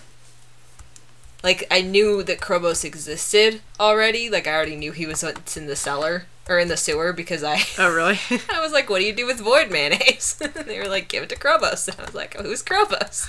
Like 1.43 1.65
I 1.71 1.81
knew 1.81 2.21
that 2.23 2.39
Krobus 2.39 2.83
existed 2.83 3.61
already. 3.79 4.29
Like 4.29 4.47
I 4.47 4.53
already 4.53 4.75
knew 4.75 4.91
he 4.91 5.05
was 5.05 5.23
what's 5.23 5.55
in 5.55 5.67
the 5.67 5.75
cellar 5.75 6.25
or 6.49 6.57
in 6.59 6.67
the 6.67 6.75
sewer 6.75 7.13
because 7.13 7.43
I 7.43 7.61
Oh, 7.77 7.93
really? 7.93 8.19
I 8.51 8.59
was 8.59 8.73
like, 8.73 8.89
"What 8.89 8.99
do 8.99 9.05
you 9.05 9.13
do 9.13 9.25
with 9.25 9.39
void 9.39 9.69
mayonnaise?" 9.71 10.37
and 10.41 10.53
they 10.53 10.79
were 10.79 10.87
like, 10.87 11.07
"Give 11.07 11.23
it 11.23 11.29
to 11.29 11.35
Krobus." 11.37 11.87
And 11.87 11.99
I 11.99 12.03
was 12.05 12.15
like, 12.15 12.35
oh, 12.37 12.43
"Who's 12.43 12.63
Krobus?" 12.63 13.27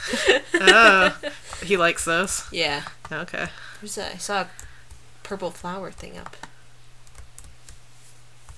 oh, 0.54 1.16
he 1.62 1.76
likes 1.76 2.04
those. 2.04 2.44
yeah. 2.50 2.82
Okay. 3.12 3.46
Where's 3.80 3.94
that? 3.94 4.14
I 4.14 4.18
saw 4.18 4.40
a 4.42 4.48
purple 5.22 5.50
flower 5.50 5.90
thing 5.92 6.16
up. 6.18 6.36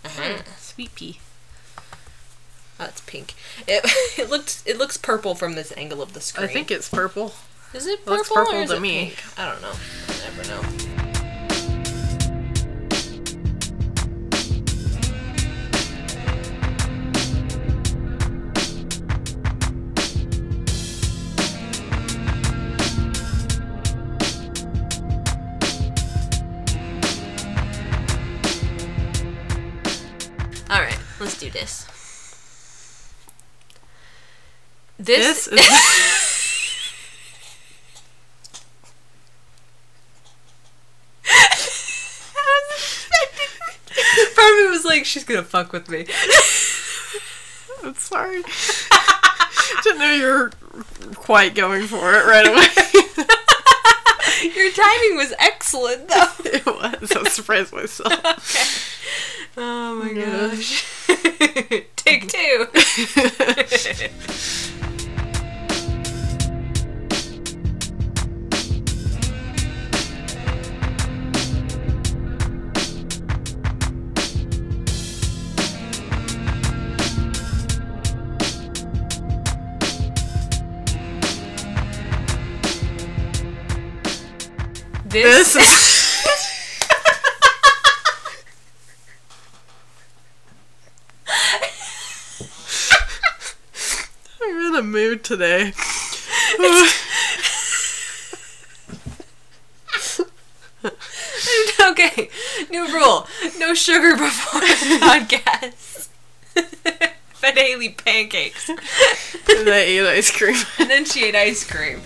Uh-huh. 0.05 0.43
Sweet 0.59 0.95
pea. 0.95 1.19
Oh, 2.81 2.87
it's 2.87 3.01
pink. 3.03 3.35
It 3.69 3.85
it 4.19 4.31
looked 4.31 4.63
it 4.67 4.79
looks 4.79 4.97
purple 4.97 5.35
from 5.35 5.55
this 5.55 5.73
angle 5.77 6.03
of 6.03 6.13
the 6.13 6.21
screen. 6.21 6.49
I 6.49 6.53
think 6.53 6.71
it's 6.71 6.89
purple. 6.89 7.35
is 7.75 7.87
it 7.87 8.01
it 8.01 8.05
purple, 8.07 8.17
looks 8.17 8.29
purple 8.31 8.55
or 8.55 8.63
is 8.63 8.71
to 8.71 8.77
it 8.77 8.81
me. 8.81 8.99
pink? 9.07 9.39
I 9.39 9.51
don't 9.51 9.63
know. 9.63 9.73
I 10.09 10.37
never 10.37 10.49
know. 11.07 11.12
Let's 31.23 31.39
do 31.39 31.51
this. 31.51 31.87
This, 34.99 35.45
This 35.45 35.53
is. 35.53 35.63
Part 44.35 44.51
of 44.53 44.59
me 44.59 44.71
was 44.71 44.85
like, 44.85 45.05
she's 45.05 45.23
gonna 45.23 45.45
fuck 45.45 45.73
with 45.73 45.89
me. 45.89 46.07
I'm 47.85 47.95
sorry. 47.95 48.43
Didn't 49.85 49.99
know 50.01 50.13
you 50.13 50.27
were 50.27 50.51
quite 51.15 51.55
going 51.55 51.87
for 51.87 52.15
it 52.15 52.27
right 52.27 52.49
away. 52.49 53.02
Your 54.57 54.73
timing 54.73 55.17
was 55.17 55.33
excellent, 55.39 56.09
though. 56.09 56.27
it 56.45 56.67
was. 56.67 57.13
I 57.13 57.29
surprised 57.29 57.73
myself. 57.73 58.89
Oh 59.55 59.97
my 59.97 60.15
gosh. 60.15 60.83
Take 61.97 62.27
two. 62.29 62.67
This 85.13 85.53
This, 85.53 85.57
is. 85.57 86.13
I'm 94.43 94.67
in 94.67 94.75
a 94.75 94.83
mood 94.83 95.23
today. 95.25 95.73
okay. 101.81 102.29
New 102.71 102.93
rule: 102.93 103.27
no 103.59 103.75
sugar 103.75 104.17
before 104.17 104.61
the 104.61 104.99
podcast. 105.03 106.09
Fed 107.35 107.59
Haley 107.59 107.89
pancakes, 107.91 108.69
and 108.69 108.79
I 109.69 109.79
ate 109.79 110.07
ice 110.07 110.31
cream. 110.31 110.57
and 110.79 110.89
then 110.89 111.05
she 111.05 111.25
ate 111.25 111.35
ice 111.35 111.69
cream. 111.69 112.01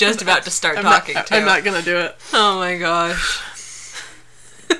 Just 0.00 0.22
about 0.22 0.44
to 0.44 0.50
start 0.50 0.78
I'm 0.78 0.84
talking 0.84 1.14
not. 1.14 1.30
I'm 1.30 1.44
not 1.44 1.62
gonna 1.62 1.82
do 1.82 1.98
it. 1.98 2.16
Oh 2.32 2.58
my 2.58 2.78
gosh. 2.78 3.42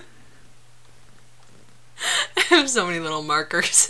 I 2.36 2.40
have 2.48 2.70
so 2.70 2.86
many 2.86 3.01
little 3.01 3.22
markers. 3.22 3.86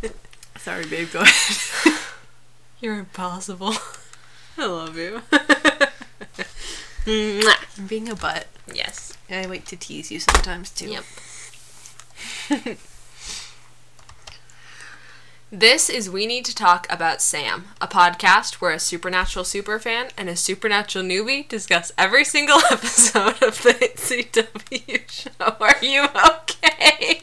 Sorry, 0.58 0.84
babe. 0.86 1.08
Go 1.10 1.20
ahead. 1.20 1.98
You're 2.80 2.98
impossible. 2.98 3.72
I 4.58 4.66
love 4.66 4.98
you. 4.98 5.22
I'm 7.06 7.86
being 7.86 8.10
a 8.10 8.14
butt. 8.14 8.46
yes. 8.72 9.16
I 9.30 9.46
like 9.46 9.64
to 9.66 9.76
tease 9.76 10.12
you 10.12 10.20
sometimes 10.20 10.70
too. 10.70 10.90
Yep. 12.50 12.78
This 15.60 15.88
is 15.88 16.10
We 16.10 16.26
Need 16.26 16.44
to 16.46 16.54
Talk 16.54 16.84
About 16.90 17.22
Sam, 17.22 17.66
a 17.80 17.86
podcast 17.86 18.54
where 18.54 18.72
a 18.72 18.80
supernatural 18.80 19.44
superfan 19.44 20.10
and 20.16 20.28
a 20.28 20.34
supernatural 20.34 21.04
newbie 21.04 21.48
discuss 21.48 21.92
every 21.96 22.24
single 22.24 22.58
episode 22.72 23.40
of 23.40 23.62
the 23.62 23.74
CW 23.94 25.08
show. 25.08 25.56
Are 25.60 25.76
you 25.80 26.06
okay? 26.06 27.20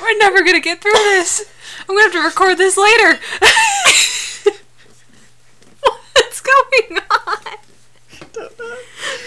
We're 0.00 0.18
never 0.18 0.42
gonna 0.42 0.60
get 0.60 0.80
through 0.80 0.92
this. 0.92 1.44
I'm 1.80 1.94
gonna 1.94 2.02
have 2.04 2.12
to 2.12 2.20
record 2.20 2.56
this 2.56 2.78
later. 2.78 3.20
What's 6.14 6.40
going 6.40 7.00
on? 7.10 7.58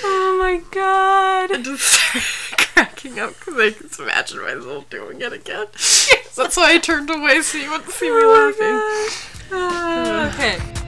Oh 0.04 0.36
my 0.40 0.64
god. 0.72 1.52
Cracking 3.04 3.20
up 3.20 3.38
because 3.38 3.60
I 3.60 3.72
can 3.72 3.90
imagine 4.06 4.42
myself 4.42 4.90
doing 4.90 5.20
it 5.20 5.34
again. 5.34 5.68
That's 6.36 6.56
why 6.56 6.74
I 6.74 6.78
turned 6.78 7.10
away 7.10 7.42
so 7.42 7.58
you 7.58 7.70
wouldn't 7.70 7.92
see 7.92 8.10
me 8.10 8.24
laughing. 8.24 9.52
Uh, 9.52 10.32
okay. 10.34 10.83